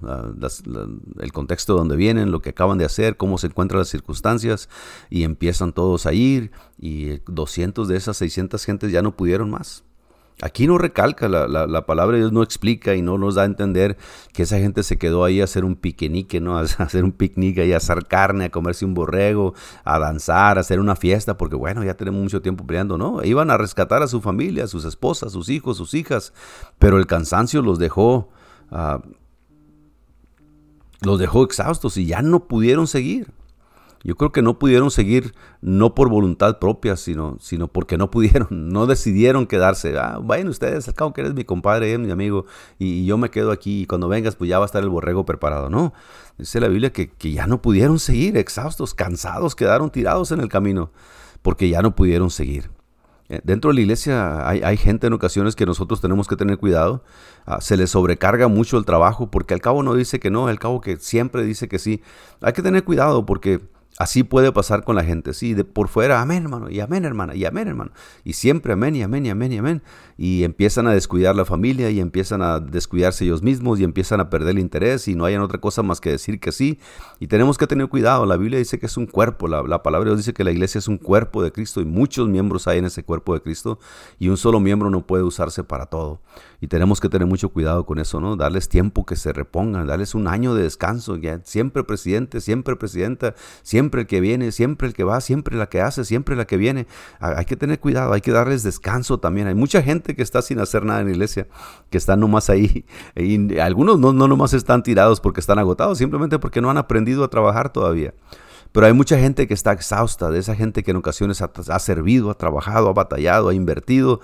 el 1.20 1.32
contexto 1.32 1.74
de 1.74 1.80
donde 1.80 1.96
vienen, 1.96 2.32
lo 2.32 2.42
que 2.42 2.52
acaban 2.52 2.78
de 2.78 2.86
hacer, 2.86 3.18
cómo 3.18 3.38
se 3.38 3.48
encuentran 3.48 3.80
las 3.80 3.90
circunstancias, 3.90 4.70
y 5.10 5.24
empiezan 5.24 5.74
todos 5.74 6.06
a 6.06 6.14
ir, 6.14 6.52
y 6.80 7.20
200 7.26 7.88
de 7.88 7.98
esas 7.98 8.18
600 8.18 8.64
gentes 8.64 8.92
ya 8.92 9.02
no 9.02 9.16
pudieron 9.16 9.50
más. 9.50 9.84
Aquí 10.42 10.66
no 10.66 10.80
recalca, 10.80 11.30
la, 11.30 11.48
la, 11.48 11.86
palabra 11.86 12.16
de 12.16 12.22
Dios 12.22 12.32
no 12.32 12.42
explica 12.42 12.96
y 12.96 13.04
no 13.04 13.20
nos 13.20 13.36
da 13.36 13.44
a 13.44 13.46
entender 13.46 13.96
que 14.34 14.44
esa 14.44 14.58
gente 14.58 14.82
se 14.82 14.98
quedó 14.98 15.24
ahí 15.24 15.40
a 15.40 15.44
hacer 15.44 15.64
un 15.64 15.76
piquenique, 15.76 16.42
¿no? 16.42 16.58
A 16.58 16.62
hacer 16.62 17.04
un 17.04 17.12
picnic 17.12 17.60
ahí, 17.60 17.74
a 17.74 17.78
asar 17.78 18.08
carne, 18.08 18.46
a 18.46 18.50
comerse 18.50 18.84
un 18.84 18.96
borrego, 18.96 19.54
a 19.84 20.00
danzar, 20.00 20.58
a 20.58 20.62
hacer 20.62 20.80
una 20.80 20.96
fiesta, 20.96 21.38
porque 21.38 21.56
bueno, 21.56 21.84
ya 21.84 21.94
tenemos 21.94 22.24
mucho 22.24 22.42
tiempo 22.42 22.66
peleando, 22.66 22.98
¿no? 22.98 23.24
Iban 23.24 23.52
a 23.52 23.58
rescatar 23.58 24.02
a 24.02 24.08
su 24.08 24.20
familia, 24.20 24.64
a 24.64 24.68
sus 24.68 24.84
esposas, 24.86 25.34
sus 25.34 25.50
hijos, 25.50 25.78
sus 25.78 25.94
hijas, 25.94 26.34
pero 26.80 26.98
el 26.98 27.06
cansancio 27.06 27.62
los 27.62 27.78
dejó, 27.78 28.30
uh, 28.72 29.00
los 31.02 31.20
dejó 31.20 31.44
exhaustos 31.44 31.98
y 31.98 32.06
ya 32.06 32.22
no 32.22 32.48
pudieron 32.48 32.88
seguir. 32.88 33.34
Yo 34.04 34.16
creo 34.16 34.32
que 34.32 34.42
no 34.42 34.58
pudieron 34.58 34.90
seguir 34.90 35.34
no 35.62 35.94
por 35.94 36.10
voluntad 36.10 36.58
propia, 36.58 36.96
sino, 36.98 37.38
sino 37.40 37.68
porque 37.68 37.98
no 37.98 38.10
pudieron, 38.10 38.48
no 38.70 38.88
decidieron 38.88 39.46
quedarse. 39.46 39.96
Ah, 39.98 40.20
vayan 40.22 40.48
ustedes, 40.48 40.88
al 40.88 40.96
cabo 40.96 41.14
que 41.14 41.22
eres 41.22 41.34
mi 41.34 41.44
compadre, 41.44 41.98
mi 41.98 42.12
amigo, 42.12 42.46
y, 42.80 43.06
yo 43.06 43.18
me 43.18 43.30
quedo 43.30 43.52
aquí 43.52 43.82
y 43.82 43.86
cuando 43.86 44.08
vengas 44.08 44.36
pues 44.36 44.50
ya 44.50 44.58
va 44.58 44.66
a 44.66 44.68
estar 44.68 44.82
el 44.82 44.90
borrego 44.90 45.26
preparado. 45.26 45.70
No, 45.70 45.94
dice 46.38 46.60
la 46.60 46.68
Biblia 46.68 46.92
que, 46.92 47.10
que 47.10 47.32
ya 47.32 47.46
no 47.46 47.62
pudieron 47.62 48.00
seguir, 48.00 48.38
exhaustos, 48.38 48.94
cansados, 48.96 49.56
quedaron 49.56 49.92
tirados 49.92 50.32
en 50.32 50.40
el 50.40 50.50
camino, 50.50 50.92
porque 51.42 51.70
ya 51.70 51.82
no 51.82 51.96
pudieron 51.96 52.32
seguir. 52.32 52.72
Eh, 53.32 53.40
dentro 53.46 53.72
de 53.72 53.76
la 53.76 53.82
iglesia 53.82 54.46
hay, 54.46 54.76
gente 54.76 55.08
en 55.08 55.14
ocasiones 55.14 55.56
que 55.56 55.66
nosotros 55.66 56.02
tenemos 56.02 56.28
que 56.28 56.36
tener 56.36 56.58
cuidado. 56.58 57.02
Ah, 57.46 57.62
se 57.62 57.78
les 57.78 57.90
sobrecarga 57.90 58.50
mucho 58.50 58.78
el 58.78 58.84
trabajo 58.84 59.32
porque 59.32 59.54
al 59.54 59.62
cabo 59.62 59.84
no 59.84 59.94
dice 59.94 60.20
que 60.20 60.30
no, 60.30 60.48
al 60.48 60.60
cabo 60.60 60.82
que 60.82 60.98
siempre 60.98 61.46
dice 61.46 61.70
que 61.70 61.80
sí. 61.80 62.02
Hay 62.42 62.52
que 62.52 62.62
tener 62.62 62.84
cuidado 62.84 63.26
porque 63.26 63.62
Así 64.02 64.24
puede 64.24 64.52
pasar 64.52 64.84
con 64.84 64.96
la 64.96 65.04
gente, 65.04 65.32
sí, 65.32 65.54
de 65.54 65.64
por 65.64 65.88
fuera, 65.88 66.24
amén, 66.24 66.42
hermano, 66.42 66.72
y 66.72 66.80
amén, 66.80 67.06
hermana, 67.06 67.36
y 67.36 67.46
amén, 67.46 67.68
hermano. 67.68 67.92
Y 68.24 68.34
siempre 68.34 68.74
amén, 68.74 68.96
y 68.96 69.04
amén, 69.04 69.28
y 69.28 69.30
amén, 69.30 69.52
y 69.52 69.60
amén. 69.60 69.84
Y 70.18 70.44
empiezan 70.44 70.88
a 70.88 70.92
descuidar 70.92 71.36
la 71.36 71.46
familia, 71.46 71.92
y 71.92 72.00
empiezan 72.00 72.42
a 72.42 72.60
descuidarse 72.60 73.26
ellos 73.26 73.44
mismos, 73.44 73.80
y 73.80 73.84
empiezan 73.84 74.20
a 74.20 74.32
perder 74.32 74.56
el 74.56 74.60
interés, 74.60 75.08
y 75.08 75.14
no 75.14 75.26
hayan 75.26 75.44
otra 75.44 75.60
cosa 75.60 75.84
más 75.84 76.02
que 76.02 76.10
decir 76.10 76.40
que 76.40 76.52
sí. 76.52 76.80
Y 77.20 77.28
tenemos 77.28 77.60
que 77.60 77.68
tener 77.68 77.90
cuidado. 77.90 78.26
La 78.26 78.38
Biblia 78.38 78.58
dice 78.58 78.80
que 78.80 78.88
es 78.88 78.98
un 78.98 79.06
cuerpo, 79.06 79.48
la, 79.48 79.62
la 79.62 79.84
palabra 79.84 80.06
de 80.06 80.16
Dios 80.16 80.26
dice 80.26 80.34
que 80.34 80.44
la 80.44 80.52
iglesia 80.52 80.80
es 80.80 80.88
un 80.88 80.98
cuerpo 80.98 81.44
de 81.44 81.52
Cristo, 81.52 81.80
y 81.80 81.86
muchos 81.86 82.28
miembros 82.28 82.68
hay 82.68 82.80
en 82.80 82.86
ese 82.86 83.04
cuerpo 83.04 83.36
de 83.36 83.42
Cristo, 83.42 83.78
y 84.18 84.30
un 84.30 84.38
solo 84.38 84.60
miembro 84.60 84.90
no 84.90 85.06
puede 85.06 85.22
usarse 85.22 85.64
para 85.64 85.86
todo. 85.86 86.22
Y 86.64 86.68
tenemos 86.68 87.02
que 87.02 87.10
tener 87.10 87.28
mucho 87.28 87.50
cuidado 87.50 87.88
con 87.88 87.98
eso, 87.98 88.22
¿no? 88.22 88.36
Darles 88.36 88.70
tiempo 88.70 89.04
que 89.04 89.16
se 89.16 89.34
repongan, 89.34 89.88
darles 89.88 90.14
un 90.14 90.28
año 90.28 90.54
de 90.54 90.62
descanso. 90.62 91.18
Ya, 91.18 91.42
siempre 91.44 91.84
presidente, 91.84 92.40
siempre 92.40 92.76
presidenta, 92.76 93.34
siempre 93.64 94.02
el 94.02 94.08
que 94.08 94.22
viene, 94.22 94.52
siempre 94.52 94.88
el 94.88 94.94
que 94.94 95.04
va, 95.04 95.22
siempre 95.22 95.58
la 95.58 95.68
que 95.70 95.82
hace, 95.82 96.06
siempre 96.06 96.36
la 96.36 96.46
que 96.46 96.58
viene. 96.58 96.86
Hay 97.20 97.46
que 97.46 97.56
tener 97.56 97.80
cuidado, 97.80 98.14
hay 98.14 98.22
que 98.22 98.32
darles 98.32 98.62
descanso 98.62 99.20
también. 99.20 99.48
Hay 99.48 99.56
mucha 99.56 99.82
gente 99.82 100.16
que 100.16 100.22
está 100.22 100.44
sin 100.44 100.60
hacer 100.60 100.86
nada 100.86 101.00
en 101.00 101.08
la 101.08 101.14
iglesia, 101.14 101.48
que 101.90 101.98
están 101.98 102.20
nomás 102.20 102.50
ahí. 102.52 102.86
Y 103.16 103.58
algunos 103.58 104.00
no, 104.00 104.14
no 104.14 104.28
nomás 104.28 104.54
están 104.54 104.84
tirados 104.84 105.20
porque 105.20 105.40
están 105.40 105.58
agotados, 105.58 105.98
simplemente 105.98 106.38
porque 106.38 106.62
no 106.62 106.70
han 106.70 106.78
aprendido 106.78 107.24
a 107.24 107.30
trabajar 107.30 107.74
todavía. 107.74 108.14
Pero 108.72 108.86
hay 108.86 108.94
mucha 108.94 109.18
gente 109.18 109.48
que 109.48 109.54
está 109.54 109.74
exhausta, 109.74 110.30
de 110.30 110.40
esa 110.40 110.56
gente 110.56 110.84
que 110.84 110.92
en 110.92 110.98
ocasiones 110.98 111.42
ha, 111.42 111.52
ha 111.70 111.80
servido, 111.80 112.30
ha 112.30 112.36
trabajado, 112.36 112.90
ha 112.90 112.94
batallado, 112.94 113.50
ha 113.50 113.54
invertido 113.54 114.22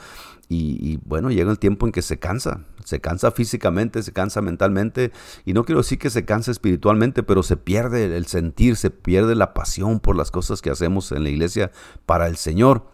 y, 0.49 0.97
bueno, 1.03 1.29
llega 1.29 1.51
el 1.51 1.59
tiempo 1.59 1.85
en 1.85 1.91
que 1.91 2.01
se 2.01 2.19
cansa, 2.19 2.61
se 2.85 3.01
cansa 3.01 3.31
físicamente, 3.31 4.01
se 4.01 4.13
cansa 4.13 4.41
mentalmente, 4.41 5.11
y 5.43 5.53
no 5.53 5.65
quiero 5.65 5.81
decir 5.81 5.99
que 5.99 6.09
se 6.09 6.23
cansa 6.23 6.51
espiritualmente, 6.51 7.21
pero 7.21 7.43
se 7.43 7.57
pierde 7.57 8.15
el 8.15 8.27
sentir, 8.27 8.77
se 8.77 8.89
pierde 8.89 9.35
la 9.35 9.53
pasión 9.53 9.99
por 9.99 10.15
las 10.15 10.31
cosas 10.31 10.61
que 10.61 10.69
hacemos 10.69 11.11
en 11.11 11.23
la 11.23 11.29
iglesia 11.29 11.71
para 12.05 12.27
el 12.27 12.37
Señor. 12.37 12.85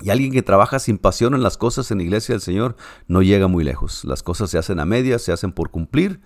Y 0.00 0.10
alguien 0.10 0.32
que 0.32 0.42
trabaja 0.42 0.78
sin 0.78 0.96
pasión 0.96 1.34
en 1.34 1.42
las 1.42 1.58
cosas 1.58 1.90
en 1.90 1.98
la 1.98 2.04
iglesia 2.04 2.32
del 2.34 2.40
Señor 2.40 2.76
no 3.08 3.20
llega 3.20 3.48
muy 3.48 3.64
lejos. 3.64 4.04
Las 4.04 4.22
cosas 4.22 4.48
se 4.48 4.56
hacen 4.56 4.78
a 4.78 4.84
medias, 4.84 5.22
se 5.22 5.32
hacen 5.32 5.52
por 5.52 5.70
cumplir, 5.70 6.20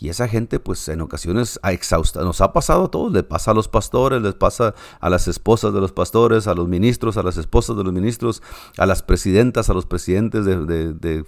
y 0.00 0.10
esa 0.10 0.28
gente, 0.28 0.60
pues 0.60 0.88
en 0.88 1.00
ocasiones 1.00 1.58
ha 1.62 1.72
exhausta. 1.72 2.22
Nos 2.22 2.40
ha 2.40 2.52
pasado 2.52 2.84
a 2.84 2.90
todos. 2.90 3.12
Le 3.12 3.24
pasa 3.24 3.50
a 3.50 3.54
los 3.54 3.66
pastores, 3.66 4.22
les 4.22 4.34
pasa 4.34 4.74
a 5.00 5.10
las 5.10 5.26
esposas 5.26 5.74
de 5.74 5.80
los 5.80 5.90
pastores, 5.90 6.46
a 6.46 6.54
los 6.54 6.68
ministros, 6.68 7.16
a 7.16 7.24
las 7.24 7.36
esposas 7.36 7.76
de 7.76 7.82
los 7.82 7.92
ministros, 7.92 8.40
a 8.76 8.86
las 8.86 9.02
presidentas, 9.02 9.70
a 9.70 9.74
los 9.74 9.86
presidentes 9.86 10.44
de, 10.44 11.24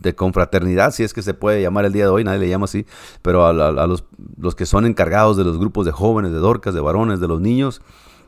de, 0.00 0.14
confraternidad, 0.14 0.92
si 0.92 1.02
es 1.02 1.12
que 1.14 1.22
se 1.22 1.34
puede 1.34 1.60
llamar 1.62 1.84
el 1.86 1.92
día 1.92 2.04
de 2.04 2.10
hoy, 2.10 2.24
nadie 2.24 2.40
le 2.40 2.48
llama 2.48 2.66
así, 2.66 2.86
pero 3.22 3.46
a, 3.46 3.52
los, 3.52 4.04
los 4.36 4.54
que 4.54 4.66
son 4.66 4.84
encargados 4.84 5.36
de 5.36 5.44
los 5.44 5.58
grupos 5.58 5.86
de 5.86 5.92
jóvenes, 5.92 6.30
de 6.30 6.38
dorcas, 6.38 6.74
de 6.74 6.80
varones, 6.80 7.20
de 7.20 7.28
los 7.28 7.40
niños 7.40 7.80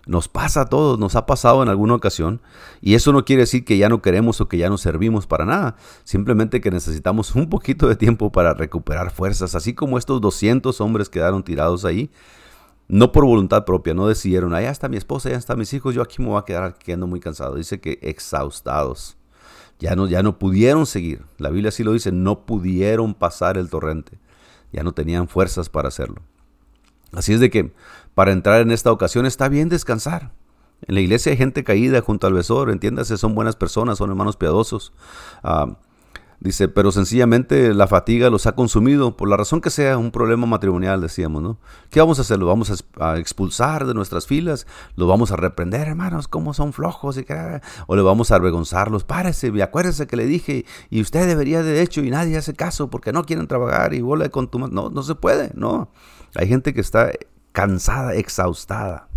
nos 0.06 0.28
pasa 0.28 0.62
a 0.62 0.66
todos, 0.66 0.98
nos 0.98 1.16
ha 1.16 1.26
pasado 1.26 1.62
en 1.62 1.68
alguna 1.68 1.94
ocasión. 1.94 2.40
Y 2.80 2.94
eso 2.94 3.12
no 3.12 3.24
quiere 3.24 3.42
decir 3.42 3.64
que 3.64 3.78
ya 3.78 3.88
no 3.88 4.02
queremos 4.02 4.40
o 4.40 4.48
que 4.48 4.58
ya 4.58 4.68
no 4.68 4.78
servimos 4.78 5.26
para 5.26 5.44
nada. 5.44 5.76
Simplemente 6.04 6.60
que 6.60 6.70
necesitamos 6.70 7.34
un 7.34 7.48
poquito 7.48 7.88
de 7.88 7.96
tiempo 7.96 8.30
para 8.30 8.54
recuperar 8.54 9.10
fuerzas. 9.10 9.54
Así 9.54 9.74
como 9.74 9.98
estos 9.98 10.20
200 10.20 10.80
hombres 10.80 11.08
quedaron 11.08 11.42
tirados 11.42 11.84
ahí. 11.84 12.10
No 12.86 13.12
por 13.12 13.24
voluntad 13.24 13.64
propia, 13.64 13.94
no 13.94 14.06
decidieron, 14.06 14.52
allá 14.52 14.70
está 14.70 14.90
mi 14.90 14.98
esposa, 14.98 15.30
allá 15.30 15.38
están 15.38 15.58
mis 15.58 15.72
hijos, 15.72 15.94
yo 15.94 16.02
aquí 16.02 16.20
me 16.20 16.28
voy 16.28 16.38
a 16.38 16.44
quedar 16.44 16.74
quedando 16.76 17.06
muy 17.06 17.18
cansado. 17.18 17.54
Dice 17.54 17.80
que 17.80 17.98
exhaustados. 18.02 19.16
Ya 19.78 19.96
no, 19.96 20.06
ya 20.06 20.22
no 20.22 20.38
pudieron 20.38 20.84
seguir. 20.84 21.24
La 21.38 21.48
Biblia 21.48 21.70
así 21.70 21.82
lo 21.82 21.94
dice, 21.94 22.12
no 22.12 22.44
pudieron 22.44 23.14
pasar 23.14 23.56
el 23.56 23.70
torrente. 23.70 24.18
Ya 24.70 24.82
no 24.82 24.92
tenían 24.92 25.28
fuerzas 25.28 25.70
para 25.70 25.88
hacerlo. 25.88 26.22
Así 27.14 27.32
es 27.32 27.40
de 27.40 27.50
que 27.50 27.72
para 28.14 28.32
entrar 28.32 28.60
en 28.60 28.70
esta 28.70 28.92
ocasión 28.92 29.26
está 29.26 29.48
bien 29.48 29.68
descansar. 29.68 30.32
En 30.86 30.94
la 30.94 31.00
iglesia 31.00 31.32
hay 31.32 31.38
gente 31.38 31.64
caída 31.64 32.00
junto 32.00 32.26
al 32.26 32.34
besor, 32.34 32.70
entiéndase, 32.70 33.16
son 33.16 33.34
buenas 33.34 33.56
personas, 33.56 33.98
son 33.98 34.10
hermanos 34.10 34.36
piadosos. 34.36 34.92
Ah, 35.42 35.78
dice, 36.40 36.68
pero 36.68 36.92
sencillamente 36.92 37.72
la 37.72 37.86
fatiga 37.86 38.28
los 38.28 38.46
ha 38.46 38.54
consumido, 38.54 39.16
por 39.16 39.28
la 39.28 39.36
razón 39.38 39.62
que 39.62 39.70
sea 39.70 39.96
un 39.96 40.10
problema 40.10 40.46
matrimonial, 40.46 41.00
decíamos, 41.00 41.42
¿no? 41.42 41.58
¿Qué 41.88 42.00
vamos 42.00 42.18
a 42.18 42.22
hacer? 42.22 42.38
¿Lo 42.38 42.46
vamos 42.46 42.84
a, 42.98 43.16
expulsar 43.18 43.86
de 43.86 43.94
nuestras 43.94 44.26
filas? 44.26 44.66
¿Lo 44.96 45.06
vamos 45.06 45.32
a 45.32 45.36
reprender, 45.36 45.88
hermanos? 45.88 46.28
¿Cómo 46.28 46.52
son 46.52 46.74
flojos? 46.74 47.16
Y 47.16 47.24
¿O 47.86 47.96
le 47.96 48.02
vamos 48.02 48.30
a 48.30 48.36
avergonzarlos? 48.36 49.04
Párese, 49.04 49.50
y 49.54 49.60
acuérdese 49.62 50.06
que 50.06 50.16
le 50.16 50.26
dije, 50.26 50.66
y 50.90 51.00
usted 51.00 51.26
debería 51.26 51.62
de 51.62 51.80
hecho, 51.80 52.02
y 52.02 52.10
nadie 52.10 52.36
hace 52.36 52.52
caso 52.52 52.90
porque 52.90 53.12
no 53.12 53.24
quieren 53.24 53.46
trabajar 53.46 53.94
y 53.94 54.02
vuelve 54.02 54.28
con 54.30 54.48
tu... 54.48 54.58
No, 54.58 54.90
no 54.90 55.02
se 55.02 55.14
puede, 55.14 55.50
no. 55.54 55.88
Hay 56.36 56.48
gente 56.48 56.74
que 56.74 56.80
está 56.80 57.12
cansada, 57.52 58.14
exhaustada, 58.14 59.08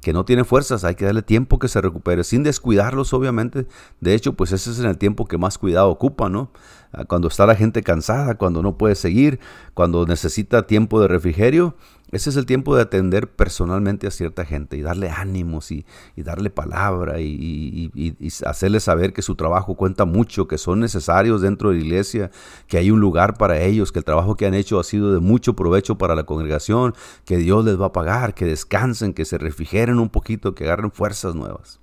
que 0.00 0.12
no 0.12 0.24
tiene 0.24 0.44
fuerzas, 0.44 0.84
hay 0.84 0.94
que 0.94 1.04
darle 1.04 1.22
tiempo 1.22 1.58
que 1.58 1.68
se 1.68 1.80
recupere, 1.80 2.22
sin 2.22 2.42
descuidarlos 2.42 3.12
obviamente. 3.12 3.66
De 4.00 4.14
hecho, 4.14 4.34
pues 4.34 4.52
ese 4.52 4.70
es 4.70 4.78
el 4.78 4.98
tiempo 4.98 5.26
que 5.26 5.38
más 5.38 5.58
cuidado 5.58 5.88
ocupa, 5.88 6.28
¿no? 6.28 6.52
Ah, 6.92 7.04
cuando 7.04 7.28
está 7.28 7.46
la 7.46 7.56
gente 7.56 7.82
cansada, 7.82 8.36
cuando 8.36 8.62
no 8.62 8.78
puede 8.78 8.94
seguir, 8.94 9.40
cuando 9.74 10.06
necesita 10.06 10.66
tiempo 10.66 11.00
de 11.00 11.08
refrigerio, 11.08 11.76
ese 12.10 12.30
es 12.30 12.36
el 12.36 12.46
tiempo 12.46 12.74
de 12.74 12.82
atender 12.82 13.30
personalmente 13.30 14.06
a 14.06 14.10
cierta 14.10 14.44
gente 14.44 14.76
y 14.76 14.82
darle 14.82 15.10
ánimos 15.10 15.70
y, 15.70 15.84
darle 16.16 16.50
palabra 16.50 17.20
y, 17.20 17.90
y, 17.94 18.28
hacerle 18.46 18.80
saber 18.80 19.12
que 19.12 19.22
su 19.22 19.34
trabajo 19.34 19.74
cuenta 19.74 20.04
mucho, 20.04 20.48
que 20.48 20.58
son 20.58 20.80
necesarios 20.80 21.42
dentro 21.42 21.70
de 21.70 21.76
la 21.76 21.84
iglesia, 21.84 22.30
que 22.66 22.78
hay 22.78 22.90
un 22.90 23.00
lugar 23.00 23.36
para 23.36 23.60
ellos, 23.60 23.92
que 23.92 23.98
el 23.98 24.04
trabajo 24.04 24.36
que 24.36 24.46
han 24.46 24.54
hecho 24.54 24.80
ha 24.80 24.84
sido 24.84 25.12
de 25.12 25.20
mucho 25.20 25.54
provecho 25.54 25.98
para 25.98 26.14
la 26.14 26.24
congregación, 26.24 26.94
que 27.24 27.36
Dios 27.36 27.64
les 27.64 27.80
va 27.80 27.86
a 27.86 27.92
pagar, 27.92 28.34
que 28.34 28.46
descansen, 28.46 29.12
que 29.12 29.24
se 29.24 29.38
refrigeren 29.38 29.98
un 29.98 30.08
poquito, 30.08 30.54
que 30.54 30.64
agarren 30.64 30.90
fuerzas 30.90 31.34
nuevas. 31.34 31.80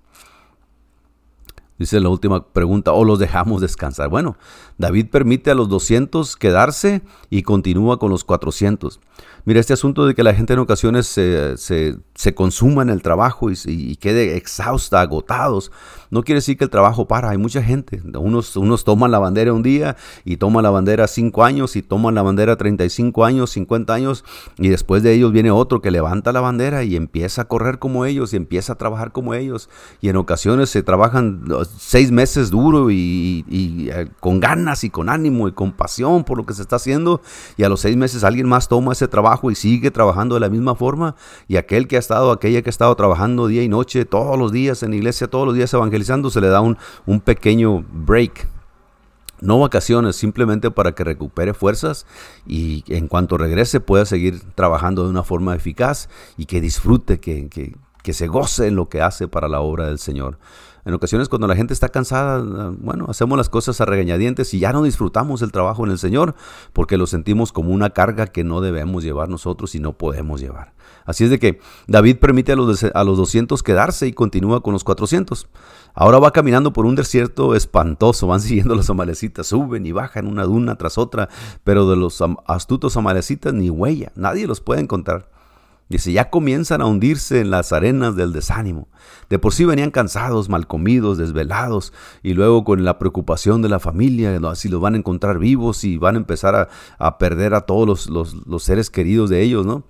Dice 1.78 2.00
la 2.00 2.08
última 2.08 2.54
pregunta, 2.54 2.94
o 2.94 3.04
los 3.04 3.20
dejamos 3.20 3.60
descansar. 3.60 4.08
Bueno, 4.08 4.38
David 4.78 5.08
permite 5.10 5.52
a 5.52 5.56
los 5.56 5.68
200 5.68 6.38
quedarse 6.38 7.02
y 7.30 7.44
continúa 7.44 8.00
con 8.00 8.10
los 8.12 8.24
400. 8.24 9.02
Mira, 9.46 9.60
este 9.60 9.74
asunto 9.74 10.08
de 10.08 10.16
que 10.16 10.24
la 10.24 10.34
gente 10.34 10.54
en 10.54 10.60
ocasiones 10.60 11.06
se, 11.06 11.56
se, 11.58 12.34
consuma 12.34 12.82
en 12.82 12.90
el 12.90 13.04
trabajo 13.04 13.52
y, 13.52 13.96
quede 13.98 14.38
exhausta, 14.38 15.02
agotados, 15.02 15.72
no 16.10 16.24
quiere 16.24 16.38
decir 16.38 16.58
que 16.58 16.64
el 16.64 16.72
trabajo 16.72 17.08
para. 17.08 17.30
Hay 17.30 17.38
mucha 17.38 17.62
gente. 17.62 18.02
Unos, 18.18 18.56
unos 18.56 18.84
toman 18.84 19.12
la 19.12 19.20
bandera 19.20 19.54
un 19.54 19.62
día 19.62 19.98
y 20.24 20.38
toman 20.38 20.64
la 20.64 20.72
bandera 20.72 21.08
5 21.08 21.44
años 21.44 21.76
y 21.76 21.84
toman 21.84 22.16
la 22.16 22.24
bandera 22.24 22.56
35 22.56 23.24
años, 23.24 23.52
50 23.52 23.94
años 23.94 24.26
y 24.58 24.70
después 24.70 25.04
de 25.04 25.14
ellos 25.14 25.32
viene 25.32 25.52
otro 25.52 25.80
que 25.80 25.92
levanta 25.92 26.32
la 26.32 26.42
bandera 26.42 26.84
y 26.84 26.96
empieza 26.96 27.44
a 27.44 27.48
correr 27.48 27.78
como 27.78 28.06
ellos 28.06 28.34
y 28.34 28.38
empieza 28.38 28.74
a 28.74 28.78
trabajar 28.78 29.12
como 29.12 29.36
ellos. 29.36 29.70
Y 30.02 30.10
en 30.10 30.16
ocasiones 30.16 30.72
se 30.72 30.82
trabajan 30.82 31.44
seis 31.78 32.12
meses 32.12 32.50
duro 32.50 32.92
y, 32.92 33.44
eh, 33.92 34.10
con 34.20 34.40
ganas 34.40 34.84
y 34.84 34.90
con 34.90 35.10
ánimo 35.10 35.48
y 35.48 35.52
con 35.52 35.72
pasión 35.72 36.24
por 36.24 36.38
lo 36.38 36.46
que 36.46 36.54
se 36.54 36.62
está 36.62 36.78
haciendo 36.78 37.22
y 37.58 37.64
a 37.64 37.70
los 37.70 37.82
seis 37.82 37.96
meses 37.98 38.24
alguien 38.24 38.48
más 38.48 38.68
toma 38.68 38.94
ese 38.94 39.08
trabajo 39.08 39.52
y 39.52 39.56
sigue 39.56 39.92
trabajando 39.92 40.36
de 40.36 40.42
la 40.42 40.50
misma 40.50 40.76
forma. 40.76 41.16
Y 41.48 41.58
aquel 41.58 41.88
que 41.88 41.96
ha 41.96 42.00
estado, 42.00 42.32
aquella 42.32 42.62
que 42.62 42.70
ha 42.70 42.72
estado 42.72 42.96
trabajando 42.96 43.48
día 43.48 43.64
y 43.64 43.68
noche, 43.68 44.06
todos 44.06 44.38
los 44.38 44.52
días 44.52 44.84
en 44.84 44.94
iglesia, 44.94 45.28
todos 45.28 45.46
los 45.46 45.56
días 45.56 45.74
evangelizando, 45.74 46.30
se 46.30 46.42
le 46.42 46.48
da 46.48 46.62
un, 46.62 46.78
un 47.06 47.20
pequeño 47.20 47.86
break. 47.92 48.48
No 49.42 49.60
vacaciones, 49.60 50.16
simplemente 50.16 50.72
para 50.72 50.94
que 50.94 51.04
recupere 51.04 51.54
fuerzas 51.54 52.06
y 52.48 52.86
en 52.88 53.10
cuanto 53.10 53.38
regrese 53.38 53.82
pueda 53.82 54.06
seguir 54.06 54.42
trabajando 54.56 55.04
de 55.04 55.10
una 55.10 55.24
forma 55.24 55.54
eficaz 55.56 56.08
y 56.38 56.46
que 56.46 56.62
disfrute, 56.62 57.20
que, 57.20 57.50
que, 57.50 57.76
que 58.02 58.14
se 58.14 58.28
goce 58.28 58.68
en 58.68 58.76
lo 58.76 58.88
que 58.88 59.02
hace 59.02 59.28
para 59.28 59.48
la 59.48 59.60
obra 59.60 59.88
del 59.88 60.00
Señor. 60.00 60.38
En 60.86 60.94
ocasiones 60.94 61.30
cuando 61.30 61.48
la 61.48 61.56
gente 61.56 61.74
está 61.74 61.90
cansada, 61.90 62.72
bueno, 62.78 63.08
hacemos 63.10 63.38
las 63.38 63.50
cosas 63.50 63.82
a 63.82 63.86
regañadientes 63.86 64.54
y 64.54 64.60
ya 64.60 64.72
no 64.72 64.84
disfrutamos 64.84 65.42
el 65.42 65.52
trabajo 65.52 65.84
en 65.84 65.92
el 65.92 65.98
Señor 65.98 66.36
porque 66.74 66.98
lo 66.98 67.08
sentimos 67.08 67.52
como 67.52 67.72
una 67.72 67.90
carga 67.90 68.28
que 68.28 68.44
no 68.44 68.62
debemos 68.62 69.04
llevar 69.04 69.28
nosotros 69.28 69.74
y 69.74 69.80
no 69.80 69.94
podemos 69.94 70.42
llevar. 70.42 70.76
Así 71.04 71.24
es 71.24 71.32
de 71.32 71.40
que 71.40 71.60
David 71.88 72.18
permite 72.18 72.52
a 72.52 72.56
los, 72.56 72.84
a 72.84 73.04
los 73.04 73.18
200 73.18 73.64
quedarse 73.64 74.06
y 74.06 74.14
continúa 74.14 74.62
con 74.62 74.74
los 74.74 74.84
400. 74.84 75.48
Ahora 75.96 76.20
va 76.20 76.32
caminando 76.32 76.72
por 76.72 76.86
un 76.86 76.96
desierto 76.96 77.56
espantoso, 77.56 78.28
van 78.28 78.42
siguiendo 78.42 78.76
los 78.76 78.90
amalecitas, 78.90 79.48
suben 79.48 79.88
y 79.88 79.92
bajan 79.92 80.28
una 80.28 80.44
duna 80.44 80.76
tras 80.76 81.00
otra, 81.00 81.30
pero 81.64 81.90
de 81.90 81.96
los 81.96 82.24
astutos 82.48 82.96
amalecitas 82.96 83.54
ni 83.54 83.72
huella, 83.72 84.12
nadie 84.16 84.46
los 84.46 84.62
puede 84.62 84.82
encontrar. 84.82 85.35
Dice, 85.88 86.12
ya 86.12 86.32
comienzan 86.32 86.82
a 86.82 86.86
hundirse 86.86 87.42
en 87.42 87.52
las 87.52 87.72
arenas 87.72 88.16
del 88.16 88.34
desánimo. 88.34 88.88
De 89.30 89.38
por 89.38 89.54
sí 89.54 89.66
venían 89.66 89.92
cansados, 89.92 90.50
mal 90.50 90.66
comidos, 90.66 91.20
desvelados, 91.20 91.94
y 92.24 92.34
luego 92.34 92.64
con 92.64 92.84
la 92.84 92.98
preocupación 92.98 93.62
de 93.62 93.70
la 93.70 93.80
familia, 93.80 94.40
si 94.56 94.68
los 94.68 94.82
van 94.82 94.96
a 94.96 94.98
encontrar 94.98 95.38
vivos 95.38 95.84
y 95.84 95.98
van 95.98 96.16
a 96.16 96.18
empezar 96.18 96.70
a, 96.98 97.18
perder 97.20 97.54
a 97.54 97.62
todos 97.62 98.10
los, 98.10 98.64
seres 98.64 98.90
queridos 98.90 99.30
de 99.30 99.44
ellos, 99.44 99.66
¿no? 99.66 99.86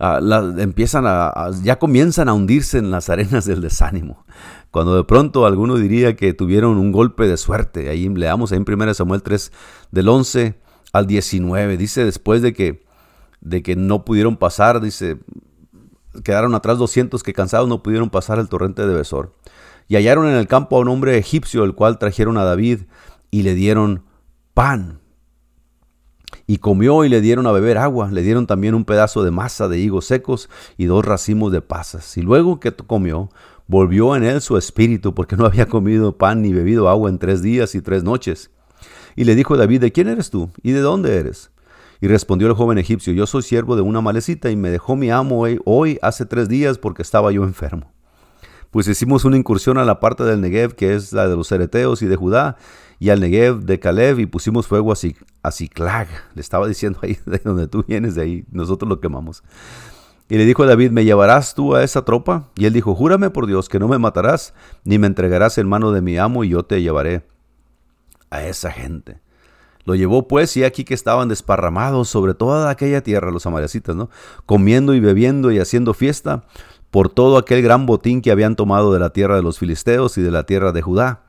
Ah, 0.00 0.20
empiezan 0.58 1.04
a, 1.06 1.50
ya 1.62 1.78
comienzan 1.78 2.28
a 2.28 2.34
hundirse 2.34 2.78
en 2.78 2.90
las 2.90 3.08
arenas 3.08 3.44
del 3.44 3.60
desánimo. 3.60 4.26
Cuando 4.72 4.96
de 4.96 5.04
pronto 5.04 5.46
alguno 5.46 5.76
diría 5.76 6.16
que 6.16 6.34
tuvieron 6.34 6.76
un 6.76 6.92
golpe 6.92 7.26
de 7.26 7.36
suerte. 7.38 7.88
Ahí 7.88 8.08
leamos 8.08 8.52
en 8.52 8.64
1 8.68 8.94
Samuel 8.94 9.22
3, 9.22 9.52
del 9.92 10.08
11 10.08 10.60
al 10.92 11.06
19. 11.06 11.76
Dice 11.78 12.04
después 12.04 12.42
de 12.42 12.52
que 12.52 12.85
de 13.46 13.62
que 13.62 13.76
no 13.76 14.04
pudieron 14.04 14.36
pasar, 14.36 14.80
dice, 14.80 15.18
quedaron 16.24 16.54
atrás 16.54 16.78
200 16.78 17.22
que 17.22 17.32
cansados 17.32 17.68
no 17.68 17.82
pudieron 17.82 18.10
pasar 18.10 18.40
el 18.40 18.48
torrente 18.48 18.86
de 18.86 18.94
Besor. 18.94 19.34
Y 19.86 19.94
hallaron 19.94 20.26
en 20.26 20.34
el 20.34 20.48
campo 20.48 20.76
a 20.76 20.80
un 20.80 20.88
hombre 20.88 21.16
egipcio, 21.16 21.62
el 21.62 21.74
cual 21.74 21.98
trajeron 21.98 22.38
a 22.38 22.44
David 22.44 22.80
y 23.30 23.42
le 23.42 23.54
dieron 23.54 24.02
pan. 24.52 24.98
Y 26.48 26.58
comió 26.58 27.04
y 27.04 27.08
le 27.08 27.20
dieron 27.20 27.46
a 27.46 27.52
beber 27.52 27.78
agua, 27.78 28.10
le 28.10 28.22
dieron 28.22 28.48
también 28.48 28.74
un 28.74 28.84
pedazo 28.84 29.22
de 29.22 29.30
masa 29.30 29.68
de 29.68 29.78
higos 29.78 30.06
secos 30.06 30.50
y 30.76 30.86
dos 30.86 31.04
racimos 31.04 31.52
de 31.52 31.60
pasas. 31.60 32.16
Y 32.16 32.22
luego 32.22 32.58
que 32.58 32.74
comió, 32.74 33.30
volvió 33.68 34.16
en 34.16 34.24
él 34.24 34.40
su 34.40 34.56
espíritu, 34.56 35.14
porque 35.14 35.36
no 35.36 35.46
había 35.46 35.66
comido 35.66 36.18
pan 36.18 36.42
ni 36.42 36.52
bebido 36.52 36.88
agua 36.88 37.10
en 37.10 37.18
tres 37.18 37.42
días 37.42 37.76
y 37.76 37.80
tres 37.80 38.02
noches. 38.02 38.50
Y 39.14 39.22
le 39.22 39.36
dijo 39.36 39.56
David, 39.56 39.82
¿de 39.82 39.92
quién 39.92 40.08
eres 40.08 40.30
tú? 40.30 40.50
¿Y 40.64 40.72
de 40.72 40.80
dónde 40.80 41.16
eres? 41.16 41.50
Y 42.00 42.08
respondió 42.08 42.48
el 42.48 42.54
joven 42.54 42.78
egipcio, 42.78 43.12
yo 43.12 43.26
soy 43.26 43.42
siervo 43.42 43.76
de 43.76 43.82
una 43.82 44.00
malecita 44.00 44.50
y 44.50 44.56
me 44.56 44.70
dejó 44.70 44.96
mi 44.96 45.10
amo 45.10 45.46
hoy 45.64 45.98
hace 46.02 46.26
tres 46.26 46.48
días 46.48 46.78
porque 46.78 47.02
estaba 47.02 47.32
yo 47.32 47.44
enfermo. 47.44 47.90
Pues 48.70 48.88
hicimos 48.88 49.24
una 49.24 49.38
incursión 49.38 49.78
a 49.78 49.84
la 49.84 50.00
parte 50.00 50.24
del 50.24 50.40
Negev, 50.40 50.74
que 50.74 50.94
es 50.94 51.12
la 51.12 51.28
de 51.28 51.36
los 51.36 51.50
Ereteos 51.50 52.02
y 52.02 52.06
de 52.06 52.16
Judá, 52.16 52.56
y 52.98 53.08
al 53.08 53.20
Negev 53.20 53.60
de 53.60 53.78
Caleb, 53.78 54.18
y 54.18 54.26
pusimos 54.26 54.66
fuego 54.66 54.92
a, 54.92 55.50
Ciclag. 55.50 56.08
Le 56.34 56.40
estaba 56.40 56.68
diciendo 56.68 56.98
ahí, 57.02 57.16
de 57.26 57.38
donde 57.38 57.68
tú 57.68 57.84
vienes, 57.86 58.14
de 58.14 58.22
ahí, 58.22 58.44
nosotros 58.50 58.88
lo 58.88 59.00
quemamos. 59.00 59.42
Y 60.28 60.36
le 60.36 60.44
dijo 60.44 60.64
a 60.64 60.66
David, 60.66 60.90
¿me 60.90 61.04
llevarás 61.04 61.54
tú 61.54 61.74
a 61.74 61.84
esa 61.84 62.04
tropa? 62.04 62.50
Y 62.56 62.66
él 62.66 62.72
dijo, 62.72 62.94
júrame 62.94 63.30
por 63.30 63.46
Dios 63.46 63.68
que 63.68 63.78
no 63.78 63.88
me 63.88 63.96
matarás, 63.96 64.52
ni 64.84 64.98
me 64.98 65.06
entregarás 65.06 65.56
en 65.56 65.68
mano 65.68 65.92
de 65.92 66.02
mi 66.02 66.18
amo, 66.18 66.44
y 66.44 66.50
yo 66.50 66.64
te 66.64 66.82
llevaré 66.82 67.22
a 68.28 68.44
esa 68.44 68.72
gente. 68.72 69.20
Lo 69.86 69.94
llevó 69.94 70.28
pues 70.28 70.56
y 70.56 70.64
aquí 70.64 70.84
que 70.84 70.94
estaban 70.94 71.28
desparramados 71.28 72.08
sobre 72.08 72.34
toda 72.34 72.68
aquella 72.68 73.02
tierra 73.02 73.30
los 73.30 73.46
amalecitas, 73.46 73.96
¿no? 73.96 74.10
Comiendo 74.44 74.94
y 74.94 75.00
bebiendo 75.00 75.52
y 75.52 75.60
haciendo 75.60 75.94
fiesta 75.94 76.44
por 76.90 77.08
todo 77.08 77.38
aquel 77.38 77.62
gran 77.62 77.86
botín 77.86 78.20
que 78.20 78.32
habían 78.32 78.56
tomado 78.56 78.92
de 78.92 78.98
la 78.98 79.10
tierra 79.10 79.36
de 79.36 79.42
los 79.42 79.58
filisteos 79.58 80.18
y 80.18 80.22
de 80.22 80.30
la 80.32 80.44
tierra 80.44 80.72
de 80.72 80.82
Judá. 80.82 81.22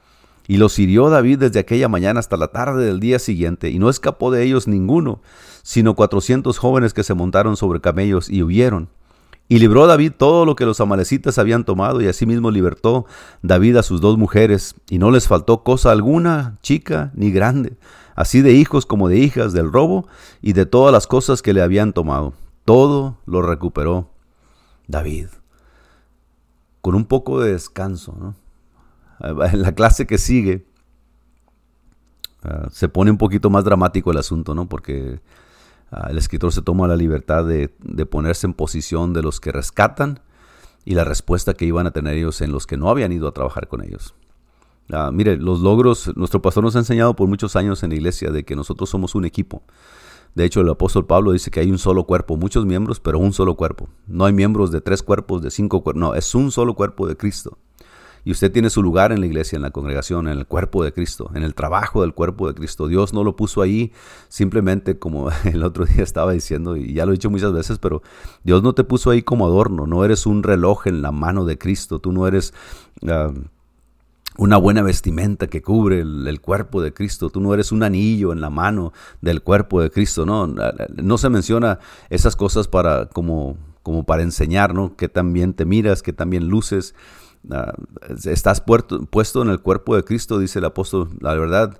Y 0.47 0.57
los 0.57 0.79
hirió 0.79 1.09
David 1.09 1.39
desde 1.39 1.59
aquella 1.59 1.87
mañana 1.87 2.19
hasta 2.19 2.37
la 2.37 2.47
tarde 2.47 2.85
del 2.85 2.99
día 2.99 3.19
siguiente, 3.19 3.69
y 3.69 3.79
no 3.79 3.89
escapó 3.89 4.31
de 4.31 4.43
ellos 4.43 4.67
ninguno, 4.67 5.21
sino 5.61 5.95
cuatrocientos 5.95 6.57
jóvenes 6.57 6.93
que 6.93 7.03
se 7.03 7.13
montaron 7.13 7.57
sobre 7.57 7.81
camellos 7.81 8.29
y 8.29 8.43
huyeron. 8.43 8.89
Y 9.49 9.59
libró 9.59 9.87
David 9.87 10.13
todo 10.17 10.45
lo 10.45 10.55
que 10.55 10.65
los 10.65 10.81
amalecitas 10.81 11.37
habían 11.37 11.63
tomado, 11.63 12.01
y 12.01 12.07
asimismo 12.07 12.51
libertó 12.51 13.05
David 13.41 13.77
a 13.77 13.83
sus 13.83 14.01
dos 14.01 14.17
mujeres, 14.17 14.75
y 14.89 14.99
no 14.99 15.09
les 15.09 15.27
faltó 15.27 15.63
cosa 15.63 15.91
alguna, 15.91 16.57
chica 16.61 17.11
ni 17.15 17.31
grande, 17.31 17.77
así 18.15 18.41
de 18.41 18.51
hijos 18.53 18.85
como 18.85 19.07
de 19.07 19.19
hijas 19.19 19.53
del 19.53 19.71
robo 19.71 20.07
y 20.41 20.53
de 20.53 20.65
todas 20.65 20.91
las 20.91 21.07
cosas 21.07 21.41
que 21.41 21.53
le 21.53 21.61
habían 21.61 21.93
tomado. 21.93 22.33
Todo 22.65 23.19
lo 23.25 23.41
recuperó 23.41 24.09
David. 24.87 25.27
Con 26.81 26.95
un 26.95 27.05
poco 27.05 27.39
de 27.39 27.53
descanso. 27.53 28.15
¿no? 28.19 28.35
En 29.51 29.61
la 29.61 29.73
clase 29.73 30.05
que 30.05 30.17
sigue 30.17 30.65
ah, 32.43 32.67
se 32.71 32.89
pone 32.89 33.11
un 33.11 33.17
poquito 33.17 33.49
más 33.49 33.63
dramático 33.63 34.11
el 34.11 34.17
asunto, 34.17 34.53
¿no? 34.53 34.67
porque 34.67 35.21
ah, 35.91 36.07
el 36.09 36.17
escritor 36.17 36.51
se 36.51 36.61
toma 36.61 36.87
la 36.87 36.95
libertad 36.95 37.45
de, 37.45 37.73
de 37.79 38.05
ponerse 38.05 38.47
en 38.47 38.53
posición 38.53 39.13
de 39.13 39.21
los 39.21 39.39
que 39.39 39.51
rescatan 39.51 40.19
y 40.85 40.95
la 40.95 41.03
respuesta 41.03 41.53
que 41.53 41.65
iban 41.65 41.87
a 41.87 41.91
tener 41.91 42.15
ellos 42.15 42.41
en 42.41 42.51
los 42.51 42.65
que 42.65 42.77
no 42.77 42.89
habían 42.89 43.11
ido 43.11 43.27
a 43.27 43.33
trabajar 43.33 43.67
con 43.67 43.83
ellos. 43.83 44.15
Ah, 44.91 45.11
mire, 45.11 45.35
los 45.37 45.59
logros, 45.59 46.15
nuestro 46.15 46.41
pastor 46.41 46.63
nos 46.63 46.75
ha 46.75 46.79
enseñado 46.79 47.15
por 47.15 47.27
muchos 47.27 47.55
años 47.55 47.83
en 47.83 47.89
la 47.89 47.97
iglesia 47.97 48.31
de 48.31 48.45
que 48.45 48.55
nosotros 48.55 48.89
somos 48.89 49.15
un 49.15 49.25
equipo. 49.25 49.63
De 50.33 50.45
hecho, 50.45 50.61
el 50.61 50.69
apóstol 50.69 51.05
Pablo 51.05 51.31
dice 51.31 51.51
que 51.51 51.59
hay 51.59 51.71
un 51.71 51.77
solo 51.77 52.05
cuerpo, 52.05 52.37
muchos 52.37 52.65
miembros, 52.65 52.99
pero 52.99 53.19
un 53.19 53.33
solo 53.33 53.55
cuerpo. 53.55 53.89
No 54.05 54.25
hay 54.25 54.33
miembros 54.33 54.71
de 54.71 54.81
tres 54.81 55.03
cuerpos, 55.03 55.41
de 55.41 55.51
cinco 55.51 55.83
cuerpos, 55.83 55.99
no, 55.99 56.13
es 56.15 56.33
un 56.35 56.51
solo 56.51 56.73
cuerpo 56.75 57.07
de 57.07 57.17
Cristo. 57.17 57.57
Y 58.27 58.31
usted 58.31 58.51
tiene 58.51 58.69
su 58.69 58.83
lugar 58.83 59.13
en 59.13 59.21
la 59.21 59.25
iglesia, 59.25 59.55
en 59.55 59.61
la 59.61 59.71
congregación, 59.71 60.27
en 60.27 60.37
el 60.37 60.45
cuerpo 60.45 60.83
de 60.83 60.91
Cristo, 60.91 61.31
en 61.33 61.43
el 61.43 61.55
trabajo 61.55 62.01
del 62.01 62.13
cuerpo 62.13 62.49
de 62.49 62.55
Cristo. 62.55 62.89
Dios 62.89 63.13
no 63.13 63.23
lo 63.23 63.37
puso 63.37 63.61
ahí 63.61 63.93
simplemente 64.27 64.99
como 64.99 65.29
el 65.45 65.63
otro 65.63 65.85
día 65.85 66.03
estaba 66.03 66.33
diciendo, 66.33 66.75
y 66.75 66.93
ya 66.93 67.05
lo 67.05 67.13
he 67.13 67.15
dicho 67.15 67.29
muchas 67.29 67.53
veces, 67.53 67.79
pero 67.79 68.01
Dios 68.43 68.61
no 68.63 68.73
te 68.73 68.83
puso 68.83 69.11
ahí 69.11 69.21
como 69.21 69.45
adorno. 69.45 69.87
No 69.87 70.03
eres 70.03 70.25
un 70.25 70.43
reloj 70.43 70.87
en 70.87 71.01
la 71.01 71.13
mano 71.13 71.45
de 71.45 71.57
Cristo. 71.57 71.99
Tú 71.99 72.11
no 72.11 72.27
eres... 72.27 72.53
Ah, 73.07 73.31
una 74.35 74.57
buena 74.57 74.83
vestimenta 74.83 75.47
que 75.47 75.61
cubre 75.61 76.01
el, 76.01 76.41
cuerpo 76.41 76.81
de 76.81 76.93
Cristo. 76.93 77.29
Tú 77.29 77.39
no 77.39 77.53
eres 77.53 77.71
un 77.71 77.81
anillo 77.81 78.33
en 78.33 78.41
la 78.41 78.49
mano 78.49 78.91
del 79.21 79.41
cuerpo 79.41 79.81
de 79.81 79.89
Cristo, 79.89 80.25
¿no? 80.25 80.53
No 81.01 81.17
se 81.17 81.29
menciona 81.29 81.79
esas 82.09 82.35
cosas 82.35 82.67
para 82.67 83.07
como, 83.07 83.57
como 83.83 84.05
para 84.05 84.21
enseñar, 84.21 84.75
¿no? 84.75 84.95
Que 84.97 85.07
también 85.07 85.53
te 85.53 85.65
miras, 85.65 86.03
que 86.03 86.11
también 86.13 86.49
luces. 86.49 86.93
Ah, 87.51 87.73
estás 88.25 88.61
puesto 88.61 89.41
en 89.41 89.49
el 89.49 89.61
cuerpo 89.61 89.95
de 89.95 90.03
Cristo, 90.03 90.39
dice 90.39 90.59
el 90.59 90.65
apóstol. 90.65 91.09
La 91.19 91.33
verdad, 91.33 91.79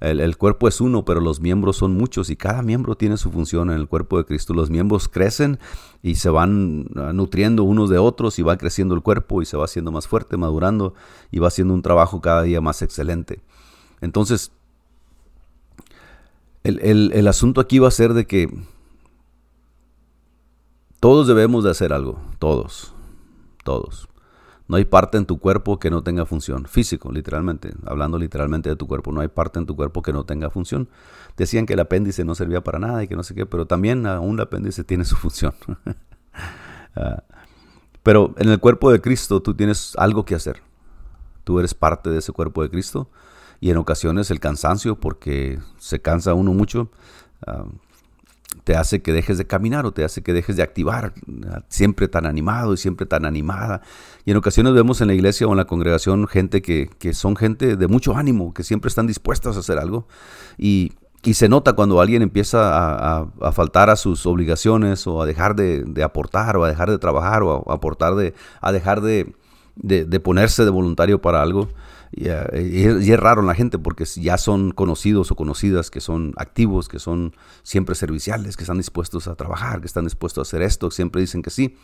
el, 0.00 0.36
cuerpo 0.36 0.68
es 0.68 0.80
uno, 0.80 1.04
pero 1.04 1.20
los 1.20 1.40
miembros 1.40 1.76
son 1.76 1.94
muchos 1.94 2.30
y 2.30 2.36
cada 2.36 2.62
miembro 2.62 2.96
tiene 2.96 3.16
su 3.16 3.32
función 3.32 3.70
en 3.70 3.76
el 3.76 3.88
cuerpo 3.88 4.18
de 4.18 4.24
Cristo. 4.24 4.54
Los 4.54 4.70
miembros 4.70 5.08
crecen 5.08 5.58
y 6.02 6.14
se 6.16 6.30
van 6.30 6.86
ah, 6.94 7.12
nutriendo 7.12 7.64
unos 7.64 7.90
de 7.90 7.98
otros 7.98 8.38
y 8.38 8.42
va 8.42 8.56
creciendo 8.56 8.94
el 8.94 9.02
cuerpo 9.02 9.42
y 9.42 9.46
se 9.46 9.56
va 9.56 9.64
haciendo 9.64 9.90
más 9.90 10.06
fuerte, 10.06 10.36
madurando 10.36 10.94
y 11.32 11.40
va 11.40 11.48
haciendo 11.48 11.74
un 11.74 11.82
trabajo 11.82 12.20
cada 12.20 12.42
día 12.42 12.60
más 12.60 12.80
excelente. 12.82 13.40
Entonces, 14.00 14.52
el, 16.62 17.12
el 17.12 17.26
asunto 17.26 17.60
aquí 17.60 17.80
va 17.80 17.88
a 17.88 17.92
ser 17.92 18.14
de 18.14 18.26
que 18.26 18.48
todos 21.00 21.26
debemos 21.26 21.64
de 21.64 21.70
hacer 21.70 21.92
algo, 21.92 22.20
todos, 22.38 22.94
todos. 23.64 24.08
No 24.68 24.76
hay 24.76 24.84
parte 24.84 25.16
en 25.16 25.24
tu 25.24 25.38
cuerpo 25.38 25.78
que 25.78 25.90
no 25.90 26.02
tenga 26.02 26.26
función. 26.26 26.66
Físico, 26.66 27.10
literalmente. 27.10 27.72
Hablando 27.86 28.18
literalmente 28.18 28.68
de 28.68 28.76
tu 28.76 28.86
cuerpo. 28.86 29.10
No 29.12 29.22
hay 29.22 29.28
parte 29.28 29.58
en 29.58 29.64
tu 29.64 29.74
cuerpo 29.74 30.02
que 30.02 30.12
no 30.12 30.24
tenga 30.24 30.50
función. 30.50 30.90
Decían 31.38 31.64
que 31.64 31.72
el 31.72 31.80
apéndice 31.80 32.22
no 32.24 32.34
servía 32.34 32.62
para 32.62 32.78
nada 32.78 33.02
y 33.02 33.08
que 33.08 33.16
no 33.16 33.22
sé 33.22 33.34
qué, 33.34 33.46
pero 33.46 33.66
también 33.66 34.06
aún 34.06 34.34
el 34.34 34.42
apéndice 34.42 34.84
tiene 34.84 35.04
su 35.04 35.16
función. 35.16 35.54
Ah, 36.96 37.22
pero 38.02 38.34
en 38.38 38.48
el 38.48 38.58
cuerpo 38.58 38.90
de 38.90 39.00
Cristo 39.00 39.40
tú 39.40 39.54
tienes 39.54 39.94
algo 39.98 40.24
que 40.24 40.34
hacer. 40.34 40.62
Tú 41.44 41.60
eres 41.60 41.74
parte 41.74 42.10
de 42.10 42.18
ese 42.18 42.32
cuerpo 42.32 42.62
de 42.62 42.70
Cristo. 42.70 43.08
Y 43.60 43.70
en 43.70 43.76
ocasiones 43.76 44.32
el 44.32 44.40
cansancio, 44.40 44.98
porque 44.98 45.60
se 45.76 46.00
cansa 46.00 46.34
uno 46.34 46.52
mucho, 46.54 46.90
ah, 47.46 47.66
te 48.64 48.76
hace 48.76 49.02
que 49.02 49.12
dejes 49.12 49.38
de 49.38 49.46
caminar 49.46 49.86
o 49.86 49.92
te 49.92 50.04
hace 50.04 50.22
que 50.22 50.32
dejes 50.32 50.56
de 50.56 50.62
activar, 50.62 51.12
siempre 51.68 52.08
tan 52.08 52.26
animado 52.26 52.74
y 52.74 52.76
siempre 52.76 53.06
tan 53.06 53.24
animada. 53.24 53.82
Y 54.24 54.30
en 54.30 54.36
ocasiones 54.36 54.74
vemos 54.74 55.00
en 55.00 55.08
la 55.08 55.14
iglesia 55.14 55.46
o 55.46 55.50
en 55.52 55.56
la 55.56 55.66
congregación 55.66 56.26
gente 56.26 56.62
que, 56.62 56.88
son 57.14 57.36
gente 57.36 57.76
de 57.76 57.88
mucho 57.88 58.16
ánimo, 58.16 58.54
que 58.54 58.62
siempre 58.62 58.88
están 58.88 59.06
dispuestas 59.06 59.56
a 59.56 59.60
hacer 59.60 59.78
algo. 59.78 60.06
Y, 60.56 60.92
se 61.32 61.48
nota 61.48 61.74
cuando 61.74 62.00
alguien 62.00 62.22
empieza 62.22 63.20
a, 63.20 63.52
faltar 63.52 63.90
a 63.90 63.96
sus 63.96 64.24
obligaciones 64.24 65.06
o 65.06 65.20
a 65.20 65.26
dejar 65.26 65.54
de, 65.54 66.02
aportar 66.02 66.56
o 66.56 66.64
a 66.64 66.68
dejar 66.68 66.90
de 66.90 66.98
trabajar 66.98 67.42
o 67.42 67.70
a, 67.70 67.74
aportar 67.74 68.14
de, 68.14 68.32
a 68.62 68.72
dejar 68.72 69.02
de, 69.02 69.34
de 69.76 70.20
ponerse 70.20 70.64
de 70.64 70.70
voluntario 70.70 71.20
para 71.20 71.42
algo. 71.42 71.68
Eh, 72.12 73.00
y, 73.02 73.10
es, 73.10 73.20
raro 73.20 73.42
la 73.42 73.54
gente 73.54 73.78
porque 73.78 74.04
ya 74.04 74.38
son 74.38 74.70
conocidos 74.72 75.30
o 75.30 75.36
conocidas 75.36 75.90
que 75.90 76.00
son 76.00 76.32
activos, 76.36 76.88
que 76.88 76.98
son 76.98 77.34
siempre 77.62 77.94
serviciales, 77.94 78.56
que 78.56 78.64
están 78.64 78.78
dispuestos 78.78 79.28
a 79.28 79.34
trabajar, 79.34 79.80
que 79.80 79.86
están 79.86 80.04
dispuestos 80.04 80.38
a 80.38 80.48
hacer 80.48 80.62
esto, 80.62 80.90
siempre 80.90 81.20
dicen 81.20 81.42
que 81.42 81.50
sí. 81.50 81.76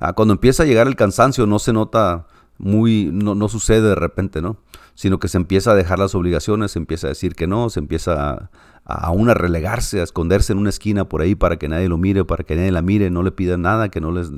Ah, 0.00 0.12
cuando 0.12 0.34
empieza 0.34 0.62
a 0.62 0.66
llegar 0.66 0.86
el 0.86 0.96
cansancio 0.96 1.46
no 1.46 1.58
se 1.58 1.72
nota 1.72 2.26
muy, 2.58 3.10
no, 3.12 3.34
no, 3.34 3.48
sucede 3.48 3.88
de 3.88 3.94
repente, 3.94 4.42
¿no? 4.42 4.56
Sino 4.94 5.18
que 5.18 5.28
se 5.28 5.38
empieza 5.38 5.72
a 5.72 5.74
dejar 5.74 5.98
las 5.98 6.14
obligaciones, 6.14 6.72
se 6.72 6.78
empieza 6.78 7.06
a 7.06 7.10
decir 7.10 7.34
que 7.34 7.46
no, 7.46 7.70
se 7.70 7.80
empieza 7.80 8.32
a, 8.32 8.50
aún 8.84 9.30
a 9.30 9.34
relegarse, 9.34 10.00
a 10.00 10.04
esconderse 10.04 10.52
en 10.52 10.58
una 10.58 10.70
esquina 10.70 11.08
por 11.08 11.22
ahí 11.22 11.34
para 11.34 11.56
que 11.56 11.68
nadie 11.68 11.88
lo 11.88 11.98
mire, 11.98 12.24
para 12.24 12.44
que 12.44 12.54
nadie 12.56 12.70
la 12.70 12.82
mire, 12.82 13.10
no 13.10 13.22
le 13.22 13.32
pidan 13.32 13.62
nada, 13.62 13.88
que 13.88 14.00
no 14.00 14.12
les 14.12 14.30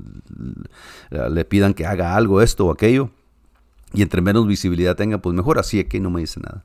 le 1.10 1.44
pidan 1.44 1.74
que 1.74 1.86
haga 1.86 2.16
algo, 2.16 2.40
esto 2.40 2.66
o 2.66 2.70
aquello. 2.70 3.10
Y 3.92 4.02
entre 4.02 4.22
menos 4.22 4.46
visibilidad 4.46 4.96
tenga, 4.96 5.18
pues 5.18 5.34
mejor. 5.34 5.58
Así 5.58 5.80
es 5.80 5.86
que 5.86 6.00
no 6.00 6.10
me 6.10 6.20
dice 6.20 6.40
nada. 6.40 6.64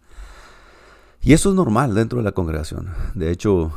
Y 1.22 1.34
eso 1.34 1.50
es 1.50 1.56
normal 1.56 1.96
dentro 1.96 2.20
de 2.20 2.24
la 2.24 2.32
congregación. 2.32 2.90
De 3.14 3.32
hecho, 3.32 3.72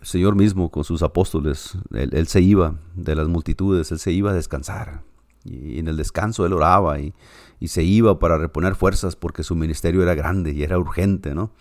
el 0.00 0.06
Señor 0.06 0.36
mismo 0.36 0.70
con 0.70 0.84
sus 0.84 1.02
apóstoles, 1.02 1.78
él, 1.92 2.26
se 2.26 2.40
iba 2.40 2.74
de 2.94 3.14
las 3.14 3.28
multitudes, 3.28 3.90
él 3.92 3.98
se 3.98 4.12
iba 4.12 4.30
a 4.30 4.34
descansar. 4.34 5.02
Y 5.44 5.78
en 5.78 5.88
el 5.88 5.96
descanso 5.96 6.44
él 6.44 6.52
oraba 6.52 6.98
y, 7.00 7.14
y, 7.60 7.68
se 7.68 7.82
iba 7.82 8.18
para 8.18 8.36
reponer 8.36 8.74
fuerzas 8.74 9.14
porque 9.14 9.44
su 9.44 9.54
ministerio 9.54 10.02
era 10.02 10.14
grande 10.14 10.52
y 10.52 10.62
era 10.64 10.76
urgente, 10.76 11.34
¿no? 11.34 11.52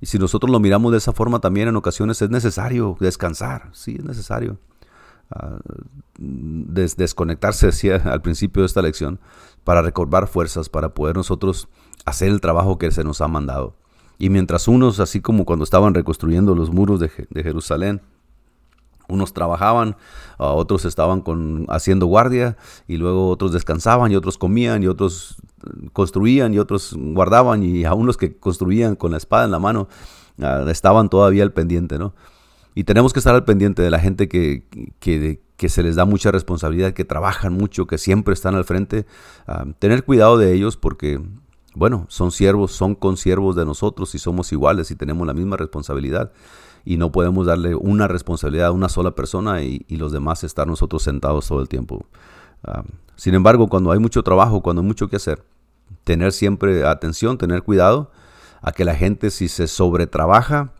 Y 0.00 0.06
si 0.06 0.18
nosotros 0.18 0.50
lo 0.50 0.60
miramos 0.60 0.92
de 0.92 0.98
esa 0.98 1.12
forma 1.12 1.40
también 1.40 1.68
en 1.68 1.76
ocasiones 1.76 2.20
es 2.22 2.30
necesario 2.30 2.96
descansar, 3.00 3.70
sí, 3.72 3.96
es 3.98 4.04
necesario. 4.04 4.58
Ah, 5.30 5.58
desconectarse, 6.18 7.66
decía 7.66 7.96
al 7.96 8.22
principio 8.22 8.62
de 8.62 8.66
esta 8.66 8.82
lección, 8.82 9.18
para 9.64 9.82
recobrar 9.82 10.28
fuerzas, 10.28 10.68
para 10.68 10.90
poder 10.90 11.16
nosotros 11.16 11.68
hacer 12.04 12.28
el 12.28 12.40
trabajo 12.40 12.78
que 12.78 12.90
se 12.90 13.02
nos 13.02 13.20
ha 13.20 13.28
mandado. 13.28 13.74
Y 14.18 14.30
mientras 14.30 14.68
unos, 14.68 15.00
así 15.00 15.20
como 15.20 15.44
cuando 15.44 15.64
estaban 15.64 15.94
reconstruyendo 15.94 16.54
los 16.54 16.70
muros 16.70 17.00
de, 17.00 17.08
Jerusalén, 17.08 18.00
unos 19.08 19.32
trabajaban, 19.32 19.96
otros 20.38 20.84
estaban 20.84 21.20
con, 21.20 21.66
haciendo 21.68 22.06
guardia, 22.06 22.56
y 22.86 22.96
luego 22.96 23.28
otros 23.28 23.52
descansaban, 23.52 24.12
y 24.12 24.16
otros 24.16 24.38
comían, 24.38 24.82
y 24.82 24.86
otros 24.86 25.36
construían, 25.92 26.54
y 26.54 26.58
otros 26.58 26.94
guardaban, 26.96 27.62
y 27.62 27.84
aún 27.84 28.06
los 28.06 28.16
que 28.16 28.36
construían 28.36 28.94
con 28.96 29.10
la 29.10 29.16
espada 29.16 29.44
en 29.44 29.50
la 29.50 29.58
mano, 29.58 29.88
ah, 30.40 30.64
estaban 30.68 31.08
todavía 31.08 31.42
al 31.42 31.52
pendiente, 31.52 31.98
¿no? 31.98 32.14
Y 32.74 32.84
tenemos 32.84 33.12
que 33.12 33.20
estar 33.20 33.34
al 33.34 33.44
pendiente 33.44 33.82
de 33.82 33.90
la 33.90 34.00
gente 34.00 34.28
que, 34.28 34.66
que, 34.98 35.40
que 35.56 35.68
se 35.68 35.82
les 35.82 35.96
da 35.96 36.04
mucha 36.04 36.32
responsabilidad, 36.32 36.92
que 36.92 37.04
trabajan 37.04 37.52
mucho, 37.52 37.86
que 37.86 37.98
siempre 37.98 38.34
están 38.34 38.54
al 38.54 38.64
frente. 38.64 39.06
Ah, 39.46 39.64
tener 39.78 40.04
cuidado 40.04 40.36
de 40.36 40.52
ellos 40.52 40.76
porque, 40.76 41.20
bueno, 41.74 42.06
son 42.08 42.32
siervos, 42.32 42.72
son 42.72 42.94
consiervos 42.94 43.54
de 43.54 43.64
nosotros 43.64 44.14
y 44.14 44.18
somos 44.18 44.52
iguales 44.52 44.90
y 44.90 44.96
tenemos 44.96 45.26
la 45.26 45.34
misma 45.34 45.56
responsabilidad. 45.56 46.32
Y 46.84 46.96
no 46.96 47.12
podemos 47.12 47.46
darle 47.46 47.74
una 47.74 48.08
responsabilidad 48.08 48.68
a 48.68 48.72
una 48.72 48.88
sola 48.88 49.14
persona 49.14 49.62
y, 49.62 49.84
los 49.88 50.12
demás 50.12 50.44
estar 50.44 50.66
nosotros 50.66 51.02
sentados 51.02 51.46
todo 51.46 51.60
el 51.60 51.68
tiempo. 51.68 52.06
Ah, 52.64 52.82
sin 53.16 53.34
embargo, 53.34 53.68
cuando 53.68 53.92
hay 53.92 54.00
mucho 54.00 54.24
trabajo, 54.24 54.62
cuando 54.62 54.82
hay 54.82 54.88
mucho 54.88 55.08
que 55.08 55.16
hacer, 55.16 55.44
tener 56.02 56.32
siempre 56.32 56.84
atención, 56.84 57.38
tener 57.38 57.62
cuidado 57.62 58.10
a 58.60 58.72
que 58.72 58.84
la 58.84 58.94
gente 58.94 59.30
si 59.30 59.46
se 59.46 59.68
sobretrabaja, 59.68 60.72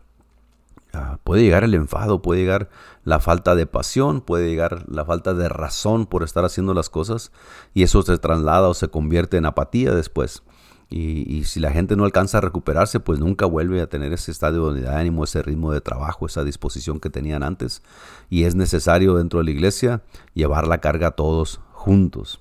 Puede 1.23 1.43
llegar 1.43 1.63
el 1.63 1.73
enfado, 1.73 2.21
puede 2.21 2.41
llegar 2.41 2.69
la 3.03 3.19
falta 3.19 3.55
de 3.55 3.65
pasión, 3.67 4.21
puede 4.21 4.49
llegar 4.49 4.85
la 4.89 5.05
falta 5.05 5.33
de 5.33 5.49
razón 5.49 6.05
por 6.05 6.23
estar 6.23 6.45
haciendo 6.45 6.73
las 6.73 6.89
cosas 6.89 7.31
y 7.73 7.83
eso 7.83 8.01
se 8.01 8.17
traslada 8.17 8.67
o 8.67 8.73
se 8.73 8.87
convierte 8.87 9.37
en 9.37 9.45
apatía 9.45 9.93
después. 9.93 10.43
Y, 10.89 11.43
si 11.45 11.59
la 11.59 11.71
gente 11.71 11.95
no 11.95 12.05
alcanza 12.05 12.37
a 12.37 12.41
recuperarse, 12.41 12.99
pues 12.99 13.19
nunca 13.19 13.45
vuelve 13.45 13.81
a 13.81 13.89
tener 13.89 14.13
ese 14.13 14.31
estado 14.31 14.71
de 14.71 14.87
ánimo, 14.87 15.23
ese 15.23 15.41
ritmo 15.41 15.71
de 15.71 15.81
trabajo, 15.81 16.25
esa 16.27 16.43
disposición 16.43 16.99
que 16.99 17.09
tenían 17.09 17.43
antes. 17.43 17.81
Y 18.29 18.43
es 18.43 18.55
necesario 18.55 19.15
dentro 19.15 19.39
de 19.39 19.45
la 19.45 19.51
iglesia 19.51 20.03
llevar 20.35 20.67
la 20.67 20.79
carga 20.79 21.11
todos 21.11 21.59
juntos. 21.71 22.39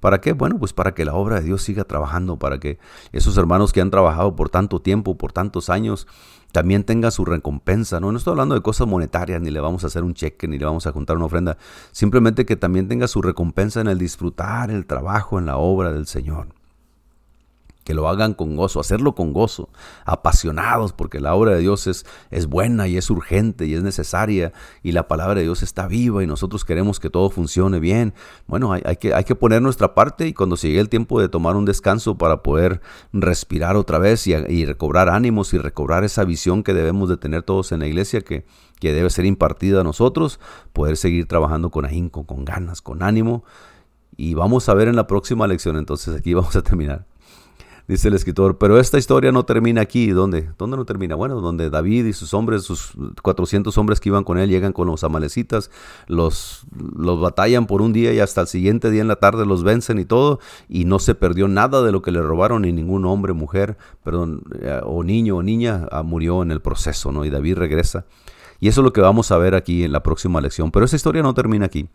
¿Para 0.00 0.20
qué? 0.20 0.32
Bueno, 0.32 0.58
pues 0.58 0.74
para 0.74 0.92
que 0.92 1.06
la 1.06 1.14
obra 1.14 1.36
de 1.36 1.46
Dios 1.46 1.62
siga 1.62 1.84
trabajando, 1.84 2.38
para 2.38 2.60
que 2.60 2.78
esos 3.12 3.38
hermanos 3.38 3.72
que 3.72 3.80
han 3.80 3.90
trabajado 3.90 4.36
por 4.36 4.50
tanto 4.50 4.82
tiempo, 4.82 5.16
por 5.16 5.32
tantos 5.32 5.70
años, 5.70 6.06
también 6.54 6.84
tenga 6.84 7.10
su 7.10 7.24
recompensa. 7.24 7.98
¿no? 7.98 8.12
no 8.12 8.18
estoy 8.18 8.30
hablando 8.30 8.54
de 8.54 8.60
cosas 8.60 8.86
monetarias, 8.86 9.42
ni 9.42 9.50
le 9.50 9.58
vamos 9.58 9.82
a 9.82 9.88
hacer 9.88 10.04
un 10.04 10.14
cheque, 10.14 10.46
ni 10.46 10.56
le 10.56 10.64
vamos 10.64 10.86
a 10.86 10.92
juntar 10.92 11.16
una 11.16 11.26
ofrenda. 11.26 11.58
Simplemente 11.90 12.46
que 12.46 12.54
también 12.54 12.86
tenga 12.86 13.08
su 13.08 13.20
recompensa 13.22 13.80
en 13.80 13.88
el 13.88 13.98
disfrutar 13.98 14.70
el 14.70 14.86
trabajo 14.86 15.40
en 15.40 15.46
la 15.46 15.56
obra 15.56 15.92
del 15.92 16.06
Señor 16.06 16.46
que 17.84 17.94
lo 17.94 18.08
hagan 18.08 18.34
con 18.34 18.56
gozo, 18.56 18.80
hacerlo 18.80 19.14
con 19.14 19.32
gozo, 19.32 19.68
apasionados, 20.06 20.92
porque 20.92 21.20
la 21.20 21.34
obra 21.34 21.52
de 21.52 21.60
Dios 21.60 21.86
es, 21.86 22.06
es 22.30 22.46
buena 22.46 22.88
y 22.88 22.96
es 22.96 23.10
urgente 23.10 23.66
y 23.66 23.74
es 23.74 23.82
necesaria 23.82 24.52
y 24.82 24.92
la 24.92 25.06
palabra 25.06 25.36
de 25.36 25.42
Dios 25.42 25.62
está 25.62 25.86
viva 25.86 26.24
y 26.24 26.26
nosotros 26.26 26.64
queremos 26.64 26.98
que 26.98 27.10
todo 27.10 27.28
funcione 27.28 27.78
bien. 27.78 28.14
Bueno, 28.46 28.72
hay, 28.72 28.96
que, 28.96 29.14
hay 29.14 29.24
que 29.24 29.34
poner 29.34 29.60
nuestra 29.60 29.94
parte 29.94 30.26
y 30.26 30.32
cuando 30.32 30.56
llegue 30.56 30.80
el 30.80 30.88
tiempo 30.88 31.20
de 31.20 31.28
tomar 31.28 31.56
un 31.56 31.66
descanso 31.66 32.16
para 32.16 32.42
poder 32.42 32.80
respirar 33.12 33.76
otra 33.76 33.98
vez 33.98 34.26
y, 34.26 34.64
recobrar 34.64 35.10
ánimos 35.10 35.52
y 35.52 35.58
recobrar 35.58 36.04
esa 36.04 36.24
visión 36.24 36.62
que 36.62 36.72
debemos 36.72 37.10
de 37.10 37.18
tener 37.18 37.42
todos 37.42 37.70
en 37.72 37.80
la 37.80 37.86
iglesia 37.86 38.22
que, 38.22 38.46
que 38.80 38.94
debe 38.94 39.10
ser 39.10 39.26
impartida 39.26 39.82
a 39.82 39.84
nosotros, 39.84 40.40
poder 40.72 40.96
seguir 40.96 41.26
trabajando 41.28 41.70
con 41.70 41.84
ahínco, 41.84 42.24
con 42.24 42.46
ganas, 42.46 42.80
con 42.80 43.02
ánimo. 43.02 43.44
Y 44.16 44.34
vamos 44.34 44.68
a 44.68 44.74
ver 44.74 44.88
en 44.88 44.96
la 44.96 45.06
próxima 45.06 45.46
lección, 45.46 45.76
entonces 45.76 46.16
aquí 46.16 46.32
vamos 46.32 46.56
a 46.56 46.62
terminar 46.62 47.04
dice 47.88 48.08
el 48.08 48.14
escritor. 48.14 48.58
Pero 48.58 48.78
esta 48.78 48.98
historia 48.98 49.32
no 49.32 49.44
termina 49.44 49.80
aquí. 49.80 50.10
¿Dónde? 50.10 50.50
¿Dónde 50.58 50.76
no 50.76 50.84
termina? 50.84 51.14
Bueno, 51.14 51.40
donde 51.40 51.70
David 51.70 52.06
y 52.06 52.12
sus 52.12 52.34
hombres, 52.34 52.62
sus 52.62 52.92
400 53.22 53.76
hombres 53.78 54.00
que 54.00 54.08
iban 54.08 54.24
con 54.24 54.38
él, 54.38 54.50
llegan 54.50 54.72
con 54.72 54.86
los 54.86 55.04
amalecitas, 55.04 55.70
los, 56.06 56.66
los 56.96 57.20
batallan 57.20 57.66
por 57.66 57.82
un 57.82 57.92
día 57.92 58.12
y 58.12 58.20
hasta 58.20 58.42
el 58.42 58.46
siguiente 58.46 58.90
día 58.90 59.02
en 59.02 59.08
la 59.08 59.16
tarde 59.16 59.46
los 59.46 59.62
vencen 59.62 59.98
y 59.98 60.04
todo. 60.04 60.40
Y 60.68 60.84
no 60.84 60.98
se 60.98 61.14
perdió 61.14 61.48
nada 61.48 61.82
de 61.82 61.92
lo 61.92 62.02
que 62.02 62.10
le 62.10 62.22
robaron, 62.22 62.62
ni 62.62 62.72
ningún 62.72 63.04
hombre, 63.06 63.32
mujer, 63.32 63.76
perdón, 64.02 64.42
eh, 64.60 64.80
o 64.84 65.02
niño 65.02 65.36
o 65.36 65.42
niña 65.42 65.88
ah, 65.90 66.02
murió 66.02 66.42
en 66.42 66.50
el 66.50 66.60
proceso, 66.60 67.12
¿no? 67.12 67.24
Y 67.24 67.30
David 67.30 67.56
regresa. 67.56 68.06
Y 68.60 68.68
eso 68.68 68.80
es 68.80 68.84
lo 68.84 68.92
que 68.92 69.00
vamos 69.00 69.30
a 69.30 69.38
ver 69.38 69.54
aquí 69.54 69.84
en 69.84 69.92
la 69.92 70.02
próxima 70.02 70.40
lección. 70.40 70.70
Pero 70.70 70.86
esa 70.86 70.96
historia 70.96 71.22
no 71.22 71.34
termina 71.34 71.66
aquí. 71.66 71.88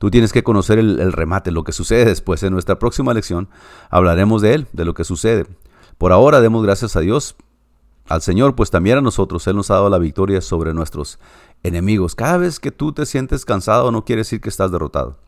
Tú 0.00 0.10
tienes 0.10 0.32
que 0.32 0.42
conocer 0.42 0.78
el, 0.78 1.12
remate, 1.12 1.50
lo 1.50 1.62
que 1.62 1.72
sucede 1.72 2.06
después. 2.06 2.42
En 2.42 2.54
nuestra 2.54 2.78
próxima 2.78 3.12
lección 3.12 3.50
hablaremos 3.90 4.40
de 4.40 4.54
él, 4.54 4.66
de 4.72 4.86
lo 4.86 4.94
que 4.94 5.04
sucede. 5.04 5.44
Por 5.98 6.10
ahora 6.10 6.40
demos 6.40 6.62
gracias 6.62 6.96
a 6.96 7.00
Dios, 7.00 7.36
al 8.08 8.22
Señor, 8.22 8.54
pues 8.54 8.70
también 8.70 8.96
a 8.96 9.02
nosotros 9.02 9.46
Él 9.46 9.56
nos 9.56 9.70
ha 9.70 9.74
dado 9.74 9.90
la 9.90 9.98
victoria 9.98 10.40
sobre 10.40 10.72
nuestros 10.72 11.18
enemigos. 11.62 12.14
Cada 12.14 12.38
vez 12.38 12.58
que 12.58 12.70
tú 12.70 12.94
te 12.94 13.04
sientes 13.04 13.44
cansado 13.44 13.92
no 13.92 14.06
quiere 14.06 14.20
decir 14.20 14.40
que 14.40 14.48
estás 14.48 14.72
derrotado. 14.72 15.18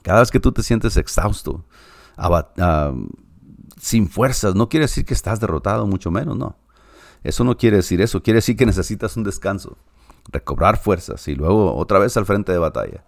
Cada 0.00 0.20
vez 0.20 0.30
que 0.30 0.40
tú 0.40 0.50
te 0.50 0.62
sientes 0.62 0.96
exhausto, 0.96 1.66
sin 3.78 4.08
fuerzas, 4.08 4.54
no 4.54 4.70
quiere 4.70 4.84
decir 4.84 5.04
que 5.04 5.12
estás 5.12 5.40
derrotado, 5.40 5.86
mucho 5.86 6.10
menos, 6.10 6.38
no. 6.38 6.56
Eso 7.22 7.44
no 7.44 7.58
quiere 7.58 7.76
decir 7.76 8.00
eso, 8.00 8.22
quiere 8.22 8.38
decir 8.38 8.56
que 8.56 8.64
necesitas 8.64 9.14
un 9.18 9.24
descanso, 9.24 9.76
recobrar 10.32 10.78
fuerzas 10.78 11.28
y 11.28 11.34
luego 11.34 11.76
otra 11.76 11.98
vez 11.98 12.16
al 12.16 12.24
frente 12.24 12.50
de 12.50 12.56
batalla. 12.56 13.04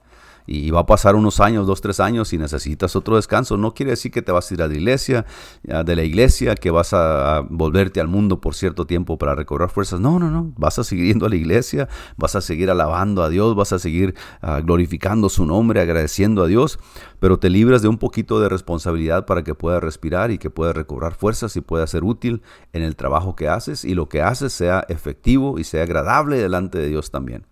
Y 0.46 0.70
va 0.70 0.80
a 0.80 0.86
pasar 0.86 1.14
unos 1.14 1.40
años, 1.40 1.66
dos, 1.66 1.80
tres 1.80 2.00
años 2.00 2.32
y 2.32 2.38
necesitas 2.38 2.96
otro 2.96 3.16
descanso. 3.16 3.56
No 3.56 3.74
quiere 3.74 3.90
decir 3.90 4.10
que 4.10 4.22
te 4.22 4.32
vas 4.32 4.50
a 4.50 4.54
ir 4.54 4.62
a 4.62 4.68
la 4.68 4.74
iglesia, 4.74 5.24
de 5.62 5.96
la 5.96 6.02
iglesia, 6.02 6.54
que 6.54 6.70
vas 6.70 6.92
a 6.92 7.44
volverte 7.48 8.00
al 8.00 8.08
mundo 8.08 8.40
por 8.40 8.54
cierto 8.54 8.86
tiempo 8.86 9.18
para 9.18 9.34
recobrar 9.34 9.70
fuerzas. 9.70 10.00
No, 10.00 10.18
no, 10.18 10.30
no. 10.30 10.52
Vas 10.56 10.78
a 10.78 10.84
seguir 10.84 11.06
yendo 11.06 11.26
a 11.26 11.28
la 11.28 11.36
iglesia, 11.36 11.88
vas 12.16 12.36
a 12.36 12.40
seguir 12.40 12.70
alabando 12.70 13.22
a 13.22 13.28
Dios, 13.28 13.54
vas 13.54 13.72
a 13.72 13.78
seguir 13.78 14.14
ah, 14.40 14.60
glorificando 14.60 15.28
su 15.28 15.46
nombre, 15.46 15.80
agradeciendo 15.80 16.42
a 16.42 16.46
Dios, 16.46 16.78
pero 17.18 17.38
te 17.38 17.50
libras 17.50 17.82
de 17.82 17.88
un 17.88 17.98
poquito 17.98 18.40
de 18.40 18.48
responsabilidad 18.48 19.26
para 19.26 19.44
que 19.44 19.54
puedas 19.54 19.82
respirar 19.82 20.30
y 20.30 20.38
que 20.38 20.50
puedas 20.50 20.74
recobrar 20.74 21.14
fuerzas 21.14 21.56
y 21.56 21.60
puedas 21.60 21.90
ser 21.90 22.04
útil 22.04 22.42
en 22.72 22.82
el 22.82 22.96
trabajo 22.96 23.36
que 23.36 23.48
haces 23.48 23.84
y 23.84 23.94
lo 23.94 24.08
que 24.08 24.22
haces 24.22 24.52
sea 24.52 24.84
efectivo 24.88 25.58
y 25.58 25.64
sea 25.64 25.82
agradable 25.82 26.38
delante 26.38 26.78
de 26.78 26.88
Dios 26.88 27.10
también. 27.10 27.46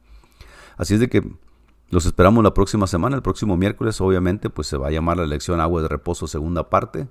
Así 0.76 0.94
es 0.94 1.00
de 1.00 1.08
que 1.08 1.22
los 1.90 2.06
esperamos 2.06 2.44
la 2.44 2.54
próxima 2.54 2.86
semana, 2.86 3.16
el 3.16 3.22
próximo 3.22 3.56
miércoles, 3.56 4.00
obviamente, 4.00 4.48
pues 4.48 4.68
se 4.68 4.76
va 4.76 4.88
a 4.88 4.90
llamar 4.90 5.16
la 5.16 5.26
lección 5.26 5.60
Agua 5.60 5.82
de 5.82 5.88
Reposo, 5.88 6.26
segunda 6.26 6.70
parte, 6.70 7.08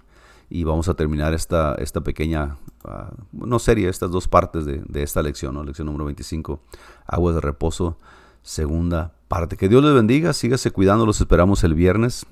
y 0.50 0.64
vamos 0.64 0.88
a 0.88 0.94
terminar 0.94 1.34
esta, 1.34 1.76
esta 1.76 2.02
pequeña, 2.02 2.58
uh, 2.86 3.14
no 3.34 3.60
serie, 3.60 3.90
estas 3.90 4.10
dos 4.10 4.28
partes 4.28 4.66
de, 4.66 4.84
esta 5.04 5.22
lección, 5.22 5.54
¿no? 5.54 5.64
lección 5.64 5.86
número 5.86 6.06
25, 6.06 6.62
Aguas 7.06 7.36
de 7.36 7.42
Reposo, 7.42 7.98
segunda 8.42 9.14
parte. 9.28 9.58
Que 9.58 9.68
Dios 9.68 9.84
les 9.84 9.94
bendiga, 9.94 10.34
sígase 10.34 10.72
cuidando, 10.72 11.06
los 11.06 11.20
esperamos 11.20 11.64
el 11.64 11.74
viernes 11.74 12.26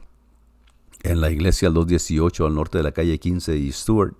en 1.03 1.21
la 1.21 1.29
iglesia 1.29 1.67
al 1.67 1.73
218 1.73 2.45
al 2.45 2.55
norte 2.55 2.77
de 2.77 2.83
la 2.83 2.91
calle 2.91 3.19
15 3.19 3.57
y 3.57 3.71
Stewart. 3.71 4.13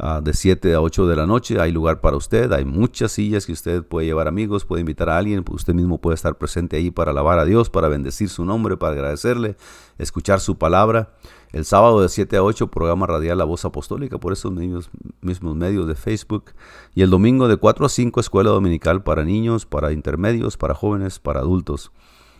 Ah, 0.00 0.20
de 0.22 0.32
7 0.32 0.74
a 0.74 0.80
8 0.80 1.08
de 1.08 1.16
la 1.16 1.26
noche. 1.26 1.60
Hay 1.60 1.72
lugar 1.72 2.00
para 2.00 2.16
usted, 2.16 2.52
hay 2.52 2.64
muchas 2.64 3.10
sillas 3.10 3.46
que 3.46 3.52
usted 3.52 3.82
puede 3.82 4.06
llevar 4.06 4.28
amigos, 4.28 4.64
puede 4.64 4.80
invitar 4.80 5.08
a 5.08 5.18
alguien, 5.18 5.44
usted 5.50 5.74
mismo 5.74 6.00
puede 6.00 6.14
estar 6.14 6.38
presente 6.38 6.76
ahí 6.76 6.92
para 6.92 7.10
alabar 7.10 7.40
a 7.40 7.44
Dios, 7.44 7.68
para 7.68 7.88
bendecir 7.88 8.28
su 8.28 8.44
nombre, 8.44 8.76
para 8.76 8.92
agradecerle, 8.92 9.56
escuchar 9.98 10.38
su 10.38 10.56
palabra. 10.56 11.14
El 11.50 11.64
sábado 11.64 12.00
de 12.00 12.08
7 12.08 12.36
a 12.36 12.44
8, 12.44 12.68
programa 12.68 13.08
radial 13.08 13.38
La 13.38 13.44
Voz 13.44 13.64
Apostólica 13.64 14.18
por 14.18 14.32
esos 14.32 14.52
mismos, 14.52 14.88
mismos 15.20 15.56
medios 15.56 15.88
de 15.88 15.96
Facebook. 15.96 16.52
Y 16.94 17.02
el 17.02 17.10
domingo 17.10 17.48
de 17.48 17.56
4 17.56 17.86
a 17.86 17.88
5, 17.88 18.20
escuela 18.20 18.50
dominical 18.50 19.02
para 19.02 19.24
niños, 19.24 19.66
para 19.66 19.90
intermedios, 19.90 20.56
para 20.56 20.74
jóvenes, 20.74 21.18
para 21.18 21.40
adultos. 21.40 21.90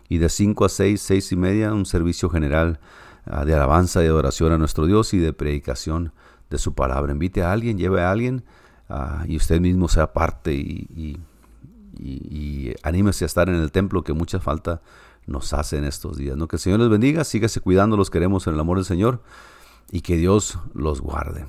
Y 0.09 0.19
de 0.19 0.29
5 0.29 0.65
a 0.65 0.69
6, 0.69 1.01
6 1.01 1.33
y 1.33 1.37
media, 1.37 1.75
un 1.75 1.87
servicio 1.87 2.31
general 2.31 2.79
ah, 3.25 3.45
de 3.45 3.53
alabanza 3.53 4.05
y 4.05 4.07
adoración 4.07 4.53
a 4.53 4.59
nuestro 4.59 4.87
Dios 4.87 5.13
y 5.13 5.19
de 5.19 5.33
predicación 5.33 6.13
de 6.51 6.59
su 6.59 6.75
palabra. 6.75 7.13
Invite 7.13 7.43
a 7.43 7.53
alguien, 7.53 7.79
lleve 7.79 8.03
a 8.03 8.11
alguien 8.11 8.45
ah, 8.89 9.25
y 9.27 9.37
usted 9.37 9.61
mismo 9.61 9.89
sea 9.89 10.13
parte 10.13 10.55
y, 10.55 11.21
anímese 12.83 13.25
a 13.25 13.27
estar 13.27 13.49
en 13.49 13.57
el 13.57 13.73
templo 13.73 14.05
que 14.05 14.13
mucha 14.13 14.39
falta 14.39 14.81
nos 15.27 15.53
hace 15.53 15.79
en 15.79 15.85
estos 15.85 16.17
días. 16.17 16.37
¿no? 16.37 16.47
Que 16.47 16.57
el 16.57 16.61
Señor 16.61 16.81
les 16.81 16.89
bendiga, 16.89 17.25
sígase 17.25 17.61
cuidando, 17.61 17.97
los 17.97 18.09
queremos 18.09 18.47
en 18.47 18.55
el 18.55 18.61
amor 18.61 18.79
del 18.79 18.85
Señor 18.85 19.23
y 19.91 20.03
que 20.03 20.17
Dios 20.17 20.59
los 20.75 21.01
guarde. 21.01 21.47